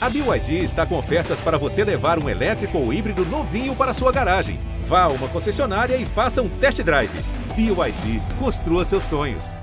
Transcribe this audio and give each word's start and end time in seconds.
A 0.00 0.08
BYD 0.08 0.62
está 0.62 0.86
com 0.86 0.96
ofertas 0.96 1.40
para 1.40 1.58
você 1.58 1.82
levar 1.82 2.22
um 2.22 2.28
elétrico 2.28 2.78
ou 2.78 2.92
híbrido 2.92 3.24
novinho 3.24 3.74
para 3.74 3.92
sua 3.92 4.12
garagem. 4.12 4.60
Vá 4.84 5.02
a 5.02 5.08
uma 5.08 5.26
concessionária 5.26 5.96
e 5.96 6.06
faça 6.06 6.40
um 6.40 6.48
test 6.48 6.80
drive. 6.82 7.10
BYD, 7.56 8.22
construa 8.38 8.84
seus 8.84 9.02
sonhos. 9.02 9.56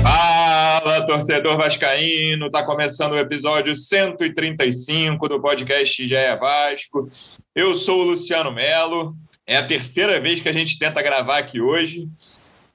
Fala, 0.00 1.04
torcedor 1.08 1.56
vascaíno! 1.56 2.48
Tá 2.52 2.64
começando 2.64 3.14
o 3.14 3.18
episódio 3.18 3.74
135 3.74 5.28
do 5.28 5.40
podcast 5.42 6.06
GE 6.06 6.36
Vasco. 6.38 7.08
Eu 7.52 7.74
sou 7.74 8.02
o 8.02 8.04
Luciano 8.04 8.52
Melo. 8.52 9.16
É 9.44 9.56
a 9.56 9.66
terceira 9.66 10.20
vez 10.20 10.40
que 10.40 10.48
a 10.48 10.52
gente 10.52 10.78
tenta 10.78 11.02
gravar 11.02 11.38
aqui 11.38 11.60
hoje. 11.60 12.08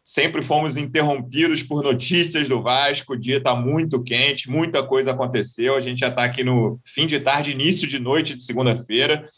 Sempre 0.09 0.41
fomos 0.41 0.75
interrompidos 0.75 1.61
por 1.61 1.83
notícias 1.83 2.49
do 2.49 2.63
Vasco. 2.63 3.13
O 3.13 3.15
dia 3.15 3.37
está 3.37 3.55
muito 3.55 4.01
quente, 4.01 4.49
muita 4.49 4.81
coisa 4.81 5.11
aconteceu. 5.11 5.75
A 5.75 5.79
gente 5.79 5.99
já 5.99 6.07
está 6.07 6.23
aqui 6.23 6.43
no 6.43 6.79
fim 6.83 7.05
de 7.05 7.19
tarde, 7.19 7.51
início 7.51 7.87
de 7.87 7.99
noite 7.99 8.33
de 8.33 8.43
segunda-feira. 8.43 9.29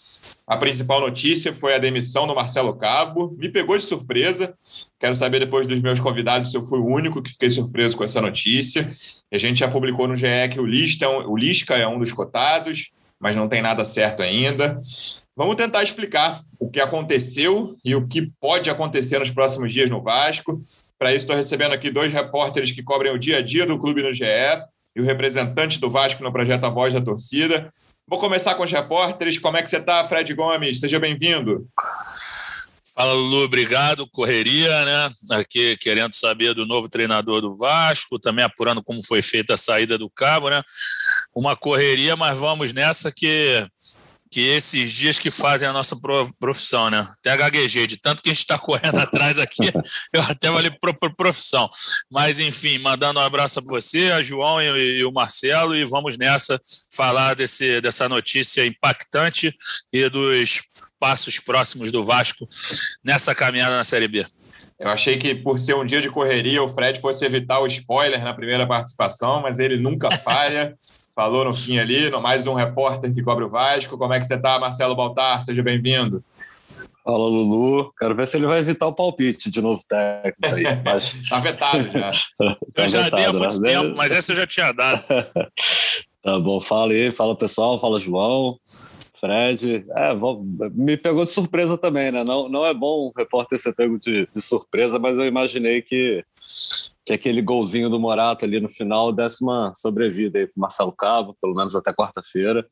A 0.48 0.55
principal 0.55 1.02
notícia 1.02 1.54
foi 1.54 1.76
a 1.76 1.78
demissão 1.78 2.26
do 2.26 2.34
Marcelo 2.34 2.73
Cabo. 2.78 3.36
Me 3.38 3.50
pegou 3.50 3.78
de 3.78 3.84
surpresa. 3.84 4.55
Quero 4.98 5.14
saber 5.14 5.40
depois 5.40 5.68
dos 5.68 5.81
meus 5.81 6.00
convidados 6.00 6.52
se 6.52 6.55
eu 6.55 6.64
fui 6.64 6.80
o 6.80 6.88
único 6.88 7.22
que 7.22 7.34
fiquei 7.34 7.50
surpreso 7.50 7.98
com 7.98 8.06
essa 8.06 8.22
notícia. 8.22 8.95
A 9.30 9.38
gente 9.38 9.59
já 9.59 9.67
publicou 9.67 10.08
no 10.08 10.16
GE 10.16 10.26
que 10.53 10.59
o, 10.62 10.66
Lista, 10.66 11.06
o 11.09 11.36
Lisca 11.36 11.76
é 11.76 11.86
um 11.86 12.00
dos 12.00 12.14
cotados, 12.14 12.92
mas 13.20 13.36
não 13.36 13.50
tem 13.50 13.62
nada 13.62 13.84
certo 13.84 14.22
ainda. 14.22 14.80
Vamos 15.35 15.55
tentar 15.55 15.81
explicar 15.81 16.41
o 16.59 16.70
que 16.70 16.80
aconteceu 16.80 17.76
e 17.84 17.95
o 17.95 18.08
que 18.08 18.31
pode 18.39 18.70
acontecer 18.70 19.20
nos 19.20 19.31
próximos 19.31 19.72
dias 19.72 19.89
no 19.89 20.02
Vasco. 20.02 20.59
Para 20.99 21.12
isso, 21.12 21.23
estou 21.23 21.35
recebendo 21.35 21.72
aqui 21.72 21.89
dois 21.89 22.12
repórteres 22.12 22.72
que 22.72 22.84
cobrem 22.84 23.13
o 23.13 23.17
dia 23.17 23.38
a 23.38 23.41
dia 23.41 23.66
do 23.66 23.80
clube 23.80 24.03
no 24.03 24.13
GE 24.13 24.25
e 24.95 25.02
o 25.02 25.05
representante 25.05 25.80
do 25.80 25.89
Vasco 25.89 26.23
no 26.23 26.31
projeto 26.31 26.66
A 26.66 26.70
Voz 26.70 26.94
da 26.94 27.02
Torcida. 27.02 27.72
Vou 28.08 28.19
começar 28.19 28.56
com 28.56 28.64
os 28.64 28.72
repórteres. 28.72 29.39
Como 29.39 29.56
é 29.56 29.64
que 29.64 29.69
você 29.69 29.78
está, 29.78 30.06
Fred 30.08 30.33
Gomes? 30.33 30.81
Seja 30.81 31.00
bem-vindo. 31.00 31.66
Fala, 32.94 33.13
Lulu, 33.13 33.45
obrigado. 33.45 34.06
Correria, 34.11 34.84
né? 34.84 35.11
Aqui 35.31 35.78
querendo 35.78 36.13
saber 36.13 36.53
do 36.53 36.66
novo 36.66 36.89
treinador 36.89 37.39
do 37.39 37.56
Vasco, 37.56 38.19
também 38.19 38.44
apurando 38.44 38.84
como 38.84 39.03
foi 39.03 39.22
feita 39.22 39.53
a 39.53 39.58
saída 39.58 39.97
do 39.97 40.09
Cabo, 40.09 40.50
né? 40.50 40.61
Uma 41.34 41.56
correria, 41.56 42.17
mas 42.17 42.38
vamos 42.38 42.73
nessa 42.73 43.13
que 43.16 43.66
que 44.32 44.40
esses 44.40 44.94
dias 44.94 45.20
que 45.20 45.30
fazem 45.30 45.68
a 45.68 45.74
nossa 45.74 45.94
profissão, 46.40 46.90
né? 46.90 47.06
Até 47.20 47.36
gaguejei, 47.36 47.86
de 47.86 47.98
tanto 47.98 48.24
que 48.24 48.30
a 48.30 48.34
gente 48.34 48.42
está 48.42 48.58
correndo 48.58 48.98
atrás 49.00 49.38
aqui, 49.38 49.72
eu 50.14 50.22
até 50.22 50.48
falei 50.48 50.72
pro, 50.72 50.98
pro 50.98 51.14
profissão. 51.14 51.70
Mas, 52.10 52.40
enfim, 52.40 52.78
mandando 52.80 53.20
um 53.20 53.24
abraço 53.24 53.62
para 53.62 53.72
você, 53.72 54.12
a 54.12 54.24
João 54.24 54.62
e, 54.62 55.00
e, 55.00 55.04
o 55.04 55.12
Marcelo, 55.12 55.76
e 55.76 55.84
vamos 55.84 56.18
nessa 56.18 56.59
falar 56.96 57.36
desse, 57.36 57.82
dessa 57.82 58.08
notícia 58.08 58.66
impactante 58.66 59.54
e 59.92 60.08
dos 60.08 60.62
passos 60.98 61.38
próximos 61.38 61.92
do 61.92 62.06
Vasco 62.06 62.48
nessa 63.04 63.36
caminhada 63.36 63.76
na 63.76 63.84
Série 63.84 64.08
B. 64.08 64.26
Eu 64.80 64.90
achei 64.90 65.18
que 65.18 65.36
por 65.36 65.59
ser 65.59 65.76
um 65.76 65.86
dia 65.86 66.02
de 66.02 66.09
correria, 66.09 66.64
o 66.64 66.70
Fred 66.70 67.02
fosse 67.02 67.26
evitar 67.26 67.59
o 67.59 67.68
spoiler 67.68 68.24
na 68.24 68.34
primeira 68.34 68.66
participação, 68.66 69.42
mas 69.42 69.59
ele 69.59 69.78
nunca 69.78 70.09
falha 70.18 70.76
falou 71.16 71.45
no 71.45 71.54
fim 71.54 71.78
ali, 71.80 72.09
mais 72.22 72.48
um 72.48 72.54
repórter 72.54 73.14
que 73.14 73.22
cobre 73.22 73.45
o 73.45 73.50
Vasco. 73.50 73.98
Como 73.98 74.14
é 74.14 74.20
que 74.20 74.26
você 74.26 74.36
está, 74.36 74.59
Marcelo 74.59 74.95
Baltar? 74.95 75.42
Seja 75.44 75.62
bem-vindo. 75.62 76.23
Fala, 77.03 77.18
Lulu. 77.18 77.92
Quero 77.98 78.16
ver 78.16 78.28
se 78.28 78.38
ele 78.38 78.45
vai 78.45 78.59
evitar 78.59 78.88
o 78.88 78.95
palpite 78.95 79.50
de 79.50 79.62
novo 79.62 79.81
técnico 79.88 80.56
aí. 80.56 80.64
Mas... 80.86 81.14
tá 81.28 81.40
vetado 81.40 81.92
já. 81.92 82.12
tá 82.38 82.84
eu 82.84 82.88
já 82.88 83.03
vetado, 83.03 83.16
dei 83.16 83.26
há 83.26 83.34
muito 83.34 83.62
né? 83.62 83.70
tempo, 83.70 83.95
mas 83.98 84.12
essa 84.12 84.31
eu 84.31 84.36
já 84.36 84.48
tinha 84.48 84.72
dado. 84.72 85.03
tá 86.22 86.40
bom, 86.40 86.62
fala 86.62 86.94
aí, 86.94 87.12
fala 87.12 87.36
pessoal, 87.36 87.80
fala 87.80 88.00
João, 88.00 88.59
Fred. 89.20 89.84
É, 89.96 90.14
vou... 90.14 90.44
me 90.73 90.96
pegou 90.96 91.25
de 91.25 91.31
surpresa 91.31 91.78
também, 91.78 92.12
né? 92.12 92.24
Não, 92.24 92.47
não 92.47 92.66
é 92.66 92.74
bom 92.74 93.08
o 93.08 93.14
repórter 93.18 93.59
ser 93.59 93.74
pego 93.74 93.97
de, 93.97 94.28
de 94.34 94.41
surpresa, 94.41 95.00
mas 95.00 95.18
eu 95.18 95.25
imaginei 95.25 95.81
que 95.81 96.24
que 97.03 97.13
aquele 97.13 97.41
golzinho 97.41 97.89
do 97.89 98.00
Morato 98.00 98.45
ali 98.45 98.59
no 98.59 98.69
final 98.69 99.12
desse 99.12 99.44
uma 99.44 99.73
sobrevida 99.75 100.39
aí 100.39 100.45
para 100.45 100.53
Marcelo 100.56 100.91
Cabo, 100.91 101.35
pelo 101.41 101.56
menos 101.56 101.75
até 101.75 101.91
quarta-feira. 101.91 102.66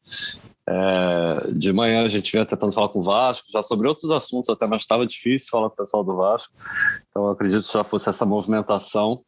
É, 0.68 1.52
de 1.52 1.74
manhã 1.74 2.06
a 2.06 2.10
gente 2.10 2.32
vinha 2.32 2.46
tentando 2.46 2.72
falar 2.72 2.90
com 2.90 3.00
o 3.00 3.04
Vasco, 3.04 3.48
já 3.52 3.64
sobre 3.64 3.88
outros 3.88 4.12
assuntos 4.12 4.50
até, 4.50 4.68
mas 4.68 4.84
estava 4.84 5.06
difícil 5.06 5.50
falar 5.50 5.70
com 5.70 5.74
o 5.74 5.78
pessoal 5.78 6.04
do 6.04 6.16
Vasco. 6.16 6.54
Então 7.10 7.26
eu 7.26 7.32
acredito 7.32 7.66
que 7.66 7.74
já 7.74 7.84
fosse 7.84 8.08
essa 8.08 8.26
movimentação 8.26 9.22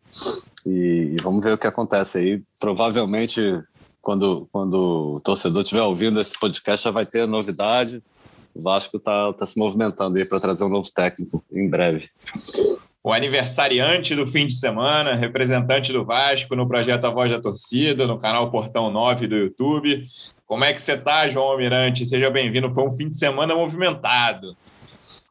e, 0.66 1.16
e 1.18 1.22
vamos 1.22 1.44
ver 1.44 1.54
o 1.54 1.58
que 1.58 1.68
acontece 1.68 2.20
aí. 2.20 2.44
Provavelmente 2.60 3.60
quando, 4.02 4.48
quando 4.52 5.16
o 5.16 5.20
torcedor 5.22 5.64
estiver 5.64 5.82
ouvindo 5.82 6.22
esse 6.22 6.40
podcast 6.40 6.84
já 6.84 6.92
vai 6.92 7.06
ter 7.06 7.28
novidade. 7.28 8.04
O 8.54 8.62
Vasco 8.62 8.98
está 8.98 9.34
tá 9.34 9.46
se 9.46 9.58
movimentando 9.58 10.18
aí 10.18 10.26
para 10.26 10.40
trazer 10.40 10.64
um 10.64 10.70
novo 10.70 10.90
técnico 10.94 11.44
em 11.52 11.70
breve 11.70 12.10
o 13.04 13.12
aniversariante 13.12 14.16
do 14.16 14.28
fim 14.28 14.46
de 14.46 14.54
semana, 14.54 15.16
representante 15.16 15.92
do 15.92 16.06
Vasco 16.06 16.56
no 16.56 16.68
projeto 16.68 17.06
A 17.06 17.10
Voz 17.10 17.32
da 17.32 17.42
Torcida, 17.42 18.06
no 18.06 18.20
canal 18.20 18.52
Portão 18.52 18.92
9 18.92 19.28
do 19.28 19.36
YouTube. 19.36 20.06
Como 20.46 20.64
é 20.64 20.72
que 20.74 20.82
você 20.82 20.94
está, 20.94 21.28
João 21.28 21.48
Almirante? 21.48 22.06
Seja 22.06 22.30
bem-vindo. 22.30 22.72
Foi 22.74 22.86
um 22.86 22.92
fim 22.92 23.10
de 23.10 23.18
semana 23.18 23.56
movimentado. 23.56 24.56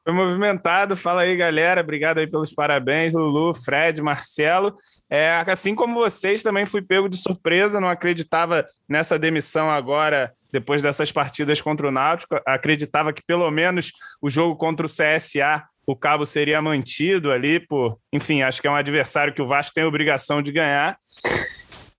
Foi 0.03 0.13
movimentado. 0.13 0.97
Fala 0.97 1.23
aí, 1.23 1.37
galera. 1.37 1.83
Obrigado 1.83 2.19
aí 2.19 2.27
pelos 2.27 2.53
parabéns, 2.53 3.13
Lulu, 3.13 3.55
Fred, 3.55 4.03
Marcelo. 4.03 4.75
É, 5.09 5.45
assim 5.47 5.75
como 5.75 5.95
vocês, 5.95 6.43
também 6.43 6.67
fui 6.67 6.83
pego 6.83 7.09
de 7.09 7.19
surpresa. 7.19 7.81
Não 7.81 7.89
acreditava 7.89 8.65
nessa 8.89 9.17
demissão 9.17 9.71
agora, 9.71 10.33
depois 10.51 10.83
dessas 10.83 11.13
partidas 11.13 11.61
contra 11.61 11.87
o 11.87 11.93
Náutico. 11.93 12.41
Acreditava 12.45 13.13
que 13.13 13.23
pelo 13.23 13.49
menos 13.51 13.93
o 14.21 14.29
jogo 14.29 14.57
contra 14.57 14.87
o 14.87 14.89
CSA 14.89 15.63
o 15.91 15.97
Cabo 15.97 16.25
seria 16.25 16.63
mantido 16.63 17.33
ali 17.33 17.59
por, 17.59 17.99
enfim, 18.13 18.43
acho 18.43 18.61
que 18.61 18.69
é 18.69 18.71
um 18.71 18.77
adversário 18.77 19.35
que 19.35 19.43
o 19.43 19.47
Vasco 19.47 19.75
tem 19.75 19.85
obrigação 19.85 20.41
de 20.41 20.53
ganhar. 20.53 20.97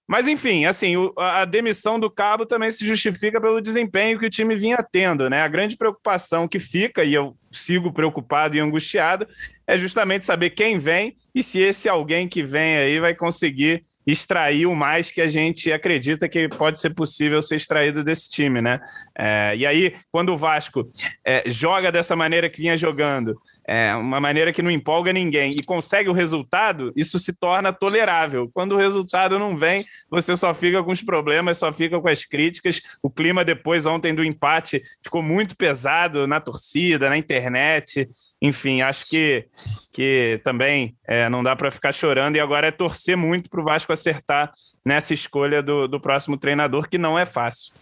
Mas, 0.07 0.27
enfim, 0.27 0.65
assim, 0.65 0.95
a 1.17 1.45
demissão 1.45 1.99
do 1.99 2.09
Cabo 2.09 2.45
também 2.45 2.69
se 2.69 2.85
justifica 2.85 3.39
pelo 3.39 3.61
desempenho 3.61 4.19
que 4.19 4.25
o 4.25 4.29
time 4.29 4.55
vinha 4.55 4.77
tendo, 4.91 5.29
né? 5.29 5.41
A 5.41 5.47
grande 5.47 5.77
preocupação 5.77 6.47
que 6.47 6.59
fica, 6.59 7.03
e 7.03 7.13
eu 7.13 7.35
sigo 7.49 7.93
preocupado 7.93 8.55
e 8.55 8.59
angustiado, 8.59 9.25
é 9.65 9.77
justamente 9.77 10.25
saber 10.25 10.49
quem 10.49 10.77
vem 10.77 11.15
e 11.33 11.41
se 11.41 11.59
esse 11.59 11.87
alguém 11.87 12.27
que 12.27 12.43
vem 12.43 12.75
aí 12.75 12.99
vai 12.99 13.15
conseguir 13.15 13.85
extrair 14.05 14.65
o 14.65 14.75
mais 14.75 15.11
que 15.11 15.21
a 15.21 15.27
gente 15.27 15.71
acredita 15.71 16.27
que 16.27 16.49
pode 16.49 16.79
ser 16.79 16.91
possível 16.91 17.41
ser 17.41 17.55
extraído 17.55 18.03
desse 18.03 18.29
time, 18.29 18.61
né? 18.61 18.79
É, 19.17 19.53
e 19.55 19.65
aí, 19.65 19.95
quando 20.11 20.33
o 20.33 20.37
Vasco 20.37 20.91
é, 21.25 21.43
joga 21.47 21.91
dessa 21.91 22.15
maneira 22.15 22.49
que 22.49 22.61
vinha 22.61 22.75
jogando, 22.75 23.39
é, 23.71 23.95
uma 23.95 24.19
maneira 24.19 24.51
que 24.51 24.61
não 24.61 24.69
empolga 24.69 25.13
ninguém 25.13 25.51
e 25.51 25.63
consegue 25.63 26.09
o 26.09 26.13
resultado, 26.13 26.91
isso 26.93 27.17
se 27.17 27.31
torna 27.31 27.71
tolerável. 27.71 28.51
Quando 28.53 28.73
o 28.73 28.77
resultado 28.77 29.39
não 29.39 29.55
vem, 29.55 29.85
você 30.09 30.35
só 30.35 30.53
fica 30.53 30.83
com 30.83 30.91
os 30.91 31.01
problemas, 31.01 31.57
só 31.57 31.71
fica 31.71 31.97
com 31.97 32.09
as 32.09 32.25
críticas. 32.25 32.81
O 33.01 33.09
clima 33.09 33.45
depois 33.45 33.85
ontem 33.85 34.13
do 34.13 34.25
empate 34.25 34.83
ficou 35.01 35.23
muito 35.23 35.55
pesado 35.55 36.27
na 36.27 36.41
torcida, 36.41 37.09
na 37.09 37.15
internet. 37.17 38.09
Enfim, 38.41 38.81
acho 38.81 39.09
que, 39.09 39.45
que 39.93 40.41
também 40.43 40.93
é, 41.07 41.29
não 41.29 41.41
dá 41.41 41.55
para 41.55 41.71
ficar 41.71 41.93
chorando 41.93 42.35
e 42.35 42.41
agora 42.41 42.67
é 42.67 42.71
torcer 42.71 43.15
muito 43.15 43.49
para 43.49 43.61
o 43.61 43.63
Vasco 43.63 43.93
acertar 43.93 44.51
nessa 44.83 45.13
escolha 45.13 45.63
do, 45.63 45.87
do 45.87 45.97
próximo 45.97 46.35
treinador, 46.35 46.89
que 46.89 46.97
não 46.97 47.17
é 47.17 47.25
fácil 47.25 47.73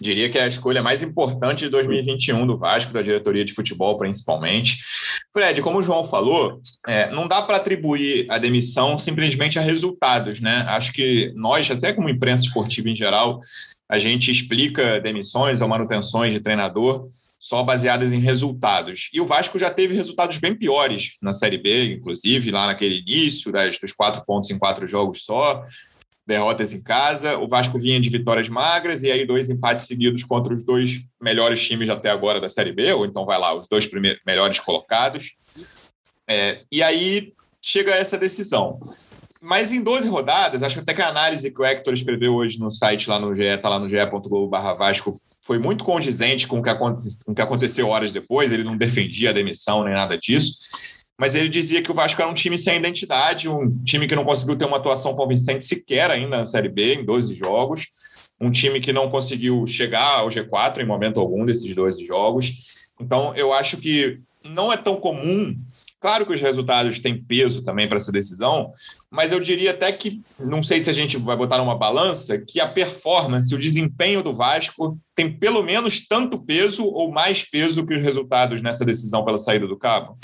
diria 0.00 0.28
que 0.28 0.38
é 0.38 0.44
a 0.44 0.48
escolha 0.48 0.82
mais 0.82 1.02
importante 1.02 1.60
de 1.60 1.68
2021 1.68 2.46
do 2.46 2.56
Vasco, 2.56 2.92
da 2.92 3.02
diretoria 3.02 3.44
de 3.44 3.52
futebol 3.52 3.98
principalmente. 3.98 4.78
Fred, 5.32 5.60
como 5.62 5.78
o 5.78 5.82
João 5.82 6.04
falou, 6.04 6.60
é, 6.86 7.10
não 7.10 7.28
dá 7.28 7.42
para 7.42 7.58
atribuir 7.58 8.26
a 8.30 8.38
demissão 8.38 8.98
simplesmente 8.98 9.58
a 9.58 9.62
resultados, 9.62 10.40
né? 10.40 10.64
Acho 10.68 10.92
que 10.92 11.32
nós, 11.36 11.70
até 11.70 11.92
como 11.92 12.08
imprensa 12.08 12.44
esportiva 12.44 12.88
em 12.88 12.94
geral, 12.94 13.40
a 13.88 13.98
gente 13.98 14.30
explica 14.30 15.00
demissões 15.00 15.60
ou 15.60 15.68
manutenções 15.68 16.32
de 16.32 16.40
treinador 16.40 17.06
só 17.40 17.62
baseadas 17.62 18.12
em 18.12 18.20
resultados. 18.20 19.08
E 19.14 19.20
o 19.20 19.26
Vasco 19.26 19.58
já 19.58 19.70
teve 19.70 19.94
resultados 19.94 20.36
bem 20.36 20.54
piores 20.54 21.16
na 21.22 21.32
Série 21.32 21.56
B, 21.56 21.94
inclusive 21.94 22.50
lá 22.50 22.66
naquele 22.66 22.98
início 23.00 23.50
das, 23.50 23.78
dos 23.78 23.92
quatro 23.92 24.22
pontos 24.26 24.50
em 24.50 24.58
quatro 24.58 24.86
jogos 24.86 25.24
só 25.24 25.64
derrotas 26.30 26.72
em 26.72 26.80
casa. 26.80 27.36
O 27.38 27.46
Vasco 27.46 27.78
vinha 27.78 28.00
de 28.00 28.08
vitórias 28.08 28.48
magras 28.48 29.02
e 29.02 29.10
aí 29.10 29.26
dois 29.26 29.50
empates 29.50 29.86
seguidos 29.86 30.24
contra 30.24 30.54
os 30.54 30.64
dois 30.64 31.02
melhores 31.20 31.60
times 31.66 31.90
até 31.90 32.08
agora 32.08 32.40
da 32.40 32.48
Série 32.48 32.72
B, 32.72 32.92
ou 32.92 33.04
então 33.04 33.26
vai 33.26 33.38
lá, 33.38 33.54
os 33.54 33.68
dois 33.68 33.86
primeiros, 33.86 34.22
melhores 34.26 34.58
colocados. 34.58 35.36
É, 36.26 36.62
e 36.70 36.82
aí 36.82 37.32
chega 37.60 37.92
essa 37.92 38.16
decisão. 38.16 38.80
Mas 39.42 39.72
em 39.72 39.82
12 39.82 40.08
rodadas, 40.08 40.62
acho 40.62 40.80
até 40.80 40.92
que 40.92 41.00
a 41.00 41.08
análise 41.08 41.50
que 41.50 41.60
o 41.60 41.64
Hector 41.64 41.94
escreveu 41.94 42.34
hoje 42.34 42.58
no 42.58 42.70
site 42.70 43.08
lá 43.08 43.18
no 43.18 43.34
GE, 43.34 43.42
está 43.42 43.70
lá 43.70 43.78
no 43.78 43.88
ge.globo 43.88 44.50
Vasco, 44.50 45.18
foi 45.42 45.58
muito 45.58 45.82
condizente 45.82 46.46
com 46.46 46.60
o, 46.60 46.62
que 46.62 46.74
com 46.74 47.32
o 47.32 47.34
que 47.34 47.42
aconteceu 47.42 47.88
horas 47.88 48.12
depois. 48.12 48.52
Ele 48.52 48.62
não 48.62 48.76
defendia 48.76 49.30
a 49.30 49.32
demissão 49.32 49.82
nem 49.82 49.94
nada 49.94 50.16
disso. 50.16 50.54
Mas 51.20 51.34
ele 51.34 51.50
dizia 51.50 51.82
que 51.82 51.90
o 51.90 51.94
Vasco 51.94 52.22
era 52.22 52.30
um 52.30 52.34
time 52.34 52.56
sem 52.56 52.78
identidade, 52.78 53.46
um 53.46 53.68
time 53.84 54.08
que 54.08 54.16
não 54.16 54.24
conseguiu 54.24 54.56
ter 54.56 54.64
uma 54.64 54.78
atuação 54.78 55.14
convincente 55.14 55.66
sequer 55.66 56.10
ainda 56.10 56.38
na 56.38 56.46
Série 56.46 56.70
B, 56.70 56.94
em 56.94 57.04
12 57.04 57.34
jogos, 57.34 57.88
um 58.40 58.50
time 58.50 58.80
que 58.80 58.90
não 58.90 59.10
conseguiu 59.10 59.66
chegar 59.66 60.20
ao 60.20 60.28
G4 60.28 60.78
em 60.78 60.86
momento 60.86 61.20
algum 61.20 61.44
desses 61.44 61.74
12 61.74 62.06
jogos. 62.06 62.54
Então, 62.98 63.34
eu 63.36 63.52
acho 63.52 63.76
que 63.76 64.18
não 64.42 64.72
é 64.72 64.78
tão 64.78 64.96
comum 64.96 65.54
Claro 66.00 66.24
que 66.24 66.32
os 66.32 66.40
resultados 66.40 66.98
têm 66.98 67.22
peso 67.22 67.62
também 67.62 67.86
para 67.86 67.98
essa 67.98 68.10
decisão, 68.10 68.72
mas 69.10 69.32
eu 69.32 69.38
diria 69.38 69.72
até 69.72 69.92
que, 69.92 70.22
não 70.38 70.62
sei 70.62 70.80
se 70.80 70.88
a 70.88 70.94
gente 70.94 71.18
vai 71.18 71.36
botar 71.36 71.58
numa 71.58 71.76
balança, 71.76 72.38
que 72.38 72.58
a 72.58 72.66
performance, 72.66 73.54
o 73.54 73.58
desempenho 73.58 74.22
do 74.22 74.32
Vasco 74.32 74.98
tem 75.14 75.30
pelo 75.30 75.62
menos 75.62 76.08
tanto 76.08 76.40
peso 76.40 76.86
ou 76.86 77.12
mais 77.12 77.42
peso 77.42 77.84
que 77.84 77.94
os 77.94 78.00
resultados 78.00 78.62
nessa 78.62 78.82
decisão 78.82 79.26
pela 79.26 79.36
saída 79.36 79.68
do 79.68 79.76
Cabo. 79.76 80.18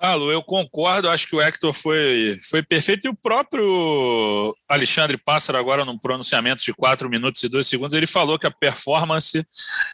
Ah, 0.00 0.14
Lu, 0.14 0.30
eu 0.30 0.40
concordo, 0.44 1.10
acho 1.10 1.26
que 1.26 1.34
o 1.34 1.40
Hector 1.40 1.72
foi, 1.72 2.38
foi 2.48 2.62
perfeito 2.62 3.06
e 3.06 3.10
o 3.10 3.16
próprio 3.16 4.54
Alexandre 4.68 5.16
Pássaro, 5.16 5.58
agora 5.58 5.84
num 5.84 5.98
pronunciamento 5.98 6.62
de 6.62 6.72
4 6.72 7.10
minutos 7.10 7.42
e 7.42 7.48
2 7.48 7.66
segundos, 7.66 7.94
ele 7.94 8.06
falou 8.06 8.38
que 8.38 8.46
a 8.46 8.50
performance 8.50 9.44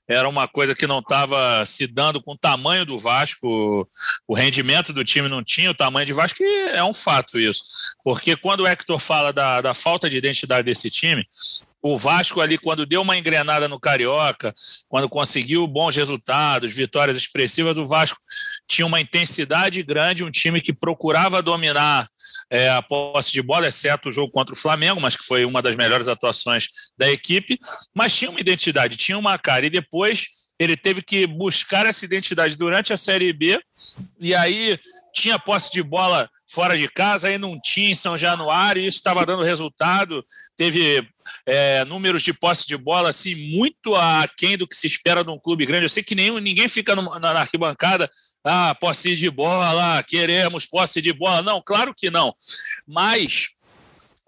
era 0.07 0.29
uma 0.29 0.47
coisa 0.47 0.75
que 0.75 0.87
não 0.87 0.99
estava 0.99 1.65
se 1.65 1.87
dando 1.87 2.23
com 2.23 2.33
o 2.33 2.39
tamanho 2.39 2.85
do 2.85 2.99
Vasco, 2.99 3.89
o 4.29 4.35
rendimento 4.35 4.93
do 4.93 5.03
time 5.03 5.27
não 5.27 5.43
tinha 5.43 5.71
o 5.71 5.75
tamanho 5.75 6.05
de 6.05 6.13
Vasco, 6.13 6.43
e 6.43 6.69
é 6.69 6.85
um 6.85 6.93
fato 6.93 7.41
isso. 7.41 7.63
Porque 8.03 8.37
quando 8.37 8.61
o 8.61 8.67
Hector 8.67 8.99
fala 8.99 9.33
da, 9.33 9.63
da 9.63 9.73
falta 9.73 10.11
de 10.11 10.19
identidade 10.19 10.67
desse 10.67 10.91
time, 10.91 11.27
o 11.87 11.99
Vasco 11.99 12.41
ali, 12.41 12.57
quando 12.57 12.87
deu 12.87 13.03
uma 13.03 13.15
engrenada 13.15 13.69
no 13.69 13.79
Carioca, 13.79 14.55
quando 14.89 15.07
conseguiu 15.07 15.67
bons 15.67 15.95
resultados, 15.95 16.73
vitórias 16.73 17.15
expressivas, 17.15 17.77
o 17.77 17.85
Vasco 17.85 18.19
tinha 18.67 18.87
uma 18.87 19.01
intensidade 19.01 19.83
grande, 19.83 20.25
um 20.25 20.31
time 20.31 20.61
que 20.61 20.73
procurava 20.73 21.43
dominar 21.43 22.09
é, 22.51 22.71
a 22.71 22.83
posse 22.83 23.33
de 23.33 23.43
bola, 23.43 23.69
exceto 23.69 24.09
o 24.09 24.13
jogo 24.13 24.33
contra 24.33 24.55
o 24.55 24.59
Flamengo, 24.59 25.01
mas 25.01 25.17
que 25.17 25.25
foi 25.25 25.45
uma 25.45 25.61
das 25.61 25.77
melhores 25.77 26.09
atuações 26.09 26.69
da 26.97 27.11
equipe, 27.11 27.59
mas 27.95 28.17
tinha 28.17 28.31
uma 28.31 28.41
identidade, 28.41 28.97
tinha 28.97 29.19
uma 29.19 29.39
cara, 29.39 29.67
e 29.67 29.71
depois 29.71 30.27
ele 30.59 30.77
teve 30.77 31.03
que 31.03 31.27
buscar 31.27 31.87
essa 31.87 32.05
identidade 32.05 32.57
durante 32.57 32.93
a 32.93 32.97
Série 32.97 33.33
B, 33.33 33.61
e 34.19 34.35
aí 34.35 34.79
tinha 35.13 35.39
posse 35.39 35.73
de 35.73 35.83
bola 35.83 36.29
fora 36.47 36.77
de 36.77 36.89
casa, 36.89 37.29
aí 37.29 37.39
não 37.39 37.59
tinha 37.61 37.91
em 37.91 37.95
São 37.95 38.17
Januário, 38.17 38.83
e 38.83 38.87
isso 38.87 38.99
estava 38.99 39.25
dando 39.25 39.43
resultado. 39.43 40.25
Teve 40.57 41.07
é, 41.47 41.85
números 41.85 42.23
de 42.23 42.33
posse 42.33 42.67
de 42.67 42.77
bola 42.77 43.11
assim, 43.11 43.35
muito 43.35 43.95
aquém 43.95 44.57
do 44.57 44.67
que 44.67 44.77
se 44.77 44.87
espera 44.87 45.25
de 45.25 45.31
um 45.31 45.39
clube 45.39 45.67
grande. 45.67 45.85
Eu 45.85 45.89
sei 45.89 46.03
que 46.03 46.15
nenhum, 46.15 46.39
ninguém 46.39 46.69
fica 46.69 46.95
no, 46.95 47.19
na 47.19 47.31
arquibancada, 47.31 48.11
ah, 48.45 48.75
posse 48.75 49.15
de 49.15 49.31
bola, 49.31 50.03
queremos 50.03 50.67
posse 50.67 51.01
de 51.01 51.13
bola. 51.13 51.43
Não, 51.43 51.63
claro 51.63 51.95
que 51.95 52.11
não. 52.11 52.35
Mas 52.87 53.51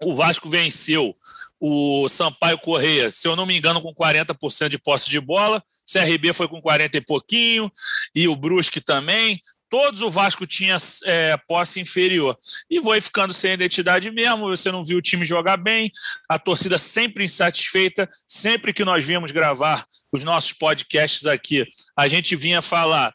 o 0.01 0.15
Vasco 0.15 0.49
venceu 0.49 1.15
o 1.59 2.07
Sampaio 2.07 2.59
Correia, 2.59 3.09
se 3.09 3.27
eu 3.27 3.35
não 3.35 3.45
me 3.45 3.57
engano, 3.57 3.81
com 3.81 3.93
40% 3.93 4.69
de 4.69 4.77
posse 4.77 5.09
de 5.09 5.19
bola, 5.19 5.63
CRB 5.91 6.31
foi 6.31 6.47
com 6.47 6.61
40 6.61 6.97
e 6.97 7.01
pouquinho, 7.01 7.71
e 8.13 8.27
o 8.27 8.35
Brusque 8.35 8.79
também 8.79 9.41
todos 9.69 10.01
o 10.01 10.09
Vasco 10.09 10.45
tinha 10.45 10.77
é, 11.05 11.37
posse 11.47 11.79
inferior. 11.79 12.37
E 12.69 12.81
foi 12.81 13.01
ficando 13.01 13.33
sem 13.33 13.53
identidade 13.53 14.09
mesmo, 14.11 14.49
você 14.49 14.71
não 14.71 14.83
viu 14.83 14.97
o 14.97 15.01
time 15.01 15.25
jogar 15.25 15.57
bem, 15.57 15.91
a 16.29 16.39
torcida 16.39 16.77
sempre 16.77 17.23
insatisfeita, 17.23 18.09
sempre 18.25 18.73
que 18.73 18.85
nós 18.85 19.05
vínhamos 19.05 19.31
gravar 19.31 19.85
os 20.11 20.23
nossos 20.23 20.53
podcasts 20.53 21.25
aqui, 21.25 21.65
a 21.95 22.07
gente 22.07 22.35
vinha 22.35 22.61
falar 22.61 23.13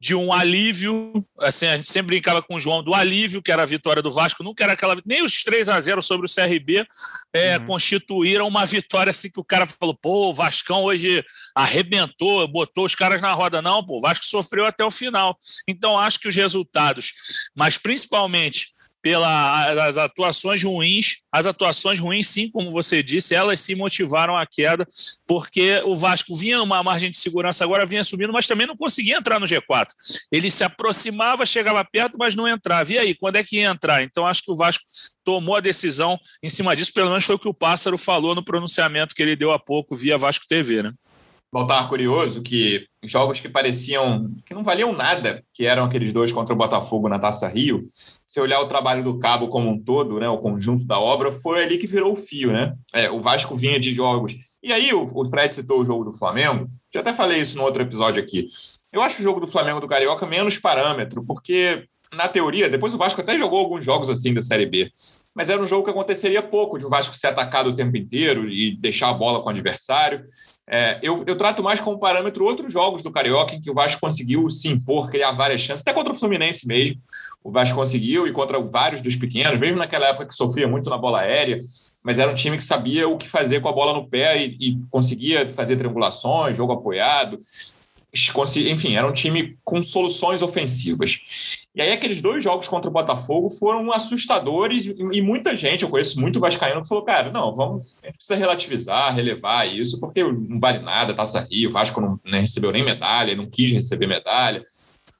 de 0.00 0.14
um 0.14 0.32
alívio, 0.32 1.12
assim, 1.38 1.66
a 1.66 1.76
gente 1.76 1.88
sempre 1.88 2.14
brincava 2.14 2.40
com 2.40 2.54
o 2.54 2.60
João 2.60 2.82
do 2.82 2.94
alívio, 2.94 3.42
que 3.42 3.52
era 3.52 3.64
a 3.64 3.66
vitória 3.66 4.02
do 4.02 4.10
Vasco, 4.10 4.42
nunca 4.42 4.64
era 4.64 4.72
aquela, 4.72 4.96
nem 5.04 5.22
os 5.22 5.44
3 5.44 5.68
a 5.68 5.78
0 5.78 6.02
sobre 6.02 6.26
o 6.26 6.34
CRB 6.34 6.86
é, 7.34 7.58
uhum. 7.58 7.66
constituíram 7.66 8.48
uma 8.48 8.64
vitória 8.64 9.10
assim 9.10 9.30
que 9.30 9.38
o 9.38 9.44
cara 9.44 9.66
falou, 9.66 9.94
pô, 9.94 10.30
o 10.30 10.34
Vascão 10.34 10.84
hoje 10.84 11.22
arrebentou, 11.54 12.48
botou 12.48 12.86
os 12.86 12.94
caras 12.94 13.20
na 13.20 13.34
roda, 13.34 13.60
não, 13.60 13.84
pô, 13.84 13.98
o 13.98 14.00
Vasco 14.00 14.24
sofreu 14.24 14.64
até 14.64 14.82
o 14.82 14.90
final. 14.90 15.36
Então 15.68 15.98
acho 15.98 16.18
que 16.18 16.28
os 16.28 16.34
resultados, 16.34 17.12
mas 17.54 17.76
principalmente 17.76 18.72
pelas 19.02 19.98
atuações 19.98 20.62
ruins. 20.62 21.22
As 21.32 21.46
atuações 21.46 21.98
ruins, 21.98 22.28
sim, 22.28 22.50
como 22.50 22.70
você 22.70 23.02
disse, 23.02 23.34
elas 23.34 23.60
se 23.60 23.74
motivaram 23.74 24.36
à 24.36 24.46
queda, 24.46 24.86
porque 25.26 25.80
o 25.84 25.94
Vasco 25.94 26.36
vinha 26.36 26.62
uma 26.62 26.82
margem 26.82 27.10
de 27.10 27.16
segurança, 27.16 27.64
agora 27.64 27.86
vinha 27.86 28.04
subindo, 28.04 28.32
mas 28.32 28.46
também 28.46 28.66
não 28.66 28.76
conseguia 28.76 29.16
entrar 29.16 29.38
no 29.38 29.46
G4. 29.46 29.86
Ele 30.30 30.50
se 30.50 30.64
aproximava, 30.64 31.46
chegava 31.46 31.84
perto, 31.84 32.16
mas 32.18 32.34
não 32.34 32.48
entrava. 32.48 32.92
E 32.92 32.98
aí, 32.98 33.14
quando 33.14 33.36
é 33.36 33.44
que 33.44 33.56
ia 33.56 33.70
entrar? 33.70 34.02
Então, 34.02 34.26
acho 34.26 34.42
que 34.42 34.50
o 34.50 34.56
Vasco 34.56 34.84
tomou 35.24 35.56
a 35.56 35.60
decisão 35.60 36.18
em 36.42 36.50
cima 36.50 36.74
disso, 36.74 36.92
pelo 36.92 37.10
menos 37.10 37.24
foi 37.24 37.34
o 37.34 37.38
que 37.38 37.48
o 37.48 37.54
Pássaro 37.54 37.96
falou 37.96 38.34
no 38.34 38.44
pronunciamento 38.44 39.14
que 39.14 39.22
ele 39.22 39.36
deu 39.36 39.52
há 39.52 39.58
pouco 39.58 39.94
via 39.94 40.18
Vasco 40.18 40.46
TV, 40.48 40.82
né? 40.82 40.92
Baltar 41.52 41.88
curioso 41.88 42.42
que 42.42 42.86
jogos 43.02 43.40
que 43.40 43.48
pareciam 43.48 44.32
que 44.46 44.54
não 44.54 44.62
valiam 44.62 44.92
nada, 44.92 45.42
que 45.52 45.66
eram 45.66 45.84
aqueles 45.84 46.12
dois 46.12 46.30
contra 46.30 46.54
o 46.54 46.56
Botafogo 46.56 47.08
na 47.08 47.18
Taça 47.18 47.48
Rio, 47.48 47.88
se 48.26 48.40
olhar 48.40 48.60
o 48.60 48.68
trabalho 48.68 49.02
do 49.02 49.18
Cabo 49.18 49.48
como 49.48 49.68
um 49.68 49.82
todo, 49.82 50.20
né, 50.20 50.28
o 50.28 50.38
conjunto 50.38 50.84
da 50.84 51.00
obra, 51.00 51.32
foi 51.32 51.64
ali 51.64 51.78
que 51.78 51.86
virou 51.86 52.12
o 52.12 52.16
fio, 52.16 52.52
né? 52.52 52.74
É, 52.92 53.10
o 53.10 53.20
Vasco 53.20 53.56
vinha 53.56 53.80
de 53.80 53.92
jogos. 53.92 54.36
E 54.62 54.72
aí 54.72 54.92
o, 54.92 55.10
o 55.12 55.24
Fred 55.24 55.54
citou 55.54 55.80
o 55.80 55.84
jogo 55.84 56.04
do 56.04 56.16
Flamengo, 56.16 56.68
já 56.92 57.00
até 57.00 57.12
falei 57.12 57.40
isso 57.40 57.56
no 57.56 57.64
outro 57.64 57.82
episódio 57.82 58.22
aqui. 58.22 58.48
Eu 58.92 59.02
acho 59.02 59.20
o 59.20 59.24
jogo 59.24 59.40
do 59.40 59.46
Flamengo 59.48 59.80
do 59.80 59.88
Carioca 59.88 60.26
menos 60.26 60.58
parâmetro, 60.58 61.24
porque 61.24 61.88
na 62.12 62.28
teoria, 62.28 62.68
depois 62.68 62.92
o 62.92 62.98
Vasco 62.98 63.20
até 63.20 63.38
jogou 63.38 63.60
alguns 63.60 63.84
jogos 63.84 64.10
assim 64.10 64.34
da 64.34 64.42
Série 64.42 64.66
B, 64.66 64.90
mas 65.34 65.48
era 65.48 65.62
um 65.62 65.66
jogo 65.66 65.84
que 65.84 65.90
aconteceria 65.90 66.42
pouco, 66.42 66.78
de 66.78 66.84
o 66.84 66.88
Vasco 66.88 67.16
ser 67.16 67.28
atacado 67.28 67.70
o 67.70 67.76
tempo 67.76 67.96
inteiro 67.96 68.48
e 68.48 68.76
deixar 68.76 69.10
a 69.10 69.14
bola 69.14 69.40
com 69.40 69.46
o 69.46 69.50
adversário. 69.50 70.24
É, 70.72 71.00
eu, 71.02 71.24
eu, 71.26 71.36
trato 71.36 71.64
mais 71.64 71.80
como 71.80 71.98
parâmetro 71.98 72.44
outros 72.44 72.72
jogos 72.72 73.02
do 73.02 73.10
Carioca 73.10 73.56
em 73.56 73.60
que 73.60 73.68
o 73.68 73.74
Vasco 73.74 74.00
conseguiu 74.00 74.48
se 74.48 74.68
impor, 74.68 75.10
criar 75.10 75.32
várias 75.32 75.60
chances, 75.60 75.82
até 75.82 75.92
contra 75.92 76.12
o 76.12 76.16
Fluminense 76.16 76.64
mesmo. 76.64 77.00
O 77.42 77.50
Vasco 77.50 77.74
conseguiu 77.74 78.24
e 78.28 78.32
contra 78.32 78.60
vários 78.60 79.00
dos 79.00 79.16
pequenos, 79.16 79.58
mesmo 79.58 79.78
naquela 79.78 80.06
época 80.06 80.26
que 80.26 80.34
sofria 80.34 80.68
muito 80.68 80.88
na 80.88 80.96
bola 80.96 81.22
aérea, 81.22 81.60
mas 82.04 82.20
era 82.20 82.30
um 82.30 82.34
time 82.34 82.56
que 82.56 82.62
sabia 82.62 83.08
o 83.08 83.18
que 83.18 83.28
fazer 83.28 83.60
com 83.60 83.68
a 83.68 83.72
bola 83.72 83.92
no 83.92 84.08
pé 84.08 84.40
e, 84.44 84.56
e 84.60 84.78
conseguia 84.90 85.44
fazer 85.44 85.74
triangulações, 85.74 86.56
jogo 86.56 86.72
apoiado 86.72 87.40
enfim, 88.70 88.96
era 88.96 89.06
um 89.06 89.12
time 89.12 89.56
com 89.64 89.82
soluções 89.82 90.42
ofensivas. 90.42 91.20
E 91.74 91.80
aí 91.80 91.92
aqueles 91.92 92.20
dois 92.20 92.42
jogos 92.42 92.66
contra 92.66 92.90
o 92.90 92.92
Botafogo 92.92 93.50
foram 93.50 93.92
assustadores 93.92 94.86
e 94.86 95.20
muita 95.22 95.56
gente, 95.56 95.84
eu 95.84 95.88
conheço 95.88 96.20
muito 96.20 96.40
vascaíno, 96.40 96.82
que 96.82 96.88
falou, 96.88 97.04
cara, 97.04 97.30
não, 97.30 97.54
vamos, 97.54 97.82
a 98.02 98.06
gente 98.06 98.16
precisa 98.16 98.38
relativizar, 98.38 99.14
relevar 99.14 99.66
isso, 99.66 100.00
porque 100.00 100.22
não 100.22 100.58
vale 100.58 100.80
nada, 100.80 101.14
Taça 101.14 101.46
Rio, 101.50 101.70
o 101.70 101.72
Vasco 101.72 102.00
não, 102.00 102.18
não 102.24 102.40
recebeu 102.40 102.72
nem 102.72 102.84
medalha, 102.84 103.36
não 103.36 103.46
quis 103.46 103.70
receber 103.70 104.08
medalha, 104.08 104.64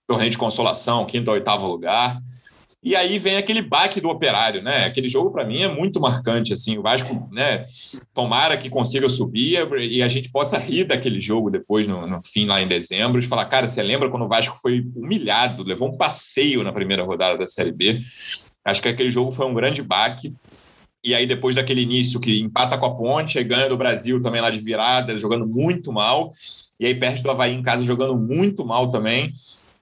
torneio 0.07 0.31
de 0.31 0.39
consolação, 0.39 1.07
quinto 1.07 1.31
ou 1.31 1.35
oitavo 1.35 1.69
lugar. 1.69 2.21
E 2.83 2.97
aí 2.97 3.19
vem 3.19 3.37
aquele 3.37 3.61
baque 3.61 4.01
do 4.01 4.09
operário, 4.09 4.63
né? 4.63 4.87
Aquele 4.87 5.07
jogo, 5.07 5.31
para 5.31 5.45
mim, 5.45 5.61
é 5.61 5.69
muito 5.69 6.01
marcante. 6.01 6.55
Assim, 6.55 6.79
o 6.79 6.83
Vasco, 6.83 7.29
né? 7.31 7.67
Tomara 8.15 8.57
que 8.57 8.71
consiga 8.71 9.07
subir 9.09 9.59
e 9.79 10.03
a 10.03 10.09
gente 10.09 10.31
possa 10.31 10.59
rir 10.59 10.85
daquele 10.85 11.21
jogo 11.21 11.51
depois, 11.51 11.87
no, 11.87 12.07
no 12.07 12.21
fim, 12.23 12.47
lá 12.47 12.61
em 12.63 12.67
dezembro, 12.67 13.21
de 13.21 13.27
falar, 13.27 13.45
cara, 13.47 13.69
você 13.69 13.83
lembra 13.83 14.09
quando 14.09 14.25
o 14.25 14.29
Vasco 14.29 14.59
foi 14.63 14.83
humilhado, 14.97 15.63
levou 15.63 15.93
um 15.93 15.97
passeio 15.99 16.65
na 16.65 16.73
primeira 16.73 17.05
rodada 17.05 17.37
da 17.37 17.47
Série 17.47 17.73
B? 17.73 18.01
Acho 18.65 18.81
que 18.81 18.89
aquele 18.89 19.11
jogo 19.11 19.31
foi 19.31 19.45
um 19.45 19.55
grande 19.55 19.83
baque. 19.83 20.35
E 21.05 21.15
aí, 21.15 21.27
depois 21.27 21.55
daquele 21.55 21.83
início 21.83 22.19
que 22.19 22.41
empata 22.41 22.79
com 22.79 22.87
a 22.87 22.95
ponte, 22.95 23.43
ganha 23.45 23.69
do 23.69 23.77
Brasil 23.77 24.23
também 24.23 24.41
lá 24.41 24.51
de 24.51 24.61
virada, 24.61 25.19
jogando 25.19 25.47
muito 25.47 25.93
mal. 25.93 26.33
E 26.79 26.87
aí, 26.87 26.95
perde 26.95 27.23
do 27.23 27.31
Havaí 27.31 27.55
em 27.55 27.63
casa, 27.63 27.85
jogando 27.85 28.17
muito 28.17 28.65
mal 28.65 28.91
também 28.91 29.35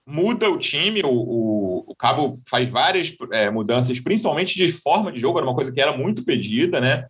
muda 0.08 0.50
o 0.50 0.56
time, 0.56 1.02
o, 1.02 1.10
o, 1.10 1.84
o 1.86 1.94
Cabo 1.94 2.40
faz 2.46 2.66
várias 2.66 3.14
é, 3.30 3.50
mudanças, 3.50 4.00
principalmente 4.00 4.56
de 4.56 4.72
forma 4.72 5.12
de 5.12 5.20
jogo, 5.20 5.38
era 5.38 5.46
uma 5.46 5.54
coisa 5.54 5.70
que 5.70 5.80
era 5.80 5.94
muito 5.94 6.24
pedida, 6.24 6.80
né? 6.80 7.04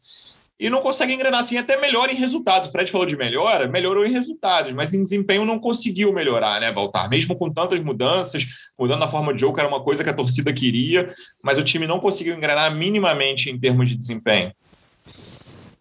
E 0.58 0.68
não 0.68 0.80
consegue 0.80 1.12
engrenar 1.12 1.38
assim, 1.38 1.56
até 1.56 1.80
melhor 1.80 2.10
em 2.10 2.16
resultados. 2.16 2.68
O 2.68 2.72
Fred 2.72 2.90
falou 2.90 3.06
de 3.06 3.16
melhora, 3.16 3.68
melhorou 3.68 4.04
em 4.04 4.10
resultados, 4.10 4.72
mas 4.72 4.92
em 4.92 5.04
desempenho 5.04 5.44
não 5.44 5.60
conseguiu 5.60 6.12
melhorar, 6.12 6.60
né, 6.60 6.72
Baltar? 6.72 7.08
Mesmo 7.08 7.36
com 7.36 7.48
tantas 7.48 7.80
mudanças, 7.80 8.44
mudando 8.76 9.04
a 9.04 9.08
forma 9.08 9.32
de 9.32 9.40
jogo, 9.40 9.60
era 9.60 9.68
uma 9.68 9.80
coisa 9.80 10.02
que 10.02 10.10
a 10.10 10.14
torcida 10.14 10.52
queria, 10.52 11.14
mas 11.44 11.56
o 11.56 11.62
time 11.62 11.86
não 11.86 12.00
conseguiu 12.00 12.34
engrenar 12.34 12.74
minimamente 12.74 13.48
em 13.48 13.56
termos 13.56 13.88
de 13.88 13.96
desempenho. 13.96 14.52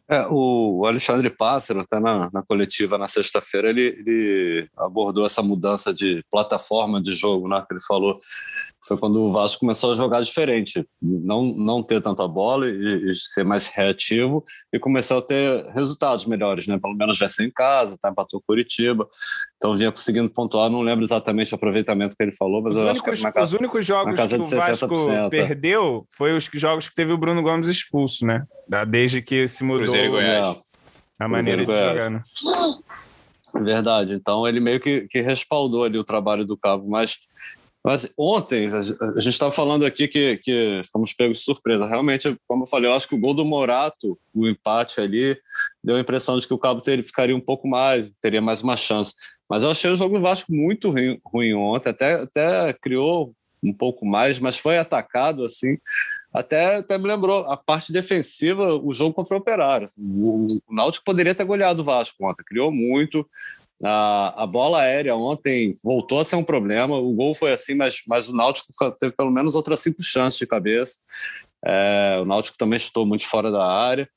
É, 0.10 0.26
o 0.30 0.86
Alexandre 0.86 1.30
Pássaro, 1.30 1.82
até 1.82 2.00
na, 2.00 2.30
na 2.32 2.42
coletiva 2.42 2.98
na 2.98 3.10
sexta-feira, 3.10 3.70
ele, 3.70 3.82
ele, 3.82 4.70
abordou 4.78 5.26
essa 5.26 5.44
mudança 5.44 5.94
de 5.94 6.24
plataforma 6.32 7.02
de 7.02 7.14
jogo, 7.14 7.50
né, 7.50 7.62
que 7.68 7.74
ele 7.74 7.84
falou. 7.86 8.18
Foi 8.88 8.98
quando 8.98 9.22
o 9.22 9.32
Vasco 9.32 9.60
começou 9.60 9.92
a 9.92 9.96
jogar 9.96 10.22
diferente, 10.22 10.88
não, 11.02 11.44
não 11.44 11.84
ter 11.84 12.02
tanta 12.02 12.26
bola 12.28 12.68
e, 12.70 13.12
e 13.12 13.16
ser 13.16 13.44
mais 13.44 13.68
reativo 13.68 14.46
e 14.72 14.80
começou 14.80 15.18
a 15.18 15.22
ter 15.22 15.66
resultados 15.74 16.26
melhores, 16.26 16.68
né? 16.68 16.80
Pelo 16.80 16.96
menos 16.96 17.20
venceu 17.20 17.46
em 17.46 17.52
casa, 17.52 17.98
tá, 18.02 18.10
empatou 18.10 18.42
Curitiba, 18.48 19.08
então 19.58 19.76
vinha 19.76 19.92
conseguindo 19.92 20.30
pontuar, 20.30 20.70
não 20.70 20.82
lembro 20.82 21.04
exatamente 21.04 21.54
o 21.54 21.56
aproveitamento 21.56 22.16
que 22.16 22.24
ele 22.24 22.32
falou, 22.32 22.62
mas 22.62 22.76
os 22.76 22.82
eu 22.82 22.90
únicos, 22.90 23.10
acho 23.10 23.18
que 23.18 23.24
na 23.24 23.32
casa, 23.32 23.48
os 23.48 23.60
únicos 23.60 23.86
jogos 23.86 24.14
que 24.14 24.36
o 24.36 24.44
Vasco 24.44 25.30
perdeu 25.30 26.08
foi 26.10 26.36
os 26.36 26.50
jogos 26.54 26.88
que 26.88 26.96
teve 26.96 27.12
o 27.12 27.18
Bruno 27.18 27.42
Gomes 27.42 27.68
expulso, 27.68 28.26
né? 28.26 28.46
Desde 28.88 29.22
que 29.22 29.48
se 29.48 29.64
mudou 29.64 29.84
Cruzeiro 29.84 30.08
e 30.08 30.10
Goiás. 30.12 30.58
a 31.20 31.28
maneira 31.28 31.66
de 31.66 31.72
jogar, 31.72 32.10
né? 32.10 32.24
Verdade, 33.54 34.14
então 34.14 34.48
ele 34.48 34.60
meio 34.60 34.80
que, 34.80 35.08
que 35.08 35.22
respaldou 35.22 35.84
ali 35.84 35.98
o 35.98 36.04
trabalho 36.04 36.46
do 36.46 36.58
Cabo, 36.58 36.88
mas 36.88 37.18
mas 37.88 38.12
ontem, 38.18 38.68
a 38.68 38.82
gente 38.82 39.30
estava 39.30 39.50
falando 39.50 39.86
aqui 39.86 40.10
que, 40.10 40.36
que 40.40 40.84
fomos 40.92 41.14
pegos 41.14 41.38
de 41.38 41.46
surpresa. 41.46 41.88
Realmente, 41.88 42.36
como 42.46 42.64
eu 42.64 42.68
falei, 42.68 42.90
eu 42.90 42.94
acho 42.94 43.08
que 43.08 43.16
o 43.16 43.18
gol 43.18 43.34
do 43.34 43.46
Morato, 43.46 44.20
o 44.34 44.46
empate 44.46 45.00
ali, 45.00 45.40
deu 45.82 45.96
a 45.96 46.00
impressão 46.02 46.38
de 46.38 46.46
que 46.46 46.54
o 46.54 46.58
Cabo 46.58 46.82
ter, 46.82 47.02
ficaria 47.02 47.34
um 47.34 47.40
pouco 47.40 47.66
mais, 47.66 48.12
teria 48.22 48.42
mais 48.42 48.62
uma 48.62 48.76
chance. 48.76 49.14
Mas 49.50 49.64
eu 49.64 49.72
achei 49.72 49.90
o 49.90 49.96
jogo 49.96 50.18
do 50.18 50.22
Vasco 50.22 50.54
muito 50.54 50.92
ruim, 50.92 51.18
ruim 51.26 51.54
ontem, 51.54 51.88
até, 51.88 52.16
até 52.16 52.74
criou 52.74 53.34
um 53.64 53.72
pouco 53.72 54.06
mais, 54.06 54.38
mas 54.38 54.58
foi 54.58 54.78
atacado 54.78 55.46
assim. 55.46 55.78
Até, 56.34 56.76
até 56.76 56.98
me 56.98 57.08
lembrou, 57.08 57.50
a 57.50 57.56
parte 57.56 57.94
defensiva, 57.94 58.76
o 58.76 58.94
jogo 58.94 59.14
contra 59.14 59.34
o 59.34 59.40
Operário. 59.40 59.86
Assim, 59.86 60.02
o, 60.02 60.46
o 60.68 60.76
Náutico 60.76 61.06
poderia 61.06 61.34
ter 61.34 61.46
goleado 61.46 61.84
o 61.84 61.86
Vasco 61.86 62.18
ontem, 62.20 62.44
criou 62.44 62.70
muito, 62.70 63.26
a, 63.84 64.44
a 64.44 64.48
bola 64.48 64.82
aérea 64.82 65.16
ontem 65.16 65.74
voltou 65.84 66.20
a 66.20 66.24
ser 66.24 66.36
um 66.36 66.44
problema. 66.44 66.98
O 66.98 67.14
gol 67.14 67.36
foi 67.36 67.52
assim, 67.52 67.76
mas, 67.76 68.02
mas 68.08 68.28
o 68.28 68.36
Náutico 68.36 68.68
teve 69.00 69.14
pelo 69.16 69.32
menos 69.32 69.56
outras 69.56 69.80
cinco 69.82 70.02
chances 70.02 70.40
de 70.40 70.48
cabeça. 70.48 70.98
É, 71.66 72.20
o 72.22 72.26
Náutico 72.26 72.58
também 72.58 72.80
chutou 72.80 73.06
muito 73.06 73.28
fora 73.28 73.52
da 73.52 73.66
área. 73.66 74.10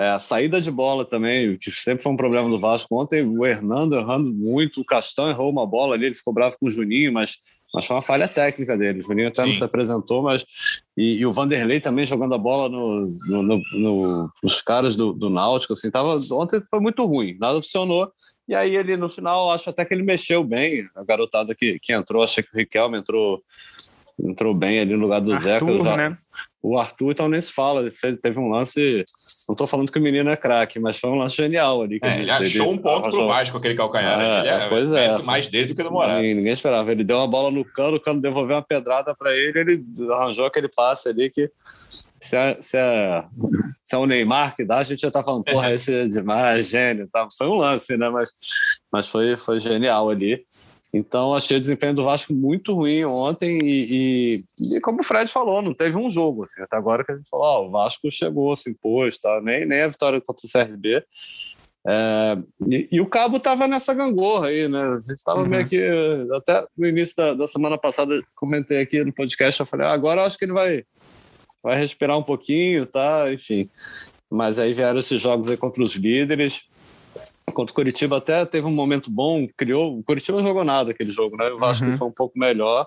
É, 0.00 0.08
a 0.08 0.18
saída 0.18 0.62
de 0.62 0.70
bola 0.70 1.04
também, 1.04 1.58
que 1.58 1.70
sempre 1.70 2.02
foi 2.02 2.10
um 2.10 2.16
problema 2.16 2.48
do 2.48 2.58
Vasco. 2.58 2.98
Ontem 2.98 3.22
o 3.22 3.44
Hernando 3.44 3.94
errando 3.94 4.32
muito, 4.32 4.80
o 4.80 4.84
Castão 4.84 5.28
errou 5.28 5.50
uma 5.50 5.66
bola 5.66 5.94
ali, 5.94 6.06
ele 6.06 6.14
ficou 6.14 6.32
bravo 6.32 6.56
com 6.58 6.68
o 6.68 6.70
Juninho, 6.70 7.12
mas, 7.12 7.36
mas 7.74 7.84
foi 7.84 7.96
uma 7.96 8.00
falha 8.00 8.26
técnica 8.26 8.78
dele. 8.78 9.00
O 9.00 9.02
Juninho 9.02 9.28
até 9.28 9.42
Sim. 9.42 9.48
não 9.48 9.54
se 9.56 9.62
apresentou, 9.62 10.22
mas. 10.22 10.42
E, 10.96 11.18
e, 11.18 11.26
o 11.26 11.32
Vanderlei 11.34 11.80
também 11.80 12.06
jogando 12.06 12.34
a 12.34 12.38
bola 12.38 12.70
no, 12.70 13.08
no, 13.26 13.42
no, 13.42 13.62
no 13.74 14.30
nos 14.42 14.62
caras 14.62 14.96
do, 14.96 15.12
do 15.12 15.28
Náutico. 15.28 15.74
Assim, 15.74 15.90
tava, 15.90 16.18
ontem 16.32 16.62
foi 16.70 16.80
muito 16.80 17.04
ruim, 17.04 17.36
nada 17.38 17.60
funcionou. 17.60 18.10
E 18.48 18.54
aí 18.54 18.74
ele, 18.74 18.96
no 18.96 19.08
final, 19.10 19.50
acho 19.50 19.68
até 19.68 19.84
que 19.84 19.92
ele 19.92 20.02
mexeu 20.02 20.42
bem. 20.42 20.82
A 20.96 21.04
garotada 21.04 21.54
que, 21.54 21.78
que 21.78 21.92
entrou, 21.92 22.22
achei 22.22 22.42
que 22.42 22.54
o 22.54 22.56
Riquelme 22.56 22.96
entrou, 22.96 23.42
entrou 24.18 24.54
bem 24.54 24.80
ali 24.80 24.94
no 24.94 25.02
lugar 25.02 25.20
do 25.20 25.34
Arthur, 25.34 25.46
Zeca. 25.46 25.84
Já, 25.84 25.96
né? 25.98 26.18
O 26.62 26.78
Arthur, 26.78 27.12
então, 27.12 27.28
nem 27.28 27.40
se 27.40 27.52
fala. 27.52 27.90
Fez, 27.90 28.18
teve 28.18 28.38
um 28.38 28.48
lance. 28.48 29.04
Não 29.48 29.54
estou 29.54 29.66
falando 29.66 29.90
que 29.90 29.98
o 29.98 30.02
menino 30.02 30.28
é 30.28 30.36
craque, 30.36 30.78
mas 30.78 30.98
foi 30.98 31.08
um 31.08 31.14
lance 31.14 31.36
genial 31.36 31.82
ali. 31.82 31.98
É, 32.02 32.20
ele 32.20 32.30
achou 32.30 32.72
um 32.72 32.76
ponto 32.76 33.10
pro 33.10 33.26
Vasco, 33.26 33.56
aquele 33.56 33.74
calcanhar. 33.74 34.20
É, 34.20 34.40
ele 34.40 34.48
é, 34.48 34.68
pois 34.68 34.92
é. 34.92 35.22
mais 35.22 35.48
dele 35.48 35.68
do 35.68 35.74
que 35.74 35.82
do 35.82 35.90
Morato. 35.90 36.16
Ninguém, 36.16 36.34
ninguém 36.34 36.52
esperava. 36.52 36.92
Ele 36.92 37.02
deu 37.02 37.16
uma 37.16 37.26
bola 37.26 37.50
no 37.50 37.64
cano, 37.64 37.96
o 37.96 38.00
cano 38.00 38.20
devolveu 38.20 38.56
uma 38.56 38.62
pedrada 38.62 39.14
para 39.14 39.34
ele, 39.34 39.58
ele 39.58 39.84
arranjou 40.12 40.44
aquele 40.44 40.68
passe 40.68 41.08
ali 41.08 41.30
que 41.30 41.50
se 42.20 42.36
é, 42.36 42.58
se, 42.60 42.76
é, 42.76 43.24
se 43.82 43.94
é 43.94 43.98
o 43.98 44.06
Neymar 44.06 44.54
que 44.54 44.64
dá, 44.64 44.78
a 44.78 44.84
gente 44.84 45.00
já 45.00 45.10
tá 45.10 45.22
falando, 45.22 45.44
porra, 45.44 45.72
esse 45.72 45.92
é 45.92 46.06
demais, 46.06 46.68
gênio. 46.68 47.08
Tá? 47.10 47.26
Foi 47.36 47.48
um 47.48 47.54
lance, 47.54 47.96
né? 47.96 48.10
Mas, 48.10 48.32
mas 48.92 49.06
foi, 49.06 49.36
foi 49.36 49.58
genial 49.58 50.10
ali. 50.10 50.44
Então, 50.92 51.32
achei 51.32 51.56
o 51.56 51.60
desempenho 51.60 51.94
do 51.94 52.04
Vasco 52.04 52.32
muito 52.32 52.74
ruim 52.74 53.04
ontem 53.04 53.58
e, 53.62 54.44
e, 54.60 54.76
e, 54.76 54.80
como 54.80 55.00
o 55.00 55.04
Fred 55.04 55.30
falou, 55.30 55.62
não 55.62 55.72
teve 55.72 55.96
um 55.96 56.10
jogo. 56.10 56.44
Assim, 56.44 56.60
até 56.62 56.76
agora 56.76 57.04
que 57.04 57.12
a 57.12 57.16
gente 57.16 57.28
falou, 57.28 57.46
ó, 57.46 57.66
o 57.66 57.70
Vasco 57.70 58.10
chegou, 58.10 58.54
se 58.56 58.70
impôs, 58.70 59.18
tá? 59.18 59.40
nem, 59.40 59.64
nem 59.64 59.82
a 59.82 59.88
vitória 59.88 60.20
contra 60.20 60.44
o 60.44 60.50
CRB. 60.50 61.04
É, 61.86 62.38
e, 62.68 62.88
e, 62.92 63.00
o 63.00 63.06
Cabo 63.06 63.36
estava 63.36 63.66
nessa 63.66 63.94
gangorra 63.94 64.48
aí, 64.48 64.68
né? 64.68 64.82
A 64.82 64.98
gente 65.00 65.18
estava 65.18 65.40
uhum. 65.40 65.48
meio 65.48 65.66
que. 65.66 65.80
Até 66.34 66.66
no 66.76 66.86
início 66.86 67.16
da, 67.16 67.32
da, 67.32 67.48
semana 67.48 67.78
passada, 67.78 68.20
comentei 68.34 68.82
aqui 68.82 69.02
no 69.02 69.14
podcast, 69.14 69.60
eu 69.60 69.66
falei, 69.66 69.86
ah, 69.86 69.92
agora 69.92 70.20
eu 70.20 70.26
acho 70.26 70.36
que 70.36 70.44
ele 70.44 70.52
vai 70.52 70.84
vai 71.62 71.76
respirar 71.76 72.18
um 72.18 72.22
pouquinho, 72.22 72.86
tá? 72.86 73.32
Enfim. 73.32 73.68
Mas 74.30 74.58
aí 74.58 74.72
vieram 74.72 74.98
esses 74.98 75.20
jogos 75.20 75.48
aí 75.48 75.56
contra 75.56 75.82
os 75.82 75.94
líderes. 75.94 76.64
Contra 77.52 77.72
o 77.72 77.74
Curitiba 77.74 78.18
até 78.18 78.44
teve 78.44 78.66
um 78.66 78.72
momento 78.72 79.10
bom, 79.10 79.46
criou. 79.56 79.98
O 79.98 80.02
Curitiba 80.02 80.38
não 80.38 80.46
jogou 80.46 80.64
nada 80.64 80.90
aquele 80.90 81.12
jogo, 81.12 81.36
né? 81.36 81.48
O 81.50 81.58
Vasco 81.58 81.84
uhum. 81.84 81.96
foi 81.96 82.08
um 82.08 82.12
pouco 82.12 82.38
melhor. 82.38 82.86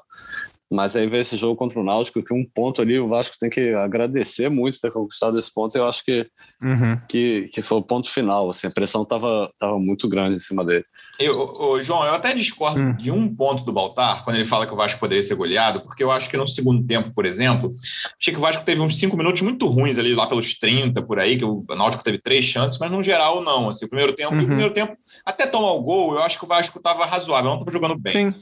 Mas 0.74 0.96
aí 0.96 1.08
veio 1.08 1.22
esse 1.22 1.38
jogo 1.38 1.56
contra 1.56 1.80
o 1.80 1.84
Náutico, 1.84 2.24
que 2.24 2.34
um 2.34 2.44
ponto 2.44 2.82
ali 2.82 3.00
o 3.00 3.08
Vasco 3.08 3.38
tem 3.40 3.50
que 3.50 3.74
agradecer 3.74 4.50
muito 4.50 4.82
ter 4.82 4.92
conquistado 4.92 5.38
esse 5.38 5.54
ponto. 5.54 5.78
Eu 5.78 5.88
acho 5.88 6.04
que, 6.04 6.28
uhum. 6.64 7.00
que, 7.08 7.50
que 7.54 7.62
foi 7.62 7.78
o 7.78 7.84
ponto 7.84 8.10
final. 8.10 8.50
Assim, 8.50 8.68
a 8.68 8.72
pressão 8.72 9.04
estava 9.04 9.52
tava 9.60 9.78
muito 9.80 10.08
grande 10.10 10.36
em 10.36 10.40
cima 10.40 10.66
dele. 10.66 10.86
Eu, 11.20 11.34
João, 11.82 12.04
eu 12.06 12.14
até 12.14 12.34
discordo 12.34 12.80
uhum. 12.80 12.94
de 12.94 13.12
um 13.12 13.34
ponto 13.34 13.64
do 13.64 13.72
Baltar, 13.72 14.24
quando 14.24 14.38
ele 14.38 14.46
fala 14.46 14.66
que 14.66 14.74
o 14.74 14.76
Vasco 14.76 15.00
poderia 15.00 15.22
ser 15.22 15.36
goleado, 15.36 15.82
porque 15.82 16.04
eu 16.04 16.12
acho 16.12 16.30
que 16.30 16.38
no 16.38 16.48
segundo 16.48 16.86
tempo, 16.86 17.12
por 17.14 17.26
exemplo, 17.26 17.72
achei 18.20 18.34
que 18.34 18.40
o 18.40 18.42
Vasco 18.42 18.66
teve 18.66 18.82
uns 18.82 18.98
cinco 18.98 19.16
minutos 19.16 19.42
muito 19.42 19.68
ruins 19.68 19.98
ali, 20.00 20.16
lá 20.16 20.26
pelos 20.26 20.58
30, 20.58 21.02
por 21.04 21.20
aí, 21.20 21.38
que 21.38 21.46
o 21.46 21.64
Náutico 21.70 22.04
teve 22.04 22.18
três 22.18 22.46
chances, 22.46 22.80
mas 22.80 22.92
no 22.92 23.04
geral 23.04 23.42
não. 23.42 23.70
Assim, 23.70 23.86
o 23.86 23.90
primeiro 23.90 24.14
tempo, 24.14 24.34
uhum. 24.34 24.42
o 24.42 24.46
primeiro 24.46 24.74
tempo, 24.74 24.98
até 25.26 25.46
tomar 25.46 25.72
o 25.72 25.84
gol, 25.84 26.16
eu 26.16 26.24
acho 26.24 26.40
que 26.40 26.46
o 26.46 26.48
Vasco 26.48 26.80
estava 26.80 27.06
razoável, 27.06 27.52
não 27.52 27.60
estava 27.60 27.72
jogando 27.72 27.98
bem. 27.98 28.32
Sim. 28.32 28.36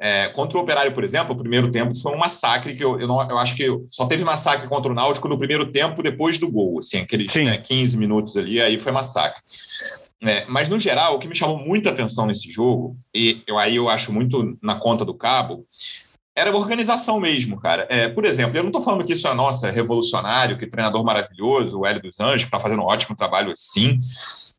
É, 0.00 0.28
contra 0.28 0.58
o 0.58 0.60
Operário, 0.60 0.92
por 0.92 1.02
exemplo, 1.04 1.34
o 1.34 1.38
primeiro 1.38 1.63
tempo 1.70 1.94
foi 1.94 2.12
um 2.12 2.18
massacre 2.18 2.74
que 2.74 2.84
eu, 2.84 2.98
eu, 3.00 3.06
não, 3.06 3.20
eu 3.28 3.38
acho 3.38 3.54
que 3.56 3.66
só 3.88 4.06
teve 4.06 4.24
massacre 4.24 4.68
contra 4.68 4.90
o 4.90 4.94
Náutico 4.94 5.28
no 5.28 5.38
primeiro 5.38 5.70
tempo 5.70 6.02
depois 6.02 6.38
do 6.38 6.50
gol, 6.50 6.78
assim, 6.78 6.98
aqueles 6.98 7.34
né, 7.34 7.58
15 7.58 7.96
minutos 7.96 8.36
ali, 8.36 8.60
aí 8.60 8.78
foi 8.78 8.92
massacre. 8.92 9.42
É, 10.22 10.46
mas, 10.46 10.68
no 10.68 10.80
geral, 10.80 11.14
o 11.14 11.18
que 11.18 11.28
me 11.28 11.34
chamou 11.34 11.58
muita 11.58 11.90
atenção 11.90 12.26
nesse 12.26 12.50
jogo, 12.50 12.96
e 13.14 13.42
eu, 13.46 13.58
aí 13.58 13.76
eu 13.76 13.88
acho 13.88 14.12
muito 14.12 14.56
na 14.62 14.76
conta 14.76 15.04
do 15.04 15.14
Cabo, 15.14 15.66
era 16.36 16.50
a 16.50 16.56
organização 16.56 17.20
mesmo, 17.20 17.60
cara. 17.60 17.86
É, 17.88 18.08
por 18.08 18.24
exemplo, 18.24 18.56
eu 18.56 18.62
não 18.62 18.70
estou 18.70 18.82
falando 18.82 19.04
que 19.04 19.12
isso 19.12 19.28
é, 19.28 19.34
nossa, 19.34 19.70
revolucionário, 19.70 20.58
que 20.58 20.66
treinador 20.66 21.04
maravilhoso, 21.04 21.78
o 21.78 21.86
Hélio 21.86 22.02
dos 22.02 22.18
Anjos, 22.18 22.42
que 22.42 22.48
está 22.48 22.58
fazendo 22.58 22.82
um 22.82 22.86
ótimo 22.86 23.14
trabalho 23.14 23.52
sim. 23.54 24.00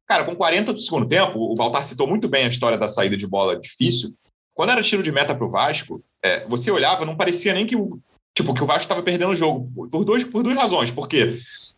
Cara, 0.08 0.24
com 0.24 0.36
40 0.36 0.72
do 0.72 0.80
segundo 0.80 1.08
tempo, 1.08 1.40
o 1.40 1.56
Baltar 1.56 1.84
citou 1.84 2.08
muito 2.08 2.30
bem 2.30 2.46
a 2.46 2.50
história 2.50 2.78
da 2.78 2.88
saída 2.88 3.18
de 3.18 3.28
bola 3.28 3.60
difícil. 3.60 4.14
Quando 4.56 4.72
era 4.72 4.82
tiro 4.82 5.04
de 5.04 5.12
meta 5.12 5.36
para 5.36 5.46
o 5.46 5.50
Vasco, 5.50 6.02
é, 6.24 6.48
você 6.48 6.72
olhava, 6.72 7.06
não 7.06 7.18
parecia 7.18 7.54
nem 7.54 7.68
que 7.68 7.76
o, 7.76 8.00
tipo, 8.34 8.54
que 8.54 8.64
o 8.64 8.66
Vasco 8.66 8.84
estava 8.84 9.04
perdendo 9.04 9.32
o 9.32 9.36
jogo. 9.36 9.70
Por, 9.92 10.06
dois, 10.06 10.24
por 10.24 10.42
duas 10.42 10.56
razões. 10.56 10.90
Porque 10.90 11.38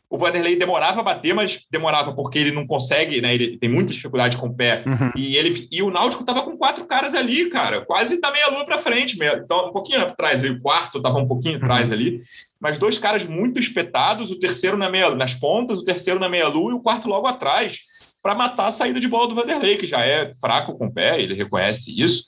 o 0.09 0.17
Vanderlei 0.17 0.55
demorava 0.55 1.01
a 1.01 1.03
bater, 1.03 1.33
mas 1.33 1.65
demorava 1.69 2.13
porque 2.13 2.39
ele 2.39 2.51
não 2.51 2.65
consegue, 2.65 3.19
né? 3.19 3.33
Ele 3.33 3.57
tem 3.57 3.67
muita 3.67 3.91
dificuldade 3.91 4.37
com 4.37 4.47
o 4.47 4.53
pé. 4.53 4.83
Uhum. 4.85 5.11
E, 5.15 5.35
ele, 5.35 5.67
e 5.71 5.81
o 5.81 5.89
Náutico 5.89 6.21
estava 6.21 6.43
com 6.43 6.55
quatro 6.55 6.85
caras 6.85 7.13
ali, 7.13 7.49
cara, 7.49 7.81
quase 7.81 8.21
da 8.21 8.31
meia-lua 8.31 8.63
para 8.63 8.77
frente. 8.77 9.17
Então, 9.19 9.69
um 9.69 9.73
pouquinho 9.73 10.01
atrás 10.01 10.43
ali, 10.43 10.51
o 10.51 10.61
quarto 10.61 10.99
estava 10.99 11.17
um 11.17 11.27
pouquinho 11.27 11.57
atrás 11.57 11.89
uhum. 11.89 11.95
ali. 11.95 12.21
Mas 12.59 12.77
dois 12.77 12.97
caras 12.97 13.25
muito 13.25 13.59
espetados, 13.59 14.31
o 14.31 14.39
terceiro 14.39 14.77
na 14.77 14.89
meia, 14.89 15.13
nas 15.13 15.33
pontas, 15.33 15.79
o 15.79 15.83
terceiro 15.83 16.19
na 16.19 16.29
meia-lua 16.29 16.71
e 16.71 16.75
o 16.75 16.79
quarto 16.79 17.09
logo 17.09 17.27
atrás, 17.27 17.79
para 18.23 18.33
matar 18.33 18.67
a 18.67 18.71
saída 18.71 18.99
de 18.99 19.07
bola 19.07 19.27
do 19.27 19.35
Vanderlei, 19.35 19.77
que 19.77 19.85
já 19.85 20.05
é 20.05 20.33
fraco 20.39 20.77
com 20.77 20.87
o 20.87 20.91
pé, 20.91 21.19
ele 21.21 21.33
reconhece 21.33 21.91
isso. 22.01 22.23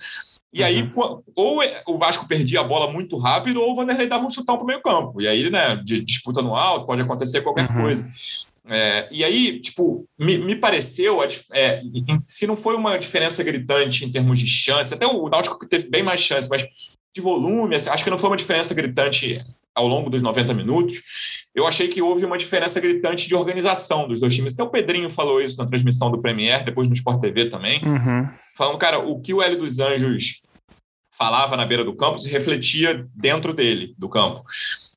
E 0.52 0.64
aí, 0.64 0.82
uhum. 0.82 1.22
ou 1.36 1.62
o 1.88 1.98
Vasco 1.98 2.28
perdia 2.28 2.62
a 2.62 2.64
bola 2.64 2.92
muito 2.92 3.18
rápido, 3.18 3.62
ou 3.62 3.72
o 3.72 3.76
Vanderlei 3.76 4.08
dava 4.08 4.26
um 4.26 4.30
chutão 4.30 4.56
para 4.56 4.64
o 4.64 4.68
meio 4.68 4.82
campo. 4.82 5.22
E 5.22 5.28
aí, 5.28 5.50
né, 5.50 5.76
disputa 5.84 6.42
no 6.42 6.56
alto, 6.56 6.88
pode 6.88 7.02
acontecer 7.02 7.42
qualquer 7.42 7.70
uhum. 7.70 7.82
coisa. 7.82 8.08
É, 8.68 9.08
e 9.12 9.24
aí, 9.24 9.60
tipo, 9.60 10.06
me, 10.18 10.38
me 10.38 10.56
pareceu, 10.56 11.20
é, 11.52 11.82
se 12.26 12.46
não 12.46 12.56
foi 12.56 12.76
uma 12.76 12.98
diferença 12.98 13.44
gritante 13.44 14.06
em 14.06 14.12
termos 14.12 14.40
de 14.40 14.46
chance, 14.46 14.94
até 14.94 15.08
o 15.08 15.28
Náutico 15.28 15.66
teve 15.68 15.90
bem 15.90 16.04
mais 16.04 16.22
chance, 16.22 16.50
mas 16.50 16.64
de 17.14 17.22
volume, 17.22 17.76
assim, 17.76 17.90
acho 17.90 18.04
que 18.04 18.10
não 18.10 18.20
foi 18.20 18.30
uma 18.30 18.38
diferença 18.38 18.74
gritante 18.74 19.44
ao 19.80 19.88
longo 19.88 20.10
dos 20.10 20.22
90 20.22 20.54
minutos, 20.54 21.02
eu 21.56 21.66
achei 21.66 21.88
que 21.88 22.02
houve 22.02 22.26
uma 22.26 22.38
diferença 22.38 22.80
gritante 22.80 23.28
de 23.28 23.36
organização 23.36 24.08
dos 24.08 24.20
dois 24.20 24.36
times. 24.36 24.54
Até 24.54 24.64
o 24.64 24.70
Pedrinho 24.70 25.10
falou 25.10 25.42
isso 25.42 25.58
na 25.58 25.66
transmissão 25.66 26.12
do 26.12 26.22
Premier, 26.22 26.64
depois 26.64 26.88
no 26.88 26.94
Sport 26.94 27.22
TV 27.22 27.50
também, 27.50 27.82
uhum. 27.84 28.28
falando, 28.58 28.78
cara, 28.78 29.00
o 29.00 29.20
que 29.22 29.34
o 29.34 29.42
Hélio 29.42 29.58
dos 29.58 29.80
Anjos 29.80 30.42
falava 31.18 31.58
na 31.58 31.66
beira 31.66 31.84
do 31.84 31.96
campo 31.96 32.20
se 32.20 32.30
refletia 32.30 33.06
dentro 33.16 33.54
dele, 33.54 33.94
do 33.98 34.10
campo. 34.10 34.44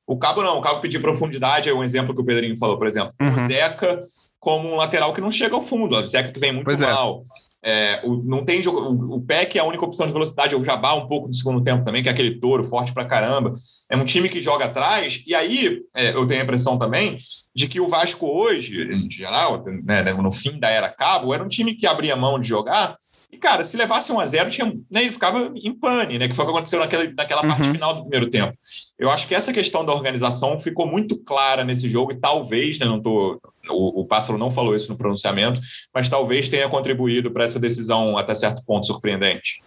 O 0.07 0.19
Cabo 0.19 0.43
não, 0.43 0.59
o 0.59 0.61
Cabo 0.61 0.81
pedir 0.81 1.01
profundidade 1.01 1.69
é 1.69 1.75
um 1.75 1.85
exemplo 1.85 2.15
que 2.15 2.21
o 2.21 2.25
Pedrinho 2.25 2.57
falou, 2.57 2.77
por 2.77 2.87
exemplo. 2.87 3.15
Uhum. 3.21 3.45
O 3.45 3.49
Zeca 3.49 4.01
como 4.39 4.69
um 4.69 4.77
lateral 4.77 5.13
que 5.13 5.21
não 5.21 5.31
chega 5.31 5.55
ao 5.55 5.63
fundo, 5.63 5.97
o 5.97 6.07
Zeca 6.07 6.33
que 6.33 6.41
vem 6.41 6.53
muito 6.53 6.65
pois 6.65 6.83
é. 6.83 6.93
mal. 6.93 7.23
É. 7.23 7.52
É, 7.65 8.01
o, 8.03 8.17
não 8.17 8.45
tem 8.45 8.61
jogo, 8.61 8.81
o, 8.81 9.17
o 9.17 9.21
PEC 9.21 9.57
é 9.57 9.61
a 9.61 9.65
única 9.65 9.85
opção 9.85 10.07
de 10.07 10.13
velocidade, 10.13 10.55
o 10.55 10.65
Jabá 10.65 10.95
um 10.95 11.07
pouco 11.07 11.29
no 11.29 11.35
segundo 11.35 11.63
tempo 11.63 11.85
também, 11.85 12.03
que 12.03 12.09
é 12.09 12.13
aquele 12.13 12.41
touro 12.41 12.65
forte 12.65 12.93
pra 12.93 13.05
caramba. 13.05 13.53
É 13.89 13.97
um 13.97 14.05
time 14.05 14.29
que 14.29 14.41
joga 14.41 14.65
atrás, 14.65 15.23
e 15.27 15.35
aí 15.35 15.81
é, 15.95 16.11
eu 16.11 16.27
tenho 16.27 16.41
a 16.41 16.45
impressão 16.45 16.79
também 16.79 17.17
de 17.55 17.69
que 17.69 17.81
o 17.81 17.89
Vasco 17.89 18.27
hoje, 18.27 18.83
em 18.83 19.11
geral, 19.11 19.65
né, 19.85 20.03
no 20.13 20.33
fim 20.33 20.59
da 20.59 20.69
era 20.69 20.91
Cabo, 20.91 21.33
era 21.33 21.45
um 21.45 21.49
time 21.49 21.75
que 21.75 21.87
abria 21.87 22.17
mão 22.17 22.39
de 22.39 22.49
jogar 22.49 22.97
e, 23.33 23.39
cara, 23.39 23.65
se 23.65 23.79
levasse 23.79 24.13
1 24.13 24.21
a 24.21 24.27
0 24.27 24.51
tinha, 24.51 24.67
né, 24.91 25.05
ele 25.05 25.11
ficava 25.11 25.51
em 25.57 25.73
pane, 25.73 26.19
né? 26.19 26.29
Que 26.29 26.35
foi 26.35 26.45
o 26.45 26.49
que 26.49 26.53
aconteceu 26.53 26.79
naquela, 26.79 27.11
naquela 27.17 27.43
uhum. 27.43 27.49
parte 27.49 27.71
final 27.71 27.95
do 27.95 28.03
primeiro 28.03 28.31
tempo. 28.31 28.53
Eu 28.99 29.11
acho 29.11 29.27
que 29.27 29.35
essa 29.35 29.55
questão 29.55 29.87
da 29.87 29.95
organização 29.95 30.61
ficou 30.61 30.87
muito 30.87 31.17
clara 31.17 31.65
nesse 31.65 31.89
jogo, 31.89 32.13
e 32.13 32.21
talvez, 32.21 32.79
né, 32.79 32.85
não 32.85 33.01
tô. 33.01 33.41
O, 33.69 34.05
Pássaro 34.05 34.39
não 34.39 34.51
falou 34.51 34.75
isso 34.75 34.91
no 34.91 34.99
pronunciamento, 34.99 35.61
mas 35.95 36.09
talvez 36.09 36.49
tenha 36.49 36.69
contribuído 36.69 37.31
para 37.31 37.45
essa 37.45 37.61
decisão 37.61 38.19
até 38.19 38.35
certo 38.35 38.65
ponto 38.65 38.87
surpreendente. 38.87 39.63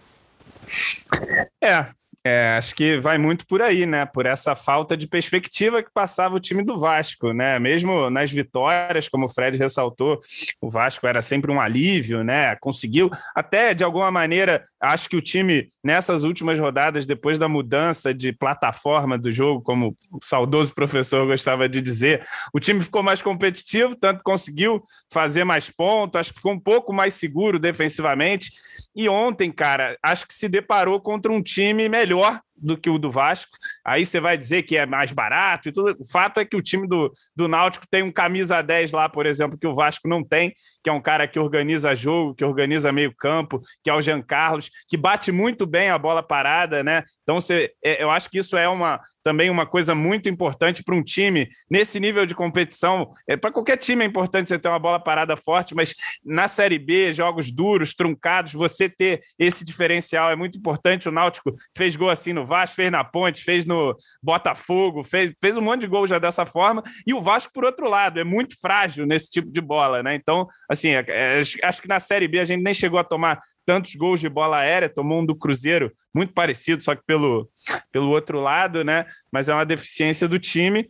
É, 1.62 1.86
é, 2.24 2.56
acho 2.56 2.74
que 2.74 2.98
vai 2.98 3.18
muito 3.18 3.46
por 3.46 3.62
aí, 3.62 3.86
né? 3.86 4.04
Por 4.04 4.26
essa 4.26 4.56
falta 4.56 4.96
de 4.96 5.06
perspectiva 5.06 5.80
que 5.80 5.92
passava 5.94 6.34
o 6.34 6.40
time 6.40 6.64
do 6.64 6.76
Vasco, 6.76 7.32
né? 7.32 7.56
Mesmo 7.58 8.10
nas 8.10 8.32
vitórias, 8.32 9.08
como 9.08 9.26
o 9.26 9.28
Fred 9.28 9.56
ressaltou, 9.56 10.18
o 10.60 10.68
Vasco 10.68 11.06
era 11.06 11.22
sempre 11.22 11.52
um 11.52 11.60
alívio, 11.60 12.24
né? 12.24 12.56
Conseguiu, 12.56 13.08
até 13.32 13.74
de 13.74 13.84
alguma 13.84 14.10
maneira, 14.10 14.64
acho 14.80 15.08
que 15.08 15.16
o 15.16 15.22
time, 15.22 15.68
nessas 15.84 16.24
últimas 16.24 16.58
rodadas, 16.58 17.06
depois 17.06 17.38
da 17.38 17.48
mudança 17.48 18.12
de 18.12 18.32
plataforma 18.32 19.16
do 19.16 19.30
jogo, 19.30 19.62
como 19.62 19.96
o 20.10 20.18
saudoso 20.20 20.74
professor 20.74 21.28
gostava 21.28 21.68
de 21.68 21.80
dizer, 21.80 22.26
o 22.52 22.58
time 22.58 22.80
ficou 22.80 23.04
mais 23.04 23.22
competitivo, 23.22 23.94
tanto 23.94 24.24
conseguiu 24.24 24.82
fazer 25.12 25.44
mais 25.44 25.70
pontos, 25.70 26.18
acho 26.18 26.32
que 26.32 26.38
ficou 26.38 26.52
um 26.52 26.60
pouco 26.60 26.92
mais 26.92 27.14
seguro 27.14 27.56
defensivamente. 27.56 28.50
E 28.96 29.08
ontem, 29.08 29.52
cara, 29.52 29.96
acho 30.02 30.26
que 30.26 30.34
se 30.34 30.48
deparou 30.48 31.00
contra 31.00 31.30
um 31.30 31.40
time 31.40 31.88
melhor 31.88 32.05
loi. 32.06 32.45
Do 32.56 32.76
que 32.76 32.90
o 32.90 32.98
do 32.98 33.10
Vasco. 33.10 33.56
Aí 33.84 34.04
você 34.04 34.20
vai 34.20 34.36
dizer 34.36 34.62
que 34.62 34.76
é 34.76 34.86
mais 34.86 35.12
barato 35.12 35.68
e 35.68 35.72
tudo. 35.72 35.96
O 35.98 36.10
fato 36.10 36.40
é 36.40 36.44
que 36.44 36.56
o 36.56 36.62
time 36.62 36.86
do, 36.86 37.12
do 37.34 37.48
Náutico 37.48 37.86
tem 37.90 38.02
um 38.02 38.12
camisa 38.12 38.62
10 38.62 38.92
lá, 38.92 39.08
por 39.08 39.26
exemplo, 39.26 39.58
que 39.58 39.66
o 39.66 39.74
Vasco 39.74 40.08
não 40.08 40.24
tem, 40.24 40.52
que 40.82 40.90
é 40.90 40.92
um 40.92 41.00
cara 41.00 41.26
que 41.28 41.38
organiza 41.38 41.94
jogo, 41.94 42.34
que 42.34 42.44
organiza 42.44 42.92
meio 42.92 43.14
campo, 43.14 43.60
que 43.82 43.90
é 43.90 43.94
o 43.94 44.00
Jean 44.00 44.22
Carlos, 44.22 44.70
que 44.88 44.96
bate 44.96 45.30
muito 45.30 45.66
bem 45.66 45.90
a 45.90 45.98
bola 45.98 46.22
parada, 46.22 46.82
né? 46.82 47.02
Então 47.22 47.40
você, 47.40 47.72
é, 47.84 48.02
eu 48.02 48.10
acho 48.10 48.30
que 48.30 48.38
isso 48.38 48.56
é 48.56 48.68
uma 48.68 49.00
também 49.26 49.50
uma 49.50 49.66
coisa 49.66 49.92
muito 49.92 50.28
importante 50.28 50.84
para 50.84 50.94
um 50.94 51.02
time 51.02 51.48
nesse 51.68 51.98
nível 51.98 52.24
de 52.24 52.32
competição. 52.32 53.10
É, 53.28 53.36
para 53.36 53.50
qualquer 53.50 53.76
time 53.76 54.04
é 54.04 54.06
importante 54.06 54.48
você 54.48 54.56
ter 54.56 54.68
uma 54.68 54.78
bola 54.78 55.00
parada 55.00 55.36
forte, 55.36 55.74
mas 55.74 55.96
na 56.24 56.46
Série 56.46 56.78
B, 56.78 57.12
jogos 57.12 57.50
duros, 57.50 57.92
truncados, 57.92 58.52
você 58.52 58.88
ter 58.88 59.20
esse 59.36 59.64
diferencial 59.64 60.30
é 60.30 60.36
muito 60.36 60.58
importante. 60.58 61.08
O 61.08 61.12
Náutico 61.12 61.56
fez 61.76 61.96
gol 61.96 62.08
assim 62.08 62.32
no 62.32 62.45
Vasco, 62.46 62.76
fez 62.76 62.90
na 62.90 63.04
Ponte, 63.04 63.42
fez 63.42 63.64
no 63.64 63.94
Botafogo, 64.22 65.02
fez, 65.02 65.34
fez 65.40 65.56
um 65.56 65.60
monte 65.60 65.82
de 65.82 65.86
gol 65.86 66.06
já 66.06 66.18
dessa 66.18 66.46
forma. 66.46 66.82
E 67.06 67.12
o 67.12 67.20
Vasco, 67.20 67.52
por 67.52 67.64
outro 67.64 67.88
lado, 67.88 68.20
é 68.20 68.24
muito 68.24 68.58
frágil 68.60 69.04
nesse 69.04 69.30
tipo 69.30 69.50
de 69.50 69.60
bola, 69.60 70.02
né? 70.02 70.14
Então, 70.14 70.46
assim, 70.70 70.90
é, 70.90 71.04
é, 71.08 71.40
acho 71.40 71.82
que 71.82 71.88
na 71.88 72.00
Série 72.00 72.28
B 72.28 72.38
a 72.38 72.44
gente 72.44 72.62
nem 72.62 72.72
chegou 72.72 72.98
a 72.98 73.04
tomar 73.04 73.38
tantos 73.66 73.94
gols 73.94 74.20
de 74.20 74.28
bola 74.28 74.58
aérea, 74.58 74.88
tomou 74.88 75.20
um 75.20 75.26
do 75.26 75.36
Cruzeiro 75.36 75.92
muito 76.14 76.32
parecido, 76.32 76.82
só 76.82 76.94
que 76.94 77.02
pelo, 77.04 77.50
pelo 77.92 78.10
outro 78.10 78.40
lado, 78.40 78.82
né? 78.82 79.06
Mas 79.30 79.48
é 79.48 79.54
uma 79.54 79.66
deficiência 79.66 80.26
do 80.26 80.38
time. 80.38 80.88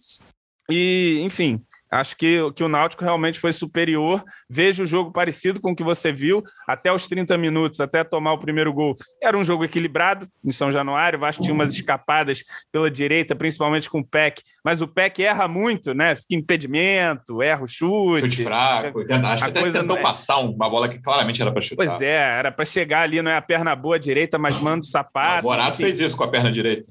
E, 0.70 1.20
enfim, 1.22 1.64
Acho 1.96 2.16
que, 2.16 2.38
que 2.54 2.62
o 2.62 2.68
Náutico 2.68 3.04
realmente 3.04 3.38
foi 3.38 3.52
superior. 3.52 4.22
Vejo 4.48 4.82
o 4.82 4.86
jogo 4.86 5.10
parecido 5.10 5.60
com 5.60 5.72
o 5.72 5.76
que 5.76 5.82
você 5.82 6.12
viu, 6.12 6.42
até 6.66 6.92
os 6.92 7.06
30 7.06 7.36
minutos, 7.38 7.80
até 7.80 8.04
tomar 8.04 8.32
o 8.32 8.38
primeiro 8.38 8.72
gol. 8.72 8.94
Era 9.22 9.36
um 9.36 9.44
jogo 9.44 9.64
equilibrado 9.64 10.28
em 10.44 10.52
São 10.52 10.70
Januário. 10.70 11.16
O 11.16 11.20
Vasco 11.20 11.42
tinha 11.42 11.54
umas 11.54 11.74
escapadas 11.74 12.44
pela 12.70 12.90
direita, 12.90 13.34
principalmente 13.34 13.88
com 13.88 14.00
o 14.00 14.06
PEC. 14.06 14.42
Mas 14.64 14.80
o 14.80 14.88
PEC 14.88 15.22
erra 15.22 15.48
muito, 15.48 15.94
né? 15.94 16.14
Fica 16.14 16.34
impedimento, 16.34 17.42
erra 17.42 17.64
o 17.64 17.68
chute. 17.68 18.30
Chute 18.30 18.44
fraco. 18.44 19.00
Acho 19.00 19.44
que 19.44 19.50
até 19.50 19.60
coisa 19.60 19.80
tentou 19.80 19.96
é... 19.96 20.02
passar 20.02 20.38
uma 20.38 20.68
bola 20.68 20.88
que 20.88 20.98
claramente 20.98 21.40
era 21.40 21.50
para 21.50 21.62
chutar. 21.62 21.76
Pois 21.76 22.00
é, 22.00 22.38
era 22.38 22.52
para 22.52 22.64
chegar 22.64 23.02
ali, 23.02 23.22
não 23.22 23.30
é 23.30 23.36
a 23.36 23.42
perna 23.42 23.74
boa 23.74 23.98
direita, 23.98 24.38
mas 24.38 24.58
manda 24.58 24.80
o 24.80 24.86
sapato. 24.86 25.40
o 25.40 25.50
Borato 25.50 25.76
fez 25.76 25.98
isso 25.98 26.16
com 26.16 26.24
a 26.24 26.28
perna 26.28 26.52
direita. 26.52 26.86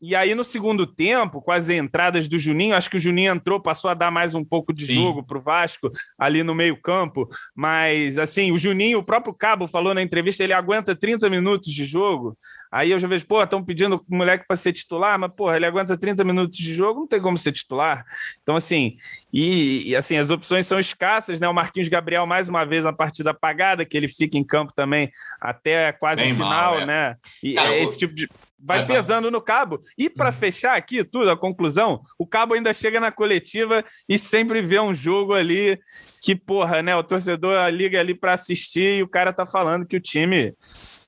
E 0.00 0.14
aí, 0.14 0.34
no 0.34 0.44
segundo 0.44 0.86
tempo, 0.86 1.40
com 1.40 1.50
as 1.50 1.70
entradas 1.70 2.28
do 2.28 2.38
Juninho, 2.38 2.74
acho 2.74 2.90
que 2.90 2.96
o 2.96 3.00
Juninho 3.00 3.32
entrou, 3.32 3.58
passou 3.58 3.90
a 3.90 3.94
dar 3.94 4.10
mais 4.10 4.34
um 4.34 4.44
pouco 4.44 4.72
de 4.72 4.86
Sim. 4.86 4.94
jogo 4.94 5.22
para 5.22 5.38
o 5.38 5.40
Vasco 5.40 5.90
ali 6.18 6.42
no 6.42 6.54
meio-campo. 6.54 7.28
Mas, 7.54 8.18
assim, 8.18 8.52
o 8.52 8.58
Juninho, 8.58 8.98
o 8.98 9.04
próprio 9.04 9.34
Cabo 9.34 9.66
falou 9.66 9.94
na 9.94 10.02
entrevista, 10.02 10.44
ele 10.44 10.52
aguenta 10.52 10.94
30 10.94 11.30
minutos 11.30 11.72
de 11.72 11.86
jogo. 11.86 12.36
Aí 12.70 12.90
eu 12.90 12.98
já 12.98 13.08
vejo, 13.08 13.26
pô, 13.26 13.42
estão 13.42 13.64
pedindo 13.64 13.96
o 13.96 14.16
moleque 14.16 14.46
para 14.46 14.56
ser 14.56 14.72
titular, 14.72 15.18
mas, 15.18 15.34
pô, 15.34 15.52
ele 15.52 15.64
aguenta 15.64 15.96
30 15.96 16.24
minutos 16.24 16.58
de 16.58 16.74
jogo, 16.74 17.00
não 17.00 17.06
tem 17.06 17.20
como 17.20 17.38
ser 17.38 17.52
titular. 17.52 18.04
Então, 18.42 18.56
assim, 18.56 18.96
e, 19.32 19.90
e 19.90 19.96
assim, 19.96 20.16
as 20.16 20.28
opções 20.28 20.66
são 20.66 20.78
escassas, 20.78 21.40
né? 21.40 21.48
O 21.48 21.54
Marquinhos 21.54 21.88
Gabriel, 21.88 22.26
mais 22.26 22.48
uma 22.48 22.64
vez, 22.64 22.84
uma 22.84 22.92
partida 22.92 23.30
apagada, 23.30 23.84
que 23.84 23.96
ele 23.96 24.08
fica 24.08 24.36
em 24.36 24.44
campo 24.44 24.72
também 24.74 25.10
até 25.40 25.92
quase 25.92 26.22
Bem 26.22 26.32
o 26.32 26.34
final, 26.34 26.50
mal, 26.50 26.80
é. 26.80 26.86
né? 26.86 27.16
E 27.42 27.54
Cara, 27.54 27.74
é 27.74 27.82
esse 27.82 27.98
tipo 27.98 28.12
de 28.12 28.28
vai 28.64 28.86
pesando 28.86 29.30
no 29.30 29.40
cabo. 29.40 29.80
E 29.96 30.08
para 30.08 30.26
uhum. 30.26 30.32
fechar 30.32 30.76
aqui 30.76 31.04
tudo, 31.04 31.30
a 31.30 31.36
conclusão, 31.36 32.00
o 32.18 32.26
cabo 32.26 32.54
ainda 32.54 32.72
chega 32.72 32.98
na 32.98 33.12
coletiva 33.12 33.84
e 34.08 34.18
sempre 34.18 34.62
vê 34.62 34.80
um 34.80 34.94
jogo 34.94 35.34
ali 35.34 35.78
que, 36.22 36.34
porra, 36.34 36.82
né? 36.82 36.96
O 36.96 37.02
torcedor 37.02 37.68
liga 37.68 38.00
ali 38.00 38.14
para 38.14 38.32
assistir 38.32 38.98
e 38.98 39.02
o 39.02 39.08
cara 39.08 39.32
tá 39.32 39.44
falando 39.44 39.86
que 39.86 39.96
o 39.96 40.00
time 40.00 40.54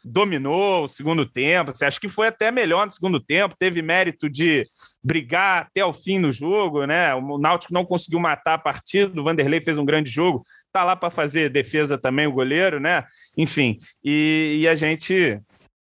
dominou 0.04 0.84
o 0.84 0.88
segundo 0.88 1.26
tempo. 1.26 1.74
Você 1.74 1.84
acha 1.84 1.98
que 1.98 2.08
foi 2.08 2.28
até 2.28 2.50
melhor 2.50 2.86
no 2.86 2.92
segundo 2.92 3.18
tempo, 3.18 3.56
teve 3.58 3.82
mérito 3.82 4.30
de 4.30 4.64
brigar 5.02 5.62
até 5.62 5.84
o 5.84 5.92
fim 5.92 6.18
no 6.18 6.30
jogo, 6.30 6.84
né? 6.84 7.14
O 7.14 7.38
Náutico 7.38 7.74
não 7.74 7.84
conseguiu 7.84 8.20
matar 8.20 8.54
a 8.54 8.58
partida, 8.58 9.20
o 9.20 9.24
Vanderlei 9.24 9.60
fez 9.60 9.78
um 9.78 9.84
grande 9.84 10.10
jogo, 10.10 10.44
tá 10.72 10.84
lá 10.84 10.94
para 10.94 11.10
fazer 11.10 11.50
defesa 11.50 11.98
também 11.98 12.26
o 12.26 12.32
goleiro, 12.32 12.78
né? 12.78 13.04
Enfim, 13.36 13.78
e, 14.04 14.58
e 14.60 14.68
a 14.68 14.74
gente 14.74 15.40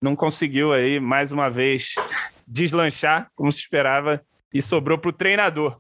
não 0.08 0.16
conseguiu 0.16 0.72
aí, 0.72 1.02
mais 1.02 1.34
uma 1.34 1.50
vez, 1.50 1.96
deslanchar 2.48 3.30
como 3.36 3.52
se 3.52 3.60
esperava 3.60 4.22
e 4.54 4.62
sobrou 4.62 4.98
para 4.98 5.10
o 5.10 5.14
treinador. 5.14 5.78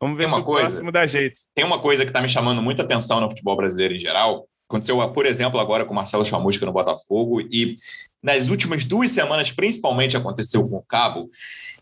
Vamos 0.00 0.16
ver 0.16 0.28
se 0.28 0.34
o 0.34 0.44
coisa, 0.44 0.68
próximo 0.68 0.92
dá 0.92 1.04
jeito. 1.04 1.40
Tem 1.52 1.64
uma 1.64 1.80
coisa 1.80 2.04
que 2.04 2.10
está 2.10 2.22
me 2.22 2.28
chamando 2.28 2.62
muita 2.62 2.84
atenção 2.84 3.20
no 3.20 3.28
futebol 3.28 3.56
brasileiro 3.56 3.94
em 3.94 3.98
geral. 3.98 4.46
Aconteceu, 4.68 4.96
por 5.10 5.26
exemplo, 5.26 5.58
agora 5.58 5.84
com 5.84 5.92
o 5.92 5.96
Marcelo 5.96 6.24
Chamusca 6.24 6.64
no 6.64 6.72
Botafogo 6.72 7.40
e 7.40 7.74
nas 8.22 8.48
últimas 8.48 8.84
duas 8.84 9.10
semanas, 9.10 9.50
principalmente, 9.50 10.16
aconteceu 10.16 10.68
com 10.68 10.76
o 10.76 10.82
Cabo, 10.82 11.28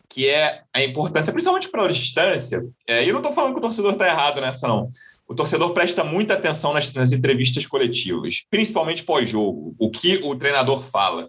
que 0.09 0.29
é 0.29 0.63
a 0.73 0.83
importância, 0.83 1.33
principalmente 1.33 1.69
pela 1.69 1.93
distância. 1.93 2.65
É, 2.87 3.05
e 3.05 3.09
eu 3.09 3.13
não 3.13 3.21
estou 3.21 3.35
falando 3.35 3.53
que 3.53 3.59
o 3.59 3.63
torcedor 3.63 3.93
está 3.93 4.07
errado 4.07 4.41
nessa, 4.41 4.67
não 4.67 4.89
o 5.27 5.35
torcedor 5.35 5.73
presta 5.73 6.05
muita 6.05 6.35
atenção 6.35 6.73
nas, 6.73 6.93
nas 6.93 7.13
entrevistas 7.13 7.67
coletivas, 7.67 8.45
principalmente 8.51 9.05
pós-jogo, 9.05 9.75
o 9.79 9.91
que 9.91 10.17
o 10.23 10.37
treinador 10.37 10.83
fala. 10.83 11.29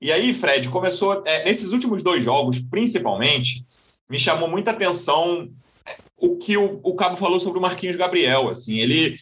E 0.00 0.10
aí, 0.10 0.34
Fred, 0.34 0.68
começou, 0.68 1.22
é, 1.26 1.44
nesses 1.44 1.72
últimos 1.72 2.02
dois 2.02 2.24
jogos, 2.24 2.58
principalmente, 2.58 3.64
me 4.08 4.18
chamou 4.18 4.48
muita 4.48 4.70
atenção 4.72 5.48
é, 5.86 5.96
o 6.16 6.36
que 6.36 6.56
o, 6.56 6.80
o 6.82 6.94
Cabo 6.94 7.16
falou 7.16 7.38
sobre 7.38 7.58
o 7.58 7.62
Marquinhos 7.62 7.96
Gabriel. 7.96 8.48
Assim, 8.48 8.78
ele 8.78 9.16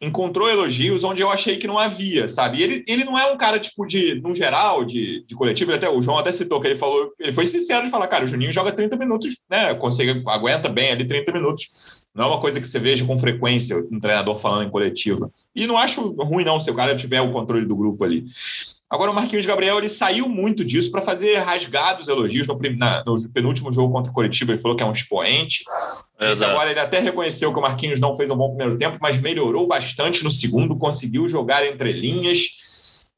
encontrou 0.00 0.48
elogios 0.48 1.04
onde 1.04 1.20
eu 1.20 1.30
achei 1.30 1.58
que 1.58 1.66
não 1.66 1.78
havia, 1.78 2.26
sabe? 2.26 2.62
ele, 2.62 2.82
ele 2.88 3.04
não 3.04 3.18
é 3.18 3.30
um 3.30 3.36
cara, 3.36 3.58
tipo, 3.58 3.84
de, 3.84 4.14
no 4.22 4.34
geral, 4.34 4.82
de, 4.82 5.22
de 5.26 5.34
coletivo, 5.34 5.74
até 5.74 5.90
o 5.90 6.00
João 6.00 6.16
até 6.16 6.32
citou 6.32 6.58
que 6.60 6.68
ele 6.68 6.76
falou, 6.76 7.12
ele 7.18 7.32
foi 7.32 7.44
sincero 7.44 7.84
de 7.84 7.90
falar, 7.90 8.08
cara, 8.08 8.24
o 8.24 8.28
Juninho 8.28 8.52
joga 8.52 8.72
30 8.72 8.96
minutos, 8.96 9.36
né? 9.48 9.74
Consegue, 9.74 10.22
aguenta 10.26 10.70
bem 10.70 10.92
ali 10.92 11.06
30 11.06 11.32
minutos. 11.32 11.68
Não 12.20 12.26
é 12.26 12.30
uma 12.32 12.40
coisa 12.40 12.60
que 12.60 12.68
você 12.68 12.78
veja 12.78 13.02
com 13.02 13.18
frequência 13.18 13.82
um 13.90 13.98
treinador 13.98 14.38
falando 14.38 14.68
em 14.68 14.70
coletiva. 14.70 15.32
E 15.56 15.66
não 15.66 15.78
acho 15.78 16.12
ruim, 16.22 16.44
não, 16.44 16.60
se 16.60 16.70
o 16.70 16.74
cara 16.74 16.94
tiver 16.94 17.22
o 17.22 17.32
controle 17.32 17.64
do 17.64 17.74
grupo 17.74 18.04
ali. 18.04 18.26
Agora, 18.90 19.10
o 19.10 19.14
Marquinhos 19.14 19.46
Gabriel 19.46 19.78
ele 19.78 19.88
saiu 19.88 20.28
muito 20.28 20.62
disso 20.62 20.90
para 20.90 21.00
fazer 21.00 21.38
rasgados 21.38 22.08
elogios 22.08 22.46
no, 22.46 22.58
na, 22.76 23.02
no, 23.06 23.26
penúltimo 23.30 23.72
jogo 23.72 23.90
contra 23.90 24.10
o 24.10 24.14
Coritiba. 24.14 24.52
Ele 24.52 24.60
falou 24.60 24.76
que 24.76 24.82
é 24.82 24.86
um 24.86 24.92
expoente. 24.92 25.64
Agora, 26.44 26.70
ele 26.70 26.80
até 26.80 27.00
reconheceu 27.00 27.54
que 27.54 27.58
o 27.58 27.62
Marquinhos 27.62 27.98
não 27.98 28.14
fez 28.14 28.28
um 28.28 28.36
bom 28.36 28.54
primeiro 28.54 28.76
tempo, 28.76 28.98
mas 29.00 29.18
melhorou 29.18 29.66
bastante 29.66 30.22
no 30.22 30.30
segundo, 30.30 30.76
conseguiu 30.76 31.26
jogar 31.26 31.66
entre 31.66 31.90
linhas, 31.90 32.48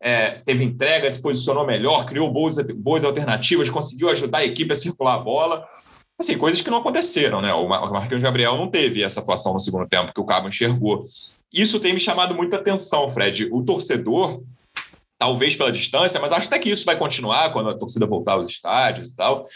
é, 0.01 0.31
teve 0.45 0.62
entrega, 0.62 1.11
se 1.11 1.21
posicionou 1.21 1.67
melhor, 1.67 2.07
criou 2.07 2.33
boas, 2.33 2.55
boas 2.77 3.03
alternativas, 3.03 3.69
conseguiu 3.69 4.11
ajudar 4.11 4.38
a 4.38 4.45
equipe 4.45 4.73
a 4.73 4.77
circular 4.77 5.17
a 5.17 5.19
bola 5.19 5.67
assim, 6.23 6.39
coisas 6.39 6.61
que 6.61 6.71
não 6.71 6.79
aconteceram, 6.79 7.41
né? 7.41 7.53
O 7.53 7.69
Marquinhos 7.69 8.23
Gabriel 8.23 8.57
não 8.57 8.69
teve 8.69 9.03
essa 9.03 9.21
atuação 9.21 9.53
no 9.53 9.61
segundo 9.61 9.87
tempo 9.89 10.13
que 10.13 10.21
o 10.21 10.25
Cabo 10.25 10.49
enxergou. 10.49 11.07
Isso 11.53 11.79
tem 11.79 11.93
me 11.93 12.01
chamado 12.01 12.35
muita 12.35 12.57
atenção, 12.57 13.11
Fred. 13.11 13.49
O 13.53 13.63
torcedor, 13.63 14.43
talvez 15.19 15.55
pela 15.55 15.71
distância, 15.71 16.21
mas 16.21 16.33
acho 16.33 16.47
até 16.47 16.59
que 16.59 16.71
isso 16.71 16.85
vai 16.85 16.97
continuar 16.97 17.53
quando 17.53 17.69
a 17.69 17.75
torcida 17.77 18.07
voltar 18.07 18.33
aos 18.33 18.47
estádios 18.47 19.11
e 19.11 19.17
tal. 19.17 19.47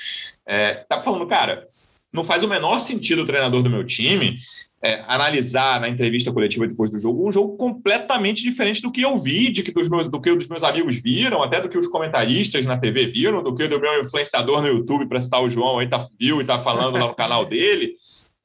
É, 0.46 0.84
tá 0.88 1.00
falando, 1.00 1.26
cara, 1.26 1.66
não 2.12 2.24
faz 2.24 2.42
o 2.42 2.48
menor 2.48 2.80
sentido 2.80 3.22
o 3.22 3.26
treinador 3.26 3.62
do 3.62 3.70
meu 3.70 3.84
time 3.84 4.38
é, 4.86 5.02
analisar 5.08 5.80
na 5.80 5.88
entrevista 5.88 6.32
coletiva 6.32 6.64
depois 6.64 6.88
do 6.88 6.98
jogo 7.00 7.28
um 7.28 7.32
jogo 7.32 7.56
completamente 7.56 8.40
diferente 8.44 8.80
do 8.80 8.92
que 8.92 9.02
eu 9.02 9.18
vi, 9.18 9.50
de 9.50 9.64
que 9.64 9.72
dos 9.72 9.88
meus, 9.88 10.08
do 10.08 10.20
que 10.20 10.30
os 10.30 10.46
meus 10.46 10.62
amigos 10.62 10.94
viram, 10.94 11.42
até 11.42 11.60
do 11.60 11.68
que 11.68 11.76
os 11.76 11.88
comentaristas 11.88 12.64
na 12.64 12.78
TV 12.78 13.04
viram, 13.04 13.42
do 13.42 13.52
que 13.52 13.66
do 13.66 13.80
meu 13.80 14.00
influenciador 14.00 14.62
no 14.62 14.68
YouTube, 14.68 15.08
para 15.08 15.20
citar 15.20 15.42
o 15.42 15.50
João, 15.50 15.80
aí 15.80 15.88
tá, 15.88 16.06
viu 16.16 16.38
e 16.38 16.42
está 16.42 16.60
falando 16.60 16.98
lá 16.98 17.08
no 17.08 17.16
canal 17.16 17.44
dele. 17.44 17.96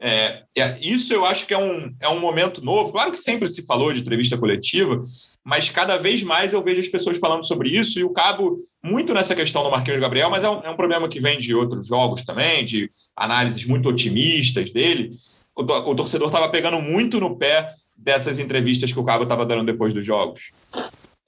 É, 0.04 0.46
isso 0.82 1.14
eu 1.14 1.28
acho 1.28 1.46
que 1.46 1.54
é 1.54 1.58
um, 1.60 1.94
é 2.00 2.10
um 2.10 2.20
momento 2.20 2.66
novo. 2.66 2.92
Claro 2.92 3.12
que 3.12 3.18
sempre 3.18 3.48
se 3.48 3.64
falou 3.64 3.94
de 3.94 4.00
entrevista 4.00 4.36
coletiva, 4.36 5.00
mas 5.46 5.70
cada 5.70 5.96
vez 5.98 6.24
mais 6.24 6.54
eu 6.54 6.64
vejo 6.64 6.82
as 6.82 6.88
pessoas 6.88 7.20
falando 7.20 7.46
sobre 7.46 7.70
isso 7.70 8.00
e 8.00 8.04
o 8.04 8.10
Cabo 8.10 8.58
muito 8.84 9.14
nessa 9.14 9.36
questão 9.36 9.62
do 9.62 9.70
Marquinhos 9.70 10.00
Gabriel, 10.00 10.32
mas 10.32 10.44
é 10.44 10.50
um, 10.50 10.60
é 10.62 10.72
um 10.72 10.76
problema 10.76 11.08
que 11.08 11.20
vem 11.20 11.38
de 11.38 11.54
outros 11.54 11.86
jogos 11.86 12.24
também, 12.24 12.66
de 12.66 12.90
análises 13.16 13.64
muito 13.64 13.88
otimistas 13.88 14.72
dele. 14.72 15.12
O, 15.56 15.96
torcedor 15.96 16.28
estava 16.28 16.50
pegando 16.50 16.82
muito 16.82 17.20
no 17.20 17.38
pé 17.38 17.74
dessas 17.96 18.40
entrevistas 18.40 18.92
que 18.92 19.00
o 19.00 19.04
Cabo 19.04 19.24
estava 19.24 19.46
dando 19.46 19.66
depois 19.66 19.94
dos 19.94 20.06
jogos. 20.06 20.52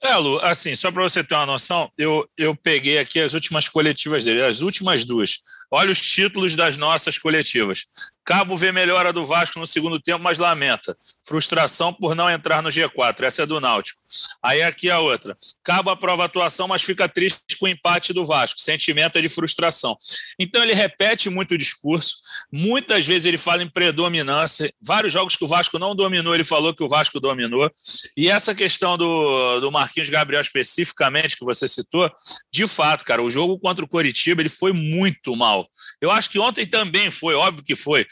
É, 0.02 0.16
Lu, 0.16 0.38
assim, 0.40 0.74
só 0.74 0.90
para 0.90 1.02
você 1.02 1.24
ter 1.24 1.34
uma 1.34 1.46
noção, 1.46 1.90
eu, 1.96 2.28
eu 2.36 2.54
peguei 2.54 2.98
aqui 2.98 3.20
as 3.20 3.32
últimas 3.32 3.68
coletivas 3.68 4.24
dele, 4.24 4.42
as 4.42 4.60
últimas 4.60 5.04
duas. 5.04 5.38
Olha 5.70 5.90
os 5.90 6.00
títulos 6.00 6.56
das 6.56 6.76
nossas 6.76 7.18
coletivas. 7.18 7.86
Cabo 8.24 8.56
vê 8.56 8.72
melhora 8.72 9.12
do 9.12 9.24
Vasco 9.24 9.58
no 9.58 9.66
segundo 9.66 10.00
tempo, 10.00 10.22
mas 10.22 10.38
lamenta. 10.38 10.96
Frustração 11.22 11.92
por 11.92 12.14
não 12.14 12.30
entrar 12.30 12.62
no 12.62 12.70
G4. 12.70 13.22
Essa 13.22 13.42
é 13.42 13.46
do 13.46 13.60
Náutico. 13.60 14.00
Aí 14.42 14.62
aqui 14.62 14.88
a 14.88 14.98
outra. 14.98 15.36
Cabo 15.62 15.90
aprova 15.90 16.22
a 16.22 16.26
atuação, 16.26 16.66
mas 16.66 16.82
fica 16.82 17.06
triste 17.06 17.38
com 17.60 17.66
o 17.66 17.68
empate 17.68 18.14
do 18.14 18.24
Vasco. 18.24 18.58
Sentimento 18.60 19.18
é 19.18 19.20
de 19.20 19.28
frustração. 19.28 19.94
Então 20.38 20.62
ele 20.62 20.72
repete 20.72 21.28
muito 21.28 21.52
o 21.52 21.58
discurso. 21.58 22.16
Muitas 22.50 23.06
vezes 23.06 23.26
ele 23.26 23.36
fala 23.36 23.62
em 23.62 23.68
predominância. 23.68 24.72
Vários 24.80 25.12
jogos 25.12 25.36
que 25.36 25.44
o 25.44 25.48
Vasco 25.48 25.78
não 25.78 25.94
dominou, 25.94 26.34
ele 26.34 26.44
falou 26.44 26.74
que 26.74 26.82
o 26.82 26.88
Vasco 26.88 27.20
dominou. 27.20 27.70
E 28.16 28.30
essa 28.30 28.54
questão 28.54 28.96
do, 28.96 29.60
do 29.60 29.70
Marquinhos 29.70 30.08
Gabriel 30.08 30.40
especificamente, 30.40 31.36
que 31.36 31.44
você 31.44 31.68
citou, 31.68 32.10
de 32.50 32.66
fato, 32.66 33.04
cara, 33.04 33.22
o 33.22 33.30
jogo 33.30 33.58
contra 33.58 33.84
o 33.84 33.88
Coritiba 33.88 34.40
ele 34.40 34.48
foi 34.48 34.72
muito 34.72 35.36
mal. 35.36 35.53
Eu 36.00 36.10
acho 36.10 36.30
que 36.30 36.38
ontem 36.38 36.66
também 36.66 37.10
foi, 37.10 37.34
óbvio 37.34 37.64
que 37.64 37.74
foi 37.74 38.06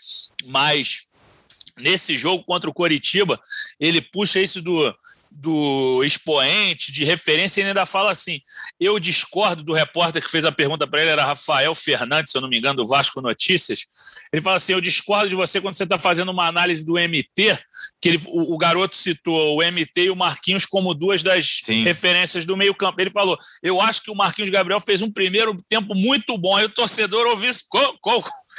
mas 0.44 1.08
nesse 1.78 2.16
jogo 2.16 2.44
contra 2.44 2.68
o 2.68 2.74
Coritiba, 2.74 3.40
ele 3.80 4.00
puxa 4.00 4.40
isso 4.40 4.60
do, 4.60 4.94
do 5.34 6.04
expoente, 6.04 6.92
de 6.92 7.04
referência, 7.04 7.60
e 7.60 7.64
ainda 7.64 7.86
fala 7.86 8.12
assim: 8.12 8.40
eu 8.78 8.98
discordo 8.98 9.62
do 9.62 9.72
repórter 9.72 10.22
que 10.22 10.30
fez 10.30 10.44
a 10.44 10.52
pergunta 10.52 10.86
para 10.86 11.00
ele, 11.00 11.10
era 11.10 11.24
Rafael 11.24 11.74
Fernandes, 11.74 12.30
se 12.30 12.38
eu 12.38 12.42
não 12.42 12.48
me 12.48 12.58
engano, 12.58 12.76
do 12.76 12.86
Vasco 12.86 13.20
Notícias. 13.20 13.86
Ele 14.32 14.42
fala 14.42 14.56
assim: 14.56 14.72
eu 14.72 14.80
discordo 14.80 15.28
de 15.28 15.34
você 15.34 15.60
quando 15.60 15.74
você 15.74 15.84
está 15.84 15.98
fazendo 15.98 16.30
uma 16.30 16.46
análise 16.46 16.84
do 16.84 16.94
MT, 16.94 17.58
que 18.00 18.08
ele, 18.08 18.20
o, 18.26 18.54
o, 18.54 18.58
garoto 18.58 18.94
citou 18.94 19.56
o 19.56 19.62
MT 19.62 20.04
e 20.04 20.10
o 20.10 20.16
Marquinhos 20.16 20.66
como 20.66 20.94
duas 20.94 21.22
das 21.22 21.60
Sim. 21.64 21.82
referências 21.82 22.44
do 22.44 22.56
meio-campo. 22.56 23.00
Ele 23.00 23.10
falou: 23.10 23.38
eu 23.62 23.80
acho 23.80 24.02
que 24.02 24.10
o 24.10 24.14
Marquinhos 24.14 24.50
Gabriel 24.50 24.80
fez 24.80 25.02
um 25.02 25.10
primeiro 25.10 25.56
tempo 25.68 25.94
muito 25.94 26.36
bom. 26.36 26.56
Aí 26.56 26.64
o 26.64 26.70
torcedor 26.70 27.26
ouviu 27.26 27.50
isso. 27.50 27.64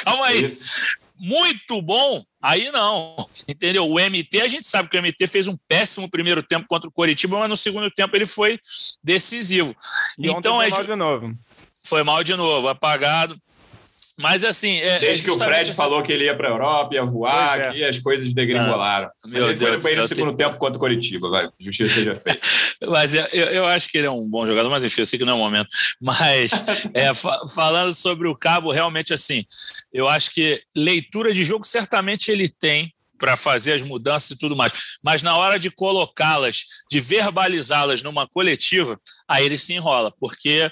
Calma 0.04 0.26
aí. 0.26 0.46
Isso 0.46 1.04
muito 1.24 1.82
bom, 1.82 2.22
aí 2.44 2.70
não. 2.72 3.28
Entendeu? 3.48 3.90
O 3.90 4.00
MT, 4.00 4.42
a 4.42 4.48
gente 4.48 4.68
sabe 4.68 4.90
que 4.90 4.98
o 4.98 5.02
MT 5.02 5.26
fez 5.28 5.48
um 5.48 5.58
péssimo 5.68 6.10
primeiro 6.10 6.44
tempo 6.44 6.68
contra 6.68 6.90
o 6.90 6.92
Coritiba, 6.92 7.40
mas 7.40 7.50
no 7.50 7.56
segundo 7.56 7.90
tempo 7.90 8.16
ele 8.16 8.26
foi 8.26 8.60
decisivo. 9.02 9.76
E 10.20 10.30
então 10.30 10.58
foi 10.58 10.68
é 10.68 10.70
mal 10.70 10.84
de 10.84 10.96
novo. 10.96 11.34
Foi 11.86 12.04
mal 12.04 12.24
de 12.24 12.36
novo, 12.36 12.68
apagado. 12.68 13.38
Mas 14.17 14.43
assim. 14.43 14.78
É, 14.78 14.99
Desde 14.99 15.21
é 15.21 15.26
que 15.26 15.32
o 15.32 15.38
Fred 15.38 15.69
essa... 15.69 15.82
falou 15.82 16.04
que 16.04 16.12
ele 16.12 16.26
ia 16.26 16.36
para 16.36 16.47
a 16.47 16.52
Europa, 16.52 16.93
ia 16.93 17.04
voar, 17.04 17.60
é. 17.60 17.71
que 17.71 17.84
as 17.84 17.99
coisas 17.99 18.32
degringolaram. 18.34 19.08
Ah, 19.08 19.28
meu 19.28 19.49
ele 19.49 19.56
Deus 19.56 19.82
foi 19.82 19.91
bem 19.91 20.02
no 20.02 20.08
segundo 20.08 20.36
tempo 20.36 20.58
contra 20.58 20.78
o 20.78 20.80
Coritiba, 20.80 21.30
vai. 21.30 21.49
Justiça 21.60 21.93
seja 21.93 22.15
feita. 22.15 22.39
mas 22.88 23.15
eu, 23.15 23.26
eu 23.26 23.65
acho 23.65 23.89
que 23.89 23.97
ele 23.97 24.08
é 24.08 24.12
um 24.12 24.30
bom 24.30 24.45
jogador, 24.45 24.69
mas 24.69 24.84
enfim, 24.84 25.02
eu 25.02 25.06
sei 25.06 25.17
que 25.17 25.26
não 25.26 25.34
é 25.34 25.36
o 25.36 25.39
momento. 25.39 25.67
Mas 25.99 26.52
é, 26.93 27.13
falando 27.54 27.93
sobre 27.93 28.28
o 28.28 28.36
Cabo, 28.36 28.71
realmente 28.71 29.13
assim, 29.13 29.45
eu 29.91 30.08
acho 30.08 30.32
que 30.32 30.62
leitura 30.76 31.34
de 31.34 31.43
jogo 31.43 31.65
certamente 31.65 32.32
ele 32.32 32.47
tem 32.47 32.93
para 33.23 33.38
fazer 33.38 33.71
as 33.71 33.82
mudanças 33.82 34.32
e 34.32 34.38
tudo 34.38 34.54
mais. 34.54 34.73
Mas 35.02 35.23
na 35.23 35.38
hora 35.38 35.58
de 35.58 35.71
colocá-las, 35.71 36.65
de 36.91 36.99
verbalizá-las 36.99 38.04
numa 38.04 38.28
coletiva, 38.28 38.99
aí 39.34 39.46
ele 39.46 39.58
se 39.58 39.74
enrola, 39.74 40.13
porque 40.19 40.72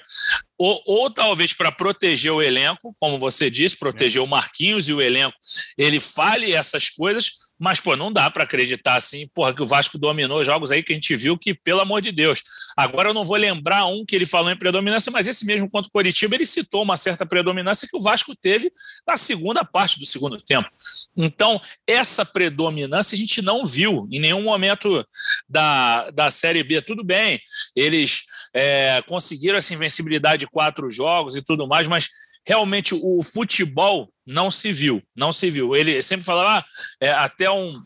ou, 0.64 0.80
ou 0.86 1.10
talvez 1.10 1.54
para 1.54 1.72
proteger 1.72 2.32
o 2.32 2.40
elenco, 2.40 2.96
como 3.00 3.18
você 3.18 3.50
disse, 3.50 3.76
proteger 3.76 4.22
o 4.22 4.28
Marquinhos 4.28 4.88
e 4.88 4.94
o 4.94 5.02
elenco, 5.02 5.36
ele 5.76 6.00
fale 6.00 6.54
essas 6.54 6.88
coisas, 6.88 7.32
mas 7.60 7.80
pô, 7.80 7.96
não 7.96 8.14
dá 8.14 8.30
para 8.30 8.44
acreditar 8.44 8.96
assim, 8.96 9.28
porra, 9.34 9.56
que 9.56 9.64
o 9.64 9.66
Vasco 9.66 9.98
dominou 9.98 10.44
jogos 10.44 10.72
aí 10.72 10.84
que 10.84 10.94
a 10.94 10.96
gente 10.96 11.16
viu 11.16 11.36
que, 11.36 11.56
pelo 11.56 11.82
amor 11.82 12.00
de 12.00 12.12
Deus. 12.12 12.44
Agora 12.78 13.10
eu 13.10 13.14
não 13.14 13.26
vou 13.26 13.38
lembrar 13.38 13.88
um 13.88 14.06
que 14.06 14.16
ele 14.16 14.26
falou 14.26 14.52
em 14.52 14.56
predominância, 14.56 15.12
mas 15.12 15.26
esse 15.26 15.48
mesmo 15.48 15.68
contra 15.68 15.90
o 15.90 15.92
Coritiba, 15.92 16.36
ele 16.36 16.46
citou 16.46 16.84
uma 16.84 16.96
certa 16.96 17.26
predominância 17.26 17.88
que 17.90 17.98
o 17.98 18.02
Vasco 18.02 18.36
teve 18.36 18.72
na 19.08 19.18
segunda 19.18 19.66
parte 19.66 20.00
do 20.00 20.06
segundo 20.06 20.40
tempo. 20.40 20.70
Então, 21.18 21.60
essa 21.88 22.24
predominância 22.24 23.16
a 23.16 23.18
gente 23.18 23.42
não 23.42 23.66
viu 23.66 24.08
em 24.12 24.20
nenhum 24.20 24.44
momento 24.44 25.04
da, 25.52 26.10
da 26.12 26.32
Série 26.32 26.64
B. 26.64 26.82
Tudo 26.82 27.04
bem, 27.04 27.40
eles 27.76 28.24
é, 28.54 29.04
conseguiram 29.08 29.58
essa 29.58 29.74
invencibilidade 29.74 30.42
de 30.42 30.48
quatro 30.48 30.90
jogos 30.90 31.36
e 31.36 31.44
tudo 31.44 31.68
mais, 31.68 31.88
mas 31.88 32.10
realmente 32.48 32.96
o 32.96 33.22
futebol 33.22 34.10
não 34.26 34.50
se 34.50 34.72
viu, 34.72 35.04
não 35.16 35.32
se 35.32 35.50
viu. 35.50 35.76
Ele 35.76 36.02
sempre 36.02 36.26
falava 36.26 36.60
ah, 36.60 36.66
é, 37.00 37.12
até 37.12 37.52
um, 37.52 37.84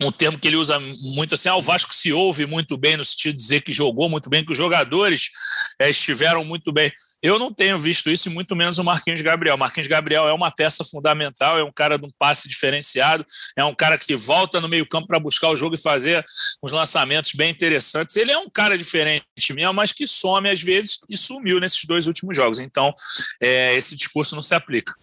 um 0.00 0.12
termo 0.12 0.38
que 0.38 0.46
ele 0.46 0.56
usa 0.56 0.78
muito 0.78 1.34
assim, 1.34 1.48
ah, 1.48 1.56
o 1.56 1.62
Vasco 1.62 1.92
se 1.94 2.12
ouve 2.12 2.46
muito 2.46 2.76
bem, 2.76 2.96
no 2.96 3.04
sentido 3.04 3.32
de 3.32 3.42
dizer 3.42 3.62
que 3.62 3.72
jogou 3.72 4.08
muito 4.08 4.30
bem, 4.30 4.44
que 4.44 4.52
os 4.52 4.58
jogadores 4.58 5.30
é, 5.78 5.90
estiveram 5.90 6.44
muito 6.44 6.72
bem. 6.72 6.92
Eu 7.20 7.36
não 7.36 7.52
tenho 7.52 7.76
visto 7.76 8.08
isso, 8.08 8.28
e 8.28 8.32
muito 8.32 8.54
menos 8.54 8.78
o 8.78 8.84
Marquinhos 8.84 9.20
Gabriel. 9.20 9.56
O 9.56 9.58
Marquinhos 9.58 9.88
Gabriel 9.88 10.28
é 10.28 10.32
uma 10.32 10.52
peça 10.52 10.84
fundamental, 10.84 11.58
é 11.58 11.64
um 11.64 11.72
cara 11.72 11.98
de 11.98 12.06
um 12.06 12.10
passe 12.16 12.48
diferenciado, 12.48 13.26
é 13.56 13.64
um 13.64 13.74
cara 13.74 13.98
que 13.98 14.14
volta 14.14 14.60
no 14.60 14.68
meio-campo 14.68 15.08
para 15.08 15.18
buscar 15.18 15.48
o 15.48 15.56
jogo 15.56 15.74
e 15.74 15.78
fazer 15.78 16.24
uns 16.62 16.70
lançamentos 16.70 17.32
bem 17.34 17.50
interessantes. 17.50 18.14
Ele 18.16 18.30
é 18.30 18.38
um 18.38 18.48
cara 18.48 18.78
diferente 18.78 19.24
mesmo, 19.50 19.72
mas 19.74 19.90
que 19.90 20.06
some 20.06 20.48
às 20.48 20.62
vezes 20.62 20.98
e 21.10 21.16
sumiu 21.16 21.58
nesses 21.58 21.84
dois 21.84 22.06
últimos 22.06 22.36
jogos. 22.36 22.60
Então, 22.60 22.94
é, 23.40 23.74
esse 23.74 23.96
discurso 23.96 24.36
não 24.36 24.42
se 24.42 24.54
aplica. 24.54 24.94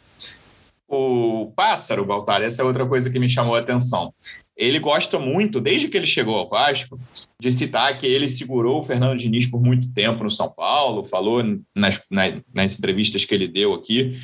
O 0.88 1.51
pássaro, 1.53 2.05
Baltar, 2.05 2.43
essa 2.43 2.62
é 2.62 2.65
outra 2.65 2.86
coisa 2.86 3.10
que 3.10 3.19
me 3.19 3.27
chamou 3.27 3.55
a 3.55 3.60
atenção 3.60 4.13
ele 4.56 4.80
gosta 4.80 5.20
muito, 5.20 5.60
desde 5.60 5.88
que 5.88 5.98
ele 5.98 6.08
chegou 6.08 6.36
ao 6.36 6.48
Vasco, 6.48 7.00
de 7.39 7.52
citar 7.52 7.98
que 8.00 8.08
ele 8.08 8.30
segurou 8.30 8.82
o 8.82 8.84
Fernando 8.84 9.20
Diniz 9.20 9.46
por 9.46 9.62
muito 9.62 9.91
tempo 9.94 10.24
no 10.24 10.32
São 10.32 10.50
Paulo, 10.50 11.04
falou 11.04 11.44
nas, 11.76 12.00
nas, 12.10 12.41
nas 12.54 12.78
entrevistas 12.78 13.26
que 13.26 13.36
ele 13.36 13.48
deu 13.48 13.74
aqui. 13.74 14.18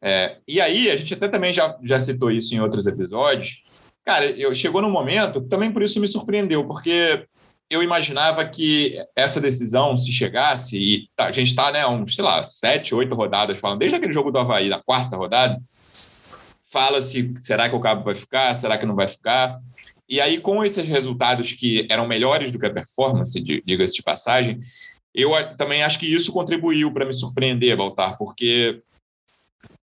É, 0.00 0.38
e 0.46 0.60
aí, 0.60 0.90
a 0.90 0.96
gente 0.96 1.14
até 1.14 1.28
também 1.28 1.52
já, 1.52 1.76
já 1.82 1.98
citou 1.98 2.30
isso 2.30 2.54
em 2.54 2.60
outros 2.60 2.86
episódios. 2.86 3.62
Cara, 4.04 4.26
eu, 4.26 4.52
chegou 4.54 4.82
num 4.82 4.90
momento, 4.90 5.40
também 5.40 5.70
por 5.72 5.82
isso 5.82 6.00
me 6.00 6.08
surpreendeu, 6.08 6.66
porque 6.66 7.24
eu 7.70 7.82
imaginava 7.82 8.44
que 8.44 8.98
essa 9.16 9.40
decisão, 9.40 9.96
se 9.96 10.12
chegasse, 10.12 10.76
e 10.76 11.08
tá, 11.16 11.26
a 11.26 11.32
gente 11.32 11.48
está, 11.48 11.72
né, 11.72 11.86
uns, 11.86 12.14
sei 12.14 12.24
lá, 12.24 12.42
sete, 12.42 12.94
oito 12.94 13.14
rodadas 13.14 13.58
falando, 13.58 13.78
desde 13.78 13.96
aquele 13.96 14.12
jogo 14.12 14.30
do 14.30 14.38
Havaí, 14.38 14.68
da 14.68 14.82
quarta 14.82 15.16
rodada, 15.16 15.58
fala-se, 16.72 17.34
será 17.40 17.68
que 17.68 17.76
o 17.76 17.80
Cabo 17.80 18.02
vai 18.02 18.14
ficar, 18.14 18.54
será 18.54 18.78
que 18.78 18.86
não 18.86 18.94
vai 18.94 19.06
ficar? 19.06 19.60
E 20.12 20.20
aí, 20.20 20.38
com 20.38 20.62
esses 20.62 20.84
resultados 20.84 21.54
que 21.54 21.86
eram 21.88 22.06
melhores 22.06 22.50
do 22.50 22.58
que 22.58 22.66
a 22.66 22.70
performance, 22.70 23.40
diga-se 23.40 23.94
de 23.94 24.02
passagem, 24.02 24.60
eu 25.14 25.30
também 25.56 25.82
acho 25.82 25.98
que 25.98 26.04
isso 26.04 26.30
contribuiu 26.30 26.92
para 26.92 27.06
me 27.06 27.14
surpreender, 27.14 27.74
Baltar, 27.74 28.18
porque 28.18 28.82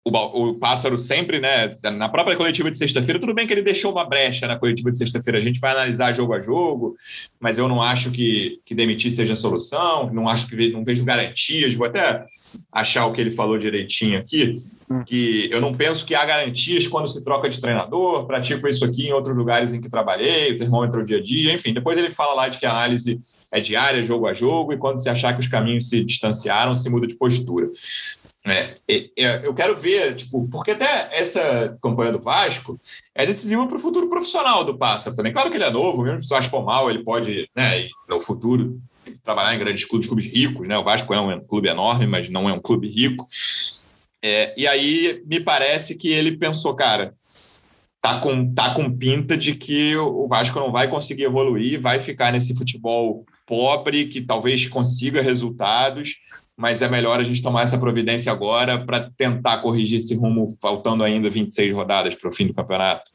o, 0.06 0.12
o, 0.12 0.60
Pássaro 0.60 1.00
sempre, 1.00 1.40
né, 1.40 1.68
na 1.98 2.08
própria 2.08 2.38
coletiva 2.38 2.70
de 2.70 2.78
sexta-feira, 2.78 3.20
tudo 3.20 3.34
bem 3.34 3.48
que 3.48 3.54
ele 3.54 3.64
deixou 3.64 3.92
uma 3.92 4.06
brecha 4.06 4.46
na 4.46 4.56
coletiva 4.56 4.92
de 4.92 5.00
sexta-feira, 5.00 5.40
a 5.40 5.42
gente 5.42 5.60
vai 5.60 5.72
analisar 5.72 6.14
jogo 6.14 6.34
a 6.34 6.42
jogo, 6.44 6.96
mas 7.40 7.58
eu 7.58 7.68
não 7.68 7.82
acho 7.82 8.12
que, 8.12 8.62
que 8.64 8.76
demitir 8.76 9.12
seja 9.12 9.34
a 9.34 9.36
solução, 9.36 10.14
não 10.14 10.30
acho 10.30 10.48
que 10.48 10.72
não 10.72 10.84
vejo 10.84 11.04
garantias, 11.04 11.74
vou 11.74 11.88
até 11.88 12.24
achar 12.72 13.08
o 13.08 13.14
que 13.14 13.22
ele 13.22 13.32
falou 13.32 13.58
direitinho 13.58 14.20
aqui. 14.20 14.62
Que 15.06 15.50
eu 15.52 15.62
não 15.62 15.74
penso 15.74 16.06
que 16.06 16.16
há 16.16 16.26
garantias 16.26 16.88
quando 16.88 17.08
se 17.08 17.24
troca 17.24 17.50
de 17.50 17.62
treinador, 17.62 18.26
pratico 18.26 18.68
isso 18.68 18.84
aqui 18.84 19.08
em 19.08 19.14
outros 19.14 19.36
lugares 19.36 19.74
em 19.74 19.80
que 19.80 19.90
trabalhei, 19.90 20.54
o 20.54 20.58
termômetro 20.58 21.06
dia 21.06 21.18
a 21.18 21.22
dia, 21.22 21.54
enfim. 21.54 21.74
Depois 21.74 21.98
ele 21.98 22.10
fala 22.10 22.34
lá 22.34 22.50
de 22.50 22.58
que 22.58 22.66
a 22.66 22.72
análise 22.72 23.20
é 23.52 23.60
diária, 23.60 24.04
jogo 24.04 24.28
a 24.28 24.34
jogo, 24.34 24.74
e 24.74 24.78
quando 24.78 25.02
se 25.02 25.10
achar 25.10 25.34
que 25.34 25.40
os 25.40 25.48
caminhos 25.48 25.90
se 25.90 26.04
distanciaram, 26.04 26.74
se 26.74 26.90
muda 26.90 27.06
de 27.06 27.16
postura. 27.16 27.70
É, 28.46 28.74
eu 29.44 29.54
quero 29.54 29.78
ver, 29.78 30.16
tipo, 30.16 30.48
porque 30.48 30.72
até 30.72 31.10
essa 31.12 31.78
campanha 31.82 32.12
do 32.12 32.20
Vasco 32.20 32.80
é 33.14 33.26
decisiva 33.26 33.68
para 33.68 33.78
o 33.78 33.82
futuro 33.82 34.10
profissional 34.10 34.64
do 34.64 34.78
Pássaro 34.78 35.16
também. 35.16 35.32
Claro 35.32 35.52
que 35.52 35.58
ele 35.58 35.66
é 35.66 35.72
novo, 35.72 36.04
mesmo 36.04 36.24
se 36.24 36.34
o 36.34 36.36
Vasco 36.36 36.50
for 36.50 36.66
mal, 36.66 36.90
ele 36.90 37.04
pode, 37.04 37.48
né, 37.56 37.88
no 38.08 38.20
futuro, 38.20 38.80
trabalhar 39.24 39.56
em 39.56 39.60
grandes 39.60 39.86
clubes, 39.86 40.08
clubes 40.08 40.26
ricos, 40.26 40.68
né? 40.68 40.78
O 40.78 40.84
Vasco 40.84 41.14
é 41.14 41.20
um 41.20 41.40
clube 41.42 41.68
enorme, 41.68 42.08
mas 42.08 42.30
não 42.30 42.50
é 42.50 42.54
um 42.54 42.60
clube 42.60 42.88
rico. 42.88 43.28
É, 44.22 44.54
e 44.58 44.68
aí 44.68 45.24
me 45.26 45.40
parece 45.40 45.96
que 45.96 46.10
ele 46.10 46.38
pensou, 46.38 46.76
cara, 46.76 47.14
tá 48.02 48.20
com, 48.20 48.54
tá 48.54 48.74
com 48.74 48.92
pinta 48.92 49.38
de 49.38 49.56
que 49.56 49.96
o 49.96 50.28
Vasco 50.28 50.60
não 50.60 50.72
vai 50.72 50.88
conseguir 50.88 51.24
evoluir, 51.24 51.80
vai 51.80 52.00
ficar 52.00 52.32
nesse 52.32 52.56
futebol 52.56 53.26
pobre, 53.46 54.08
que 54.08 54.22
talvez 54.22 54.68
consiga 54.68 55.22
resultados, 55.22 56.18
mas 56.56 56.82
é 56.82 56.90
melhor 56.90 57.20
a 57.20 57.24
gente 57.24 57.42
tomar 57.42 57.64
essa 57.64 57.78
providência 57.78 58.32
agora 58.32 58.78
para 58.78 59.10
tentar 59.18 59.60
corrigir 59.60 60.00
esse 60.00 60.14
rumo, 60.14 60.56
faltando 60.62 61.04
ainda 61.04 61.30
26 61.30 61.74
rodadas 61.74 62.16
para 62.16 62.30
o 62.30 62.34
fim 62.34 62.48
do 62.48 62.54
campeonato. 62.54 63.12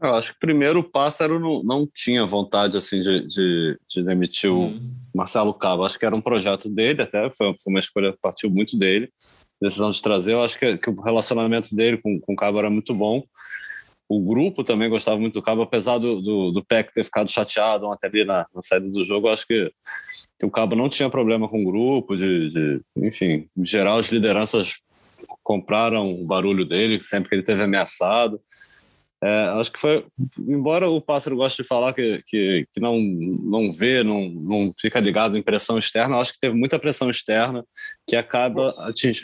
Eu 0.00 0.14
acho 0.14 0.34
que 0.34 0.38
primeiro 0.38 0.80
o 0.80 0.84
Pássaro 0.84 1.40
não, 1.40 1.62
não 1.62 1.88
tinha 1.92 2.24
vontade 2.26 2.76
assim 2.76 3.00
de, 3.00 3.26
de, 3.26 3.78
de 3.88 4.02
demitir 4.02 4.52
o 4.52 4.66
hum. 4.66 4.94
Marcelo 5.14 5.54
Cabo. 5.54 5.84
Acho 5.84 5.98
que 5.98 6.04
era 6.04 6.14
um 6.14 6.20
projeto 6.20 6.68
dele, 6.68 7.02
até 7.02 7.30
foi, 7.30 7.54
foi 7.58 7.72
uma 7.72 7.80
escolha 7.80 8.12
que 8.12 8.18
partiu 8.20 8.50
muito 8.50 8.78
dele 8.78 9.10
decisão 9.60 9.90
de 9.90 10.02
trazer. 10.02 10.32
Eu 10.32 10.42
acho 10.42 10.58
que, 10.58 10.76
que 10.78 10.90
o 10.90 11.00
relacionamento 11.00 11.74
dele 11.74 11.98
com, 11.98 12.20
com 12.20 12.32
o 12.32 12.36
Cabo 12.36 12.58
era 12.58 12.70
muito 12.70 12.94
bom. 12.94 13.22
O 14.08 14.20
grupo 14.20 14.62
também 14.62 14.88
gostava 14.88 15.18
muito 15.18 15.34
do 15.34 15.42
Cabo, 15.42 15.62
apesar 15.62 15.98
do, 15.98 16.20
do, 16.20 16.52
do 16.52 16.64
PEC 16.64 16.92
ter 16.94 17.04
ficado 17.04 17.30
chateado 17.30 17.90
até 17.90 18.06
ali 18.06 18.24
na, 18.24 18.46
na 18.54 18.62
saída 18.62 18.88
do 18.88 19.04
jogo. 19.04 19.26
Eu 19.26 19.32
acho 19.32 19.46
que, 19.46 19.72
que 20.38 20.46
o 20.46 20.50
Cabo 20.50 20.76
não 20.76 20.88
tinha 20.88 21.10
problema 21.10 21.48
com 21.48 21.62
o 21.62 21.64
grupo, 21.64 22.14
de, 22.16 22.50
de 22.50 22.80
enfim, 22.96 23.48
em 23.56 23.66
geral, 23.66 23.98
as 23.98 24.08
lideranças 24.08 24.76
compraram 25.42 26.12
o 26.12 26.24
barulho 26.24 26.64
dele 26.64 27.00
sempre 27.00 27.28
que 27.28 27.34
ele 27.34 27.42
teve 27.42 27.62
ameaçado. 27.62 28.40
É, 29.22 29.48
acho 29.58 29.72
que 29.72 29.78
foi, 29.78 30.04
embora 30.46 30.90
o 30.90 31.00
Pássaro 31.00 31.36
goste 31.36 31.62
de 31.62 31.68
falar 31.68 31.94
que, 31.94 32.22
que, 32.26 32.66
que, 32.70 32.78
não, 32.78 32.98
não 33.00 33.72
vê, 33.72 34.02
não, 34.02 34.28
não 34.28 34.74
fica 34.78 35.00
ligado 35.00 35.38
em 35.38 35.42
pressão 35.42 35.78
externa, 35.78 36.18
acho 36.18 36.34
que 36.34 36.40
teve 36.40 36.54
muita 36.54 36.78
pressão 36.78 37.08
externa 37.08 37.64
que 38.06 38.14
acaba 38.14 38.74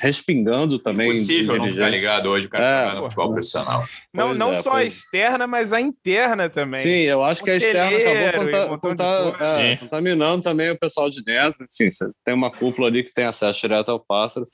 respingando 0.00 0.78
também. 0.78 1.10
É 1.10 1.12
impossível 1.12 1.58
não 1.58 1.68
ficar 1.68 1.90
ligado 1.90 2.30
hoje, 2.30 2.46
o 2.46 2.48
cara 2.48 2.92
é, 2.92 2.94
no 2.94 3.02
futebol 3.02 3.32
profissional. 3.32 3.84
Não, 4.14 4.32
não 4.32 4.52
é, 4.52 4.62
só 4.62 4.72
a 4.72 4.84
externa, 4.84 5.46
mas 5.46 5.74
a 5.74 5.80
interna 5.80 6.48
também. 6.48 6.82
Sim, 6.82 7.00
eu 7.02 7.22
acho 7.22 7.42
o 7.42 7.44
que 7.44 7.50
a 7.50 7.56
externa 7.56 7.96
acabou 8.28 8.78
conta, 8.78 9.32
conta, 9.32 9.60
é, 9.60 9.76
contaminando 9.76 10.42
também 10.42 10.70
o 10.70 10.78
pessoal 10.78 11.10
de 11.10 11.22
dentro. 11.22 11.66
Enfim, 11.70 11.90
você 11.90 12.10
tem 12.24 12.34
uma 12.34 12.50
cúpula 12.50 12.88
ali 12.88 13.02
que 13.02 13.12
tem 13.12 13.26
acesso 13.26 13.60
direto 13.60 13.90
ao 13.90 14.00
pássaro. 14.00 14.48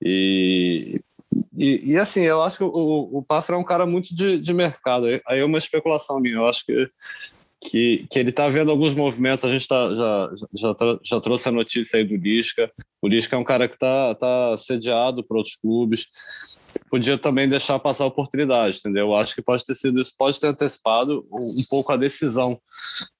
E, 0.00 1.00
e, 1.58 1.92
e, 1.92 1.98
assim, 1.98 2.20
eu 2.20 2.40
acho 2.42 2.58
que 2.58 2.64
o, 2.64 3.18
o 3.18 3.22
Pássaro 3.22 3.58
é 3.58 3.60
um 3.60 3.64
cara 3.64 3.84
muito 3.84 4.14
de, 4.14 4.38
de 4.38 4.54
mercado. 4.54 5.06
Aí 5.26 5.40
é 5.40 5.44
uma 5.44 5.58
especulação 5.58 6.20
minha. 6.20 6.36
Eu 6.36 6.46
acho 6.46 6.64
que, 6.64 6.88
que, 7.60 8.06
que 8.08 8.18
ele 8.18 8.30
está 8.30 8.48
vendo 8.48 8.70
alguns 8.70 8.94
movimentos. 8.94 9.44
A 9.44 9.48
gente 9.48 9.66
tá, 9.66 9.88
já, 9.94 10.30
já, 10.54 10.98
já 11.02 11.20
trouxe 11.20 11.48
a 11.48 11.52
notícia 11.52 11.98
aí 11.98 12.04
do 12.04 12.16
Lisca. 12.16 12.70
O 13.02 13.08
Lisca 13.08 13.34
é 13.34 13.38
um 13.38 13.44
cara 13.44 13.66
que 13.66 13.74
está 13.74 14.14
tá 14.14 14.56
sediado 14.58 15.24
para 15.24 15.36
outros 15.36 15.56
clubes 15.56 16.06
podia 16.90 17.18
também 17.18 17.48
deixar 17.48 17.78
passar 17.78 18.04
a 18.04 18.08
oportunidade, 18.08 18.78
entendeu? 18.78 19.08
Eu 19.08 19.14
acho 19.14 19.34
que 19.34 19.42
pode 19.42 19.64
ter 19.64 19.74
sido 19.74 20.00
isso, 20.00 20.14
pode 20.16 20.40
ter 20.40 20.48
antecipado 20.48 21.26
um 21.30 21.62
pouco 21.68 21.92
a 21.92 21.96
decisão 21.96 22.60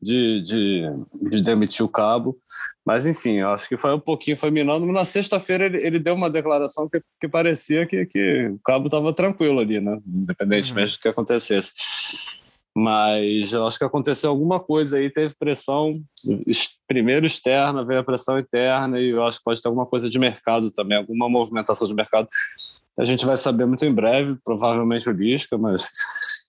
de, 0.00 0.40
de, 0.42 0.82
de 1.30 1.42
demitir 1.42 1.84
o 1.84 1.88
cabo, 1.88 2.38
mas 2.84 3.06
enfim, 3.06 3.34
eu 3.34 3.48
acho 3.48 3.68
que 3.68 3.76
foi 3.76 3.94
um 3.94 4.00
pouquinho, 4.00 4.38
foi 4.38 4.50
minando, 4.50 4.86
na 4.86 5.04
sexta-feira 5.04 5.66
ele, 5.66 5.84
ele 5.84 5.98
deu 5.98 6.14
uma 6.14 6.30
declaração 6.30 6.88
que, 6.88 7.02
que 7.20 7.28
parecia 7.28 7.86
que, 7.86 8.06
que 8.06 8.48
o 8.48 8.58
cabo 8.64 8.86
estava 8.86 9.12
tranquilo 9.12 9.60
ali, 9.60 9.80
né? 9.80 9.98
Independentemente 10.06 10.92
uhum. 10.92 10.98
do 10.98 11.02
que 11.02 11.08
acontecesse. 11.08 11.72
Mas 12.78 13.52
eu 13.52 13.66
acho 13.66 13.78
que 13.78 13.84
aconteceu 13.84 14.30
alguma 14.30 14.60
coisa 14.60 14.98
aí, 14.98 15.10
teve 15.10 15.34
pressão, 15.36 16.00
primeiro 16.86 17.26
externa, 17.26 17.84
veio 17.84 18.00
a 18.00 18.04
pressão 18.04 18.38
interna, 18.38 19.00
e 19.00 19.08
eu 19.08 19.22
acho 19.24 19.38
que 19.38 19.44
pode 19.44 19.60
ter 19.60 19.68
alguma 19.68 19.86
coisa 19.86 20.08
de 20.08 20.18
mercado 20.18 20.70
também, 20.70 20.96
alguma 20.96 21.28
movimentação 21.28 21.86
de 21.86 21.94
mercado 21.94 22.28
a 22.98 23.04
gente 23.04 23.24
vai 23.24 23.36
saber 23.36 23.64
muito 23.64 23.84
em 23.84 23.94
breve, 23.94 24.36
provavelmente 24.44 25.08
o 25.08 25.12
Lisca, 25.12 25.56
mas 25.56 25.88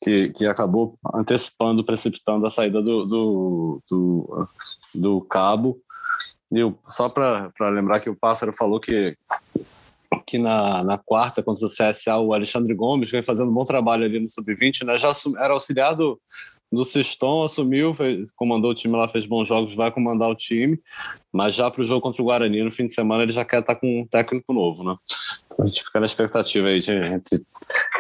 que, 0.03 0.29
que 0.29 0.47
acabou 0.47 0.97
antecipando, 1.13 1.85
precipitando 1.85 2.45
a 2.45 2.49
saída 2.49 2.81
do, 2.81 3.05
do, 3.05 3.83
do, 3.87 4.47
do 4.95 5.21
cabo. 5.21 5.79
E 6.51 6.59
eu, 6.59 6.77
só 6.89 7.07
para 7.07 7.51
lembrar 7.69 7.99
que 7.99 8.09
o 8.09 8.15
Pássaro 8.15 8.51
falou 8.51 8.79
que, 8.79 9.15
que 10.25 10.37
na, 10.37 10.83
na 10.83 10.97
quarta 10.97 11.43
contra 11.43 11.65
o 11.65 11.69
CSA, 11.69 12.17
o 12.17 12.33
Alexandre 12.33 12.73
Gomes 12.73 13.09
vem 13.09 13.21
fazendo 13.21 13.49
um 13.49 13.53
bom 13.53 13.63
trabalho 13.63 14.05
ali 14.05 14.19
no 14.19 14.29
Sub-20, 14.29 14.85
né? 14.85 14.97
já 14.97 15.11
era 15.37 15.53
auxiliar 15.53 15.95
do, 16.71 16.84
Siston, 16.84 17.43
assumiu, 17.43 17.93
fez, 17.93 18.29
comandou 18.36 18.71
o 18.71 18.75
time 18.75 18.95
lá, 18.95 19.08
fez 19.08 19.25
bons 19.25 19.47
jogos, 19.47 19.73
vai 19.73 19.91
comandar 19.91 20.29
o 20.29 20.36
time, 20.36 20.79
mas 21.32 21.55
já 21.55 21.69
para 21.69 21.82
o 21.82 21.86
jogo 21.86 22.01
contra 22.01 22.21
o 22.21 22.25
Guarani 22.25 22.63
no 22.63 22.71
fim 22.71 22.86
de 22.86 22.93
semana 22.93 23.23
ele 23.23 23.32
já 23.32 23.43
quer 23.43 23.60
estar 23.60 23.75
tá 23.75 23.79
com 23.79 24.01
um 24.01 24.05
técnico 24.05 24.53
novo, 24.53 24.84
né? 24.84 24.95
A 25.60 25.65
gente 25.65 25.84
fica 25.84 25.99
na 25.99 26.05
expectativa 26.05 26.67
aí 26.67 26.79
de, 26.79 26.91
entre, 26.91 27.41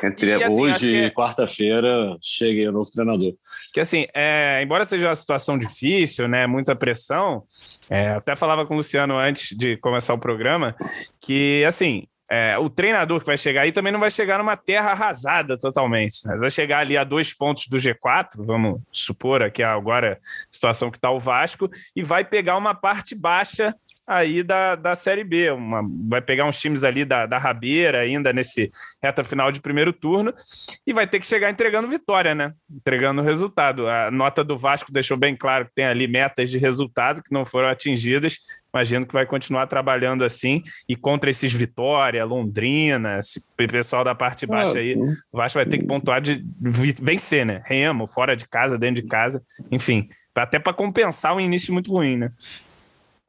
entre 0.03 0.27
e, 0.27 0.43
assim, 0.43 0.61
hoje 0.61 0.89
e 0.89 0.95
é... 1.05 1.09
quarta-feira 1.09 2.17
chegue 2.21 2.67
o 2.67 2.71
novo 2.71 2.89
treinador. 2.89 3.33
Que 3.73 3.79
assim, 3.79 4.05
é, 4.15 4.61
embora 4.63 4.85
seja 4.85 5.07
uma 5.07 5.15
situação 5.15 5.57
difícil, 5.57 6.27
né, 6.27 6.47
muita 6.47 6.75
pressão, 6.75 7.43
é, 7.89 8.11
até 8.11 8.35
falava 8.35 8.65
com 8.65 8.73
o 8.75 8.77
Luciano 8.77 9.17
antes 9.17 9.55
de 9.57 9.77
começar 9.77 10.13
o 10.13 10.19
programa, 10.19 10.75
que 11.19 11.63
assim, 11.65 12.07
é, 12.29 12.57
o 12.59 12.69
treinador 12.69 13.19
que 13.19 13.25
vai 13.25 13.37
chegar 13.37 13.61
aí 13.61 13.71
também 13.71 13.91
não 13.91 13.99
vai 13.99 14.11
chegar 14.11 14.37
numa 14.37 14.55
terra 14.55 14.91
arrasada 14.91 15.57
totalmente. 15.57 16.27
Né? 16.27 16.37
Vai 16.37 16.49
chegar 16.49 16.79
ali 16.79 16.95
a 16.95 17.03
dois 17.03 17.33
pontos 17.33 17.67
do 17.67 17.77
G4, 17.77 18.35
vamos 18.37 18.79
supor 18.91 19.41
aqui 19.41 19.63
agora 19.63 20.19
a 20.21 20.47
situação 20.51 20.91
que 20.91 20.97
está 20.97 21.09
o 21.09 21.19
Vasco, 21.19 21.69
e 21.95 22.03
vai 22.03 22.23
pegar 22.23 22.55
uma 22.57 22.75
parte 22.75 23.15
baixa 23.15 23.75
aí 24.09 24.41
da, 24.41 24.75
da 24.75 24.95
Série 24.95 25.23
B. 25.23 25.51
Uma, 25.51 25.87
vai 26.09 26.19
pegar 26.19 26.45
uns 26.45 26.57
times 26.57 26.83
ali 26.83 27.05
da, 27.05 27.27
da 27.27 27.37
rabeira 27.37 27.99
ainda 27.99 28.33
nesse 28.33 28.71
reta 29.01 29.23
final 29.23 29.51
de 29.51 29.61
primeiro 29.61 29.93
turno 29.93 30.33
e 30.85 30.91
vai 30.91 31.05
ter 31.05 31.19
que 31.19 31.27
chegar 31.27 31.51
entregando 31.51 31.87
vitória, 31.87 32.33
né? 32.33 32.53
Entregando 32.69 33.21
resultado. 33.21 33.87
A 33.87 34.09
nota 34.09 34.43
do 34.43 34.57
Vasco 34.57 34.91
deixou 34.91 35.15
bem 35.15 35.35
claro 35.35 35.65
que 35.65 35.75
tem 35.75 35.85
ali 35.85 36.07
metas 36.07 36.49
de 36.49 36.57
resultado 36.57 37.21
que 37.21 37.31
não 37.31 37.45
foram 37.45 37.69
atingidas. 37.69 38.37
Imagino 38.73 39.05
que 39.05 39.13
vai 39.13 39.25
continuar 39.25 39.67
trabalhando 39.67 40.25
assim 40.25 40.63
e 40.87 40.95
contra 40.95 41.29
esses 41.29 41.53
Vitória, 41.53 42.23
Londrina, 42.25 43.19
esse 43.19 43.45
pessoal 43.55 44.03
da 44.03 44.15
parte 44.15 44.45
baixa 44.45 44.79
aí, 44.79 44.95
o 45.31 45.37
Vasco 45.37 45.59
vai 45.59 45.65
ter 45.65 45.77
que 45.77 45.85
pontuar 45.85 46.21
de 46.21 46.43
vencer, 47.01 47.45
né? 47.45 47.61
Remo, 47.65 48.07
fora 48.07 48.35
de 48.35 48.47
casa, 48.47 48.77
dentro 48.77 49.01
de 49.01 49.07
casa, 49.07 49.43
enfim, 49.71 50.07
até 50.33 50.57
para 50.57 50.73
compensar 50.73 51.35
um 51.35 51.39
início 51.39 51.73
muito 51.73 51.91
ruim, 51.91 52.17
né? 52.17 52.31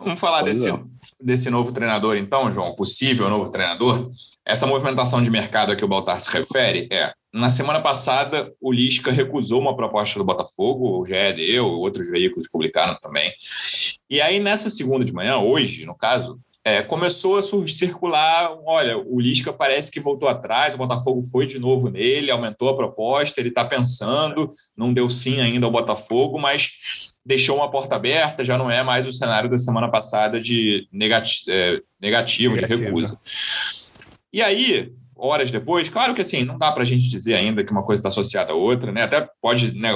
Vamos 0.03 0.19
falar 0.19 0.43
desse, 0.43 0.69
é. 0.69 0.79
desse 1.21 1.51
novo 1.51 1.73
treinador, 1.73 2.17
então, 2.17 2.51
João, 2.53 2.75
possível 2.75 3.29
novo 3.29 3.51
treinador. 3.51 4.11
Essa 4.47 4.67
movimentação 4.67 5.23
de 5.23 5.31
mercado 5.31 5.73
a 5.73 5.77
que 5.77 5.85
o 5.85 5.89
Baltar 5.89 6.19
se 6.19 6.31
refere 6.31 6.89
é: 6.91 7.13
na 7.33 7.51
semana 7.51 7.81
passada, 7.81 8.51
o 8.61 8.73
Lisca 8.73 9.13
recusou 9.13 9.61
uma 9.61 9.77
proposta 9.77 10.19
do 10.19 10.25
Botafogo, 10.25 10.99
o 10.99 11.07
GED, 11.07 11.61
outros 11.61 12.09
veículos 12.09 12.49
publicaram 12.49 12.99
também. 13.01 13.31
E 14.09 14.21
aí, 14.23 14.41
nessa 14.41 14.71
segunda 14.71 15.05
de 15.05 15.13
manhã, 15.13 15.39
hoje, 15.39 15.85
no 15.85 15.95
caso, 15.95 16.41
é, 16.65 16.83
começou 16.83 17.39
a 17.39 17.43
circular: 17.43 18.57
olha, 18.65 18.99
o 18.99 19.21
Lisca 19.21 19.53
parece 19.53 19.91
que 19.91 20.01
voltou 20.01 20.29
atrás, 20.29 20.75
o 20.75 20.79
Botafogo 20.79 21.23
foi 21.25 21.47
de 21.47 21.59
novo 21.59 21.91
nele, 21.91 22.31
aumentou 22.31 22.69
a 22.69 22.77
proposta, 22.77 23.39
ele 23.39 23.51
está 23.51 23.65
pensando, 23.65 24.53
não 24.77 24.93
deu 24.93 25.09
sim 25.09 25.41
ainda 25.41 25.67
ao 25.67 25.73
Botafogo, 25.73 26.39
mas 26.39 26.73
deixou 27.25 27.57
uma 27.57 27.71
porta 27.71 27.97
aberta, 27.97 28.45
já 28.45 28.57
não 28.57 28.71
é 28.71 28.83
mais 28.83 29.07
o 29.07 29.13
cenário 29.13 29.49
da 29.49 29.59
semana 29.59 29.91
passada 29.91 30.41
de 30.41 30.89
negati 30.93 31.45
é, 31.49 31.81
negativo, 32.01 32.55
negativo, 32.55 32.79
de 32.79 32.85
recusa. 32.85 33.19
E 34.33 34.41
aí, 34.41 34.93
horas 35.17 35.51
depois, 35.51 35.89
claro 35.89 36.15
que 36.15 36.23
assim, 36.23 36.45
não 36.45 36.59
dá 36.59 36.73
para 36.73 36.83
a 36.83 36.87
gente 36.87 37.09
dizer 37.09 37.35
ainda 37.35 37.63
que 37.65 37.73
uma 37.73 37.83
coisa 37.83 38.01
está 38.01 38.09
associada 38.09 38.53
à 38.53 38.57
outra, 38.57 38.91
né? 38.91 39.03
Até 39.03 39.29
pode, 39.41 39.77
né? 39.79 39.91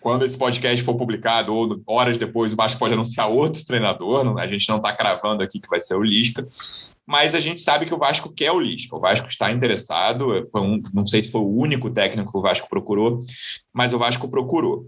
Quando 0.00 0.24
esse 0.24 0.38
podcast 0.38 0.84
for 0.84 0.94
publicado, 0.94 1.52
ou 1.52 1.82
horas 1.88 2.16
depois, 2.18 2.52
o 2.52 2.56
Vasco 2.56 2.78
pode 2.78 2.94
anunciar 2.94 3.28
outro 3.28 3.64
treinador. 3.64 4.38
A 4.38 4.46
gente 4.46 4.68
não 4.68 4.76
está 4.76 4.92
cravando 4.92 5.42
aqui 5.42 5.58
que 5.58 5.68
vai 5.68 5.80
ser 5.80 5.94
o 5.94 6.02
Lisca, 6.02 6.46
mas 7.04 7.34
a 7.34 7.40
gente 7.40 7.60
sabe 7.60 7.84
que 7.84 7.94
o 7.94 7.98
Vasco 7.98 8.32
quer 8.32 8.52
o 8.52 8.60
Lisca. 8.60 8.94
O 8.94 9.00
Vasco 9.00 9.26
está 9.26 9.50
interessado. 9.50 10.46
Foi 10.52 10.60
um, 10.60 10.80
não 10.94 11.04
sei 11.04 11.22
se 11.22 11.32
foi 11.32 11.40
o 11.40 11.56
único 11.56 11.90
técnico 11.90 12.30
que 12.30 12.38
o 12.38 12.42
Vasco 12.42 12.68
procurou, 12.68 13.24
mas 13.72 13.92
o 13.92 13.98
Vasco 13.98 14.28
procurou 14.28 14.86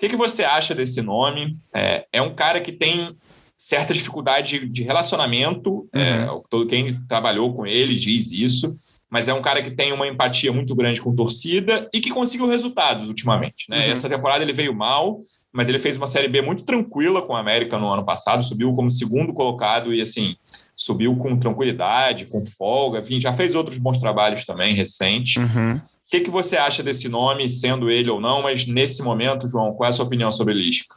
que, 0.00 0.08
que 0.08 0.16
você 0.16 0.42
acha 0.42 0.74
desse 0.74 1.02
nome? 1.02 1.56
É, 1.74 2.06
é 2.10 2.22
um 2.22 2.34
cara 2.34 2.60
que 2.60 2.72
tem 2.72 3.14
certa 3.56 3.92
dificuldade 3.92 4.66
de 4.66 4.82
relacionamento, 4.82 5.86
é, 5.92 6.24
uhum. 6.24 6.38
é, 6.38 6.42
todo 6.48 6.66
quem 6.66 6.98
trabalhou 7.06 7.52
com 7.52 7.66
ele 7.66 7.94
diz 7.94 8.32
isso, 8.32 8.74
mas 9.10 9.28
é 9.28 9.34
um 9.34 9.42
cara 9.42 9.60
que 9.60 9.70
tem 9.70 9.92
uma 9.92 10.06
empatia 10.06 10.50
muito 10.50 10.74
grande 10.74 11.02
com 11.02 11.14
torcida 11.14 11.86
e 11.92 12.00
que 12.00 12.10
conseguiu 12.10 12.48
resultados 12.48 13.06
ultimamente. 13.06 13.66
Né? 13.68 13.84
Uhum. 13.84 13.92
Essa 13.92 14.08
temporada 14.08 14.42
ele 14.42 14.54
veio 14.54 14.74
mal, 14.74 15.20
mas 15.52 15.68
ele 15.68 15.78
fez 15.78 15.98
uma 15.98 16.06
Série 16.06 16.28
B 16.28 16.40
muito 16.40 16.62
tranquila 16.62 17.20
com 17.20 17.36
a 17.36 17.40
América 17.40 17.76
no 17.76 17.92
ano 17.92 18.04
passado, 18.04 18.42
subiu 18.42 18.72
como 18.72 18.90
segundo 18.90 19.34
colocado 19.34 19.92
e 19.92 20.00
assim, 20.00 20.36
subiu 20.74 21.14
com 21.16 21.38
tranquilidade, 21.38 22.24
com 22.26 22.46
folga, 22.46 23.00
enfim, 23.00 23.20
já 23.20 23.32
fez 23.34 23.54
outros 23.54 23.76
bons 23.76 23.98
trabalhos 23.98 24.46
também 24.46 24.72
recentes. 24.72 25.36
Uhum. 25.36 25.78
Que, 26.10 26.20
que 26.20 26.30
você 26.30 26.56
acha 26.56 26.82
desse 26.82 27.08
nome, 27.08 27.48
sendo 27.48 27.88
ele 27.88 28.10
ou 28.10 28.20
não? 28.20 28.42
Mas 28.42 28.66
nesse 28.66 29.00
momento, 29.00 29.46
João, 29.46 29.72
qual 29.72 29.86
é 29.86 29.90
a 29.90 29.92
sua 29.92 30.04
opinião 30.04 30.32
sobre 30.32 30.52
Lisca? 30.52 30.96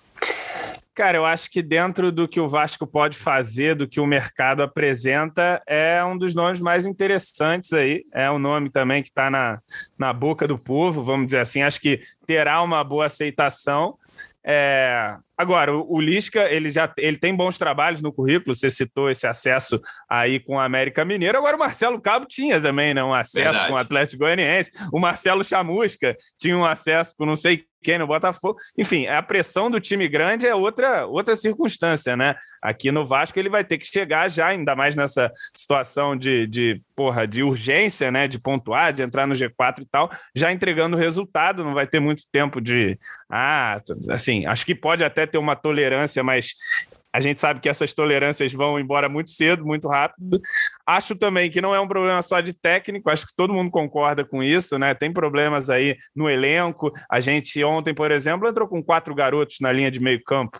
Cara, 0.95 1.17
eu 1.17 1.25
acho 1.25 1.49
que 1.49 1.61
dentro 1.63 2.11
do 2.11 2.27
que 2.27 2.39
o 2.39 2.47
Vasco 2.47 2.85
pode 2.85 3.17
fazer, 3.17 3.75
do 3.75 3.87
que 3.87 3.99
o 3.99 4.05
mercado 4.05 4.61
apresenta, 4.61 5.61
é 5.67 6.03
um 6.03 6.15
dos 6.15 6.35
nomes 6.35 6.59
mais 6.59 6.85
interessantes 6.85 7.73
aí. 7.73 8.03
É 8.13 8.29
um 8.29 8.37
nome 8.37 8.69
também 8.69 9.01
que 9.01 9.09
está 9.09 9.29
na, 9.29 9.59
na 9.97 10.13
boca 10.13 10.47
do 10.47 10.57
povo, 10.57 11.03
vamos 11.03 11.27
dizer 11.27 11.39
assim. 11.39 11.63
Acho 11.63 11.79
que 11.79 12.01
terá 12.27 12.61
uma 12.61 12.83
boa 12.83 13.05
aceitação. 13.07 13.97
É, 14.43 15.15
agora, 15.43 15.75
o, 15.75 16.01
Lisca, 16.01 16.49
ele 16.49 16.69
já 16.69 16.91
ele 16.97 17.17
tem 17.17 17.35
bons 17.35 17.57
trabalhos 17.57 18.01
no 18.01 18.11
currículo, 18.11 18.55
você 18.55 18.69
citou 18.69 19.09
esse 19.09 19.27
acesso 19.27 19.79
aí 20.09 20.39
com 20.39 20.59
a 20.59 20.65
América 20.65 21.05
Mineiro. 21.05 21.37
Agora, 21.37 21.55
o 21.55 21.59
Marcelo 21.59 22.01
Cabo 22.01 22.25
tinha 22.25 22.59
também 22.59 22.93
né, 22.93 23.03
um 23.03 23.13
acesso 23.13 23.43
Verdade. 23.43 23.67
com 23.67 23.73
o 23.73 23.77
Atlético 23.77 24.23
Goianiense. 24.23 24.71
O 24.91 24.99
Marcelo 24.99 25.43
Chamusca 25.43 26.15
tinha 26.39 26.57
um 26.57 26.65
acesso 26.65 27.15
com 27.17 27.25
não 27.25 27.35
sei 27.35 27.65
quem 27.83 27.99
no 27.99 28.07
Botafogo. 28.07 28.57
Enfim, 28.77 29.05
a 29.05 29.21
pressão 29.21 29.69
do 29.69 29.79
time 29.79 30.07
grande 30.07 30.47
é 30.47 30.55
outra, 30.55 31.05
outra 31.05 31.35
circunstância, 31.35 32.15
né? 32.15 32.35
Aqui 32.61 32.91
no 32.91 33.05
Vasco 33.05 33.37
ele 33.37 33.49
vai 33.49 33.63
ter 33.63 33.77
que 33.77 33.85
chegar 33.85 34.29
já, 34.29 34.47
ainda 34.47 34.75
mais 34.75 34.95
nessa 34.95 35.31
situação 35.55 36.15
de, 36.15 36.47
de, 36.47 36.81
porra, 36.95 37.27
de 37.27 37.43
urgência, 37.43 38.09
né? 38.09 38.27
De 38.27 38.39
pontuar, 38.39 38.93
de 38.93 39.03
entrar 39.03 39.27
no 39.27 39.35
G4 39.35 39.81
e 39.81 39.85
tal, 39.85 40.09
já 40.33 40.51
entregando 40.51 40.95
o 40.95 40.99
resultado, 40.99 41.63
não 41.63 41.73
vai 41.73 41.85
ter 41.85 41.99
muito 41.99 42.23
tempo 42.31 42.61
de. 42.61 42.97
Ah, 43.29 43.81
assim, 44.09 44.45
acho 44.45 44.65
que 44.65 44.73
pode 44.73 45.03
até 45.03 45.27
ter 45.33 45.37
uma 45.39 45.55
tolerância, 45.55 46.23
mas 46.23 46.53
a 47.11 47.19
gente 47.19 47.39
sabe 47.39 47.59
que 47.59 47.69
essas 47.69 47.93
tolerâncias 47.93 48.53
vão 48.53 48.79
embora 48.79 49.07
muito 49.09 49.31
cedo, 49.31 49.65
muito 49.65 49.87
rápido. 49.87 50.41
Acho 50.85 51.15
também 51.15 51.49
que 51.49 51.61
não 51.61 51.73
é 51.73 51.79
um 51.79 51.87
problema 51.87 52.21
só 52.21 52.39
de 52.39 52.53
técnico, 52.53 53.09
acho 53.09 53.27
que 53.27 53.35
todo 53.35 53.53
mundo 53.53 53.69
concorda 53.69 54.25
com 54.25 54.41
isso, 54.41 54.79
né? 54.79 54.95
Tem 54.95 55.13
problemas 55.13 55.69
aí 55.69 55.95
no 56.15 56.27
elenco. 56.27 56.91
A 57.09 57.19
gente 57.19 57.63
ontem, 57.63 57.93
por 57.93 58.11
exemplo, 58.11 58.47
entrou 58.47 58.67
com 58.67 58.83
quatro 58.83 59.13
garotos 59.13 59.57
na 59.61 59.71
linha 59.71 59.91
de 59.91 59.99
meio 59.99 60.23
campo. 60.23 60.59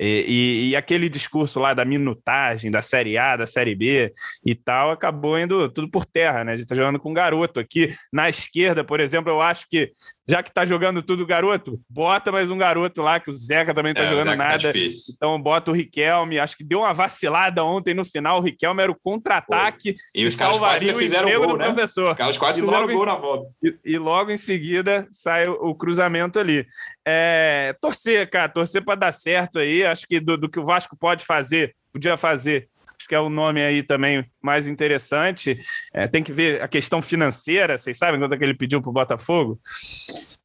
E, 0.00 0.24
e, 0.26 0.68
e, 0.70 0.76
aquele 0.76 1.08
discurso 1.08 1.60
lá 1.60 1.74
da 1.74 1.84
minutagem, 1.84 2.70
da 2.70 2.82
Série 2.82 3.16
A, 3.16 3.36
da 3.36 3.46
Série 3.46 3.74
B 3.74 4.12
e 4.44 4.54
tal, 4.54 4.90
acabou 4.90 5.38
indo 5.38 5.68
tudo 5.70 5.88
por 5.88 6.04
terra, 6.04 6.42
né? 6.42 6.52
A 6.52 6.56
gente 6.56 6.66
tá 6.66 6.74
jogando 6.74 6.98
com 6.98 7.10
um 7.10 7.14
garoto 7.14 7.60
aqui. 7.60 7.94
Na 8.12 8.28
esquerda, 8.28 8.82
por 8.82 9.00
exemplo, 9.00 9.30
eu 9.30 9.40
acho 9.40 9.66
que, 9.70 9.92
já 10.26 10.42
que 10.42 10.52
tá 10.52 10.64
jogando 10.64 11.02
tudo 11.02 11.26
garoto, 11.26 11.80
bota 11.88 12.30
mais 12.30 12.50
um 12.50 12.56
garoto 12.56 13.02
lá, 13.02 13.18
que 13.18 13.30
o 13.30 13.36
Zeca 13.36 13.74
também 13.74 13.92
tá 13.92 14.02
é, 14.02 14.08
jogando 14.08 14.28
tá 14.28 14.36
nada. 14.36 14.72
Tá 14.72 14.78
então 15.16 15.40
bota 15.40 15.70
o 15.70 15.74
Riquelme. 15.74 16.38
Acho 16.38 16.56
que 16.56 16.64
deu 16.64 16.80
uma 16.80 16.94
vacilada 16.94 17.64
ontem 17.64 17.92
no 17.92 18.04
final. 18.04 18.38
O 18.38 18.42
Riquelme 18.42 18.82
era 18.82 18.92
o 18.92 18.98
contra-ataque 19.02 19.94
e 20.14 20.24
os 20.24 20.36
caras 20.36 20.58
quase 20.58 20.94
fizeram 20.94 21.28
o 21.28 21.46
gol, 21.46 21.56
né? 21.56 21.66
professor. 21.66 22.12
Os 22.12 22.16
caras 22.16 22.38
quase 22.38 22.60
fizeram 22.60 22.84
o 22.84 22.92
gol 22.92 23.06
na 23.06 23.16
volta. 23.16 23.50
E, 23.62 23.76
e, 23.84 23.98
logo 23.98 24.30
em 24.30 24.36
seguida 24.36 25.08
sai 25.10 25.48
o, 25.48 25.54
o 25.54 25.74
cruzamento 25.74 26.38
ali. 26.38 26.66
É, 27.06 27.74
torcer, 27.80 28.28
cara, 28.30 28.48
torcer 28.48 28.84
para 28.84 28.94
dar 28.94 29.12
certo 29.12 29.58
aí 29.58 29.84
acho 29.84 30.06
que 30.06 30.20
do, 30.20 30.36
do 30.36 30.48
que 30.48 30.60
o 30.60 30.64
Vasco 30.64 30.96
pode 30.96 31.24
fazer, 31.24 31.74
podia 31.92 32.16
fazer, 32.16 32.68
acho 33.02 33.08
que 33.08 33.14
é 33.14 33.20
o 33.20 33.28
nome 33.28 33.60
aí 33.60 33.82
também 33.82 34.24
mais 34.40 34.66
interessante. 34.68 35.58
É, 35.92 36.06
tem 36.06 36.22
que 36.22 36.32
ver 36.32 36.62
a 36.62 36.68
questão 36.68 37.02
financeira, 37.02 37.76
vocês 37.76 37.98
sabem 37.98 38.20
quanto 38.20 38.34
é 38.34 38.38
que 38.38 38.44
ele 38.44 38.54
pediu 38.54 38.80
para 38.80 38.90
o 38.90 38.92
Botafogo? 38.92 39.60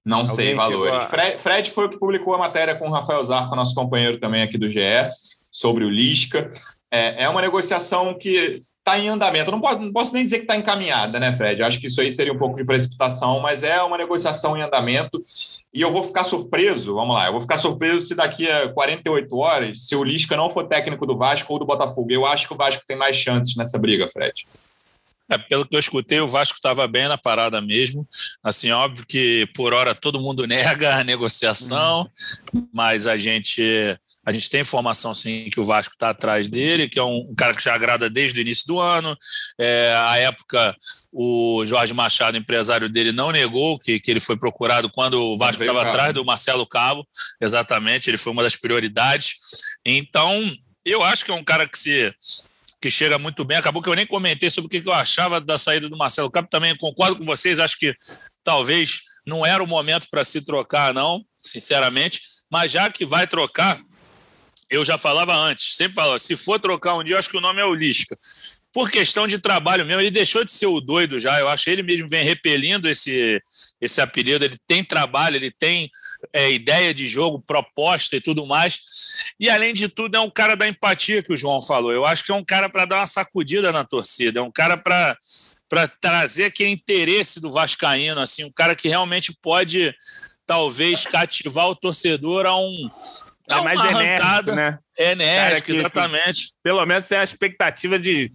Não 0.03 0.19
Alguém 0.19 0.35
sei 0.35 0.55
valores. 0.55 1.03
A... 1.03 1.07
Fred, 1.07 1.41
Fred, 1.41 1.71
foi 1.71 1.85
o 1.85 1.89
que 1.89 1.99
publicou 1.99 2.33
a 2.33 2.39
matéria 2.39 2.75
com 2.75 2.87
o 2.87 2.91
Rafael 2.91 3.23
Zarco, 3.23 3.55
nosso 3.55 3.75
companheiro 3.75 4.19
também 4.19 4.41
aqui 4.41 4.57
do 4.57 4.67
GE, 4.67 4.79
sobre 5.51 5.83
o 5.83 5.89
Lisca. 5.89 6.49
É, 6.91 7.23
é 7.23 7.29
uma 7.29 7.41
negociação 7.41 8.17
que 8.17 8.61
está 8.88 8.97
em 8.97 9.10
andamento. 9.10 9.52
não 9.52 9.60
posso, 9.60 9.80
não 9.80 9.91
posso 9.91 10.13
nem 10.13 10.23
dizer 10.23 10.38
que 10.38 10.43
está 10.43 10.56
encaminhada, 10.56 11.19
né, 11.19 11.34
Fred? 11.34 11.62
Acho 11.62 11.80
que 11.80 11.88
isso 11.88 12.00
aí 12.00 12.12
seria 12.12 12.32
um 12.32 12.38
pouco 12.38 12.56
de 12.56 12.63
precipitação, 12.63 13.41
mas 13.41 13.62
é 13.62 13.82
uma 13.84 13.97
negociação 13.97 14.56
em 14.56 14.62
andamento. 14.62 15.23
E 15.73 15.82
eu 15.82 15.91
vou 15.91 16.04
ficar 16.04 16.23
surpreso, 16.23 16.95
vamos 16.95 17.13
lá, 17.13 17.28
eu 17.28 17.34
vou 17.34 17.41
ficar 17.41 17.58
surpreso 17.58 18.08
se 18.08 18.15
daqui 18.15 18.50
a 18.50 18.69
48 18.69 19.38
horas, 19.38 19.86
se 19.86 19.95
o 19.95 20.04
Lisca 20.04 20.38
não 20.38 20.50
for 20.50 20.65
técnico 20.67 21.06
do 21.06 21.17
Vasco 21.17 21.52
ou 21.52 21.60
do 21.60 21.65
Botafogo. 21.65 22.08
Eu 22.10 22.26
acho 22.26 22.47
que 22.47 22.54
o 22.54 22.58
Vasco 22.58 22.84
tem 22.88 22.95
mais 22.95 23.17
chances 23.17 23.56
nessa 23.56 23.78
briga, 23.78 24.08
Fred. 24.08 24.47
É, 25.30 25.38
pelo 25.38 25.67
que 25.67 25.76
eu 25.76 25.80
escutei, 25.80 26.21
o 26.21 26.28
Vasco 26.28 26.56
estava 26.56 26.88
bem 26.88 27.10
na 27.10 27.17
parada 27.17 27.60
mesmo. 27.60 28.08
Assim, 28.41 28.71
óbvio 28.71 29.06
que 29.06 29.45
por 29.54 29.73
hora 29.73 29.93
todo 29.93 30.21
mundo 30.21 30.47
nega 30.47 30.95
a 30.95 31.04
negociação, 31.04 32.10
uhum. 32.54 32.67
mas 32.73 33.06
a 33.06 33.17
gente 33.17 33.97
a 34.27 34.31
gente 34.33 34.49
tem 34.49 34.59
informação, 34.59 35.15
sim, 35.15 35.49
que 35.49 35.57
o 35.57 35.63
Vasco 35.63 35.93
está 35.93 36.09
atrás 36.09 36.47
dele, 36.47 36.89
que 36.89 36.99
é 36.99 37.03
um, 37.03 37.29
um, 37.29 37.33
cara 37.33 37.53
que 37.53 37.63
já 37.63 37.73
agrada 37.73 38.09
desde 38.09 38.37
o 38.37 38.41
início 38.41 38.67
do 38.67 38.77
ano. 38.77 39.17
É, 39.57 39.95
à 40.05 40.17
época, 40.17 40.75
o 41.13 41.63
Jorge 41.65 41.93
Machado, 41.93 42.35
empresário 42.35 42.89
dele, 42.89 43.13
não 43.13 43.31
negou 43.31 43.79
que, 43.79 44.01
que 44.01 44.11
ele 44.11 44.19
foi 44.19 44.35
procurado 44.35 44.89
quando 44.89 45.13
o 45.13 45.37
Vasco 45.37 45.63
estava 45.63 45.81
atrás 45.81 46.13
do 46.13 46.25
Marcelo 46.25 46.67
Cabo. 46.67 47.07
Exatamente, 47.39 48.09
ele 48.09 48.17
foi 48.17 48.33
uma 48.33 48.43
das 48.43 48.57
prioridades. 48.57 49.35
Então, 49.85 50.53
eu 50.83 51.03
acho 51.03 51.23
que 51.23 51.31
é 51.31 51.33
um 51.33 51.43
cara 51.43 51.65
que 51.65 51.79
se 51.79 52.13
que 52.81 52.91
chega 52.91 53.17
muito 53.17 53.45
bem. 53.45 53.55
Acabou 53.55 53.81
que 53.81 53.87
eu 53.87 53.95
nem 53.95 54.05
comentei 54.05 54.49
sobre 54.49 54.67
o 54.67 54.69
que 54.81 54.89
eu 54.89 54.93
achava 54.93 55.39
da 55.39 55.57
saída 55.57 55.87
do 55.87 55.97
Marcelo 55.97 56.29
Cabo. 56.29 56.49
Também 56.49 56.75
concordo 56.75 57.15
com 57.15 57.23
vocês, 57.23 57.61
acho 57.61 57.79
que 57.79 57.95
talvez 58.43 58.99
não 59.25 59.45
era 59.45 59.63
o 59.63 59.67
momento 59.67 60.07
para 60.11 60.25
se 60.25 60.43
trocar, 60.43 60.93
não, 60.93 61.23
sinceramente. 61.37 62.19
Mas 62.51 62.71
já 62.71 62.89
que 62.91 63.05
vai 63.05 63.25
trocar, 63.25 63.79
eu 64.69 64.84
já 64.84 64.97
falava 64.97 65.34
antes, 65.34 65.75
sempre 65.75 65.95
falava, 65.95 66.19
se 66.19 66.36
for 66.36 66.60
trocar 66.60 66.95
um 66.95 67.03
dia, 67.03 67.15
eu 67.15 67.19
acho 67.19 67.30
que 67.30 67.38
o 67.38 67.41
nome 67.41 67.62
é 67.62 67.65
o 67.65 67.73
Lisca. 67.73 68.17
Por 68.73 68.91
questão 68.91 69.25
de 69.25 69.39
trabalho 69.39 69.86
mesmo, 69.86 70.01
ele 70.01 70.12
deixou 70.12 70.43
de 70.43 70.51
ser 70.51 70.67
o 70.67 70.82
doido 70.82 71.19
já, 71.19 71.39
eu 71.39 71.47
acho 71.47 71.63
que 71.63 71.69
ele 71.69 71.82
mesmo 71.82 72.10
vem 72.10 72.23
repelindo 72.23 72.89
esse, 72.89 73.41
esse 73.80 74.01
apelido, 74.01 74.43
ele 74.43 74.58
tem 74.67 74.84
trabalho, 74.84 75.38
ele 75.38 75.51
tem 75.51 75.89
é, 76.34 76.51
ideia 76.51 76.93
de 76.93 77.08
jogo, 77.08 77.41
proposta 77.41 78.17
e 78.17 78.21
tudo 78.21 78.45
mais. 78.45 79.34
E 79.39 79.49
além 79.49 79.73
de 79.73 79.88
tudo, 79.88 80.15
é 80.15 80.19
um 80.19 80.30
cara 80.30 80.56
da 80.56 80.67
empatia 80.67 81.23
que 81.23 81.34
o 81.34 81.38
João 81.38 81.62
falou. 81.62 81.91
Eu 81.91 82.06
acho 82.06 82.23
que 82.23 82.32
é 82.32 82.36
um 82.36 82.43
cara 82.43 82.69
para 82.69 82.86
dar 82.86 82.97
uma 82.97 83.08
sacudida 83.08 83.71
na 83.71 83.86
torcida, 83.86 84.39
é 84.39 84.43
um 84.43 84.51
cara 84.51 84.75
para 84.75 85.17
trazer 85.99 86.45
aquele 86.45 86.69
interesse 86.69 87.39
do 87.39 87.51
Vascaíno, 87.51 88.19
assim, 88.19 88.43
um 88.43 88.51
cara 88.51 88.75
que 88.75 88.89
realmente 88.89 89.34
pode 89.41 89.95
talvez 90.45 91.06
cativar 91.06 91.67
o 91.67 91.75
torcedor 91.75 92.45
a 92.45 92.56
um 92.58 92.89
é, 93.47 93.57
é 93.57 93.62
mais 93.62 93.79
enérgico, 93.79 94.51
né? 94.51 94.79
É 94.97 95.12
enérgico, 95.12 95.71
exatamente. 95.71 96.53
pelo 96.63 96.83
menos 96.86 97.07
tem 97.07 97.19
a 97.19 97.23
expectativa 97.23 97.99
de 97.99 98.31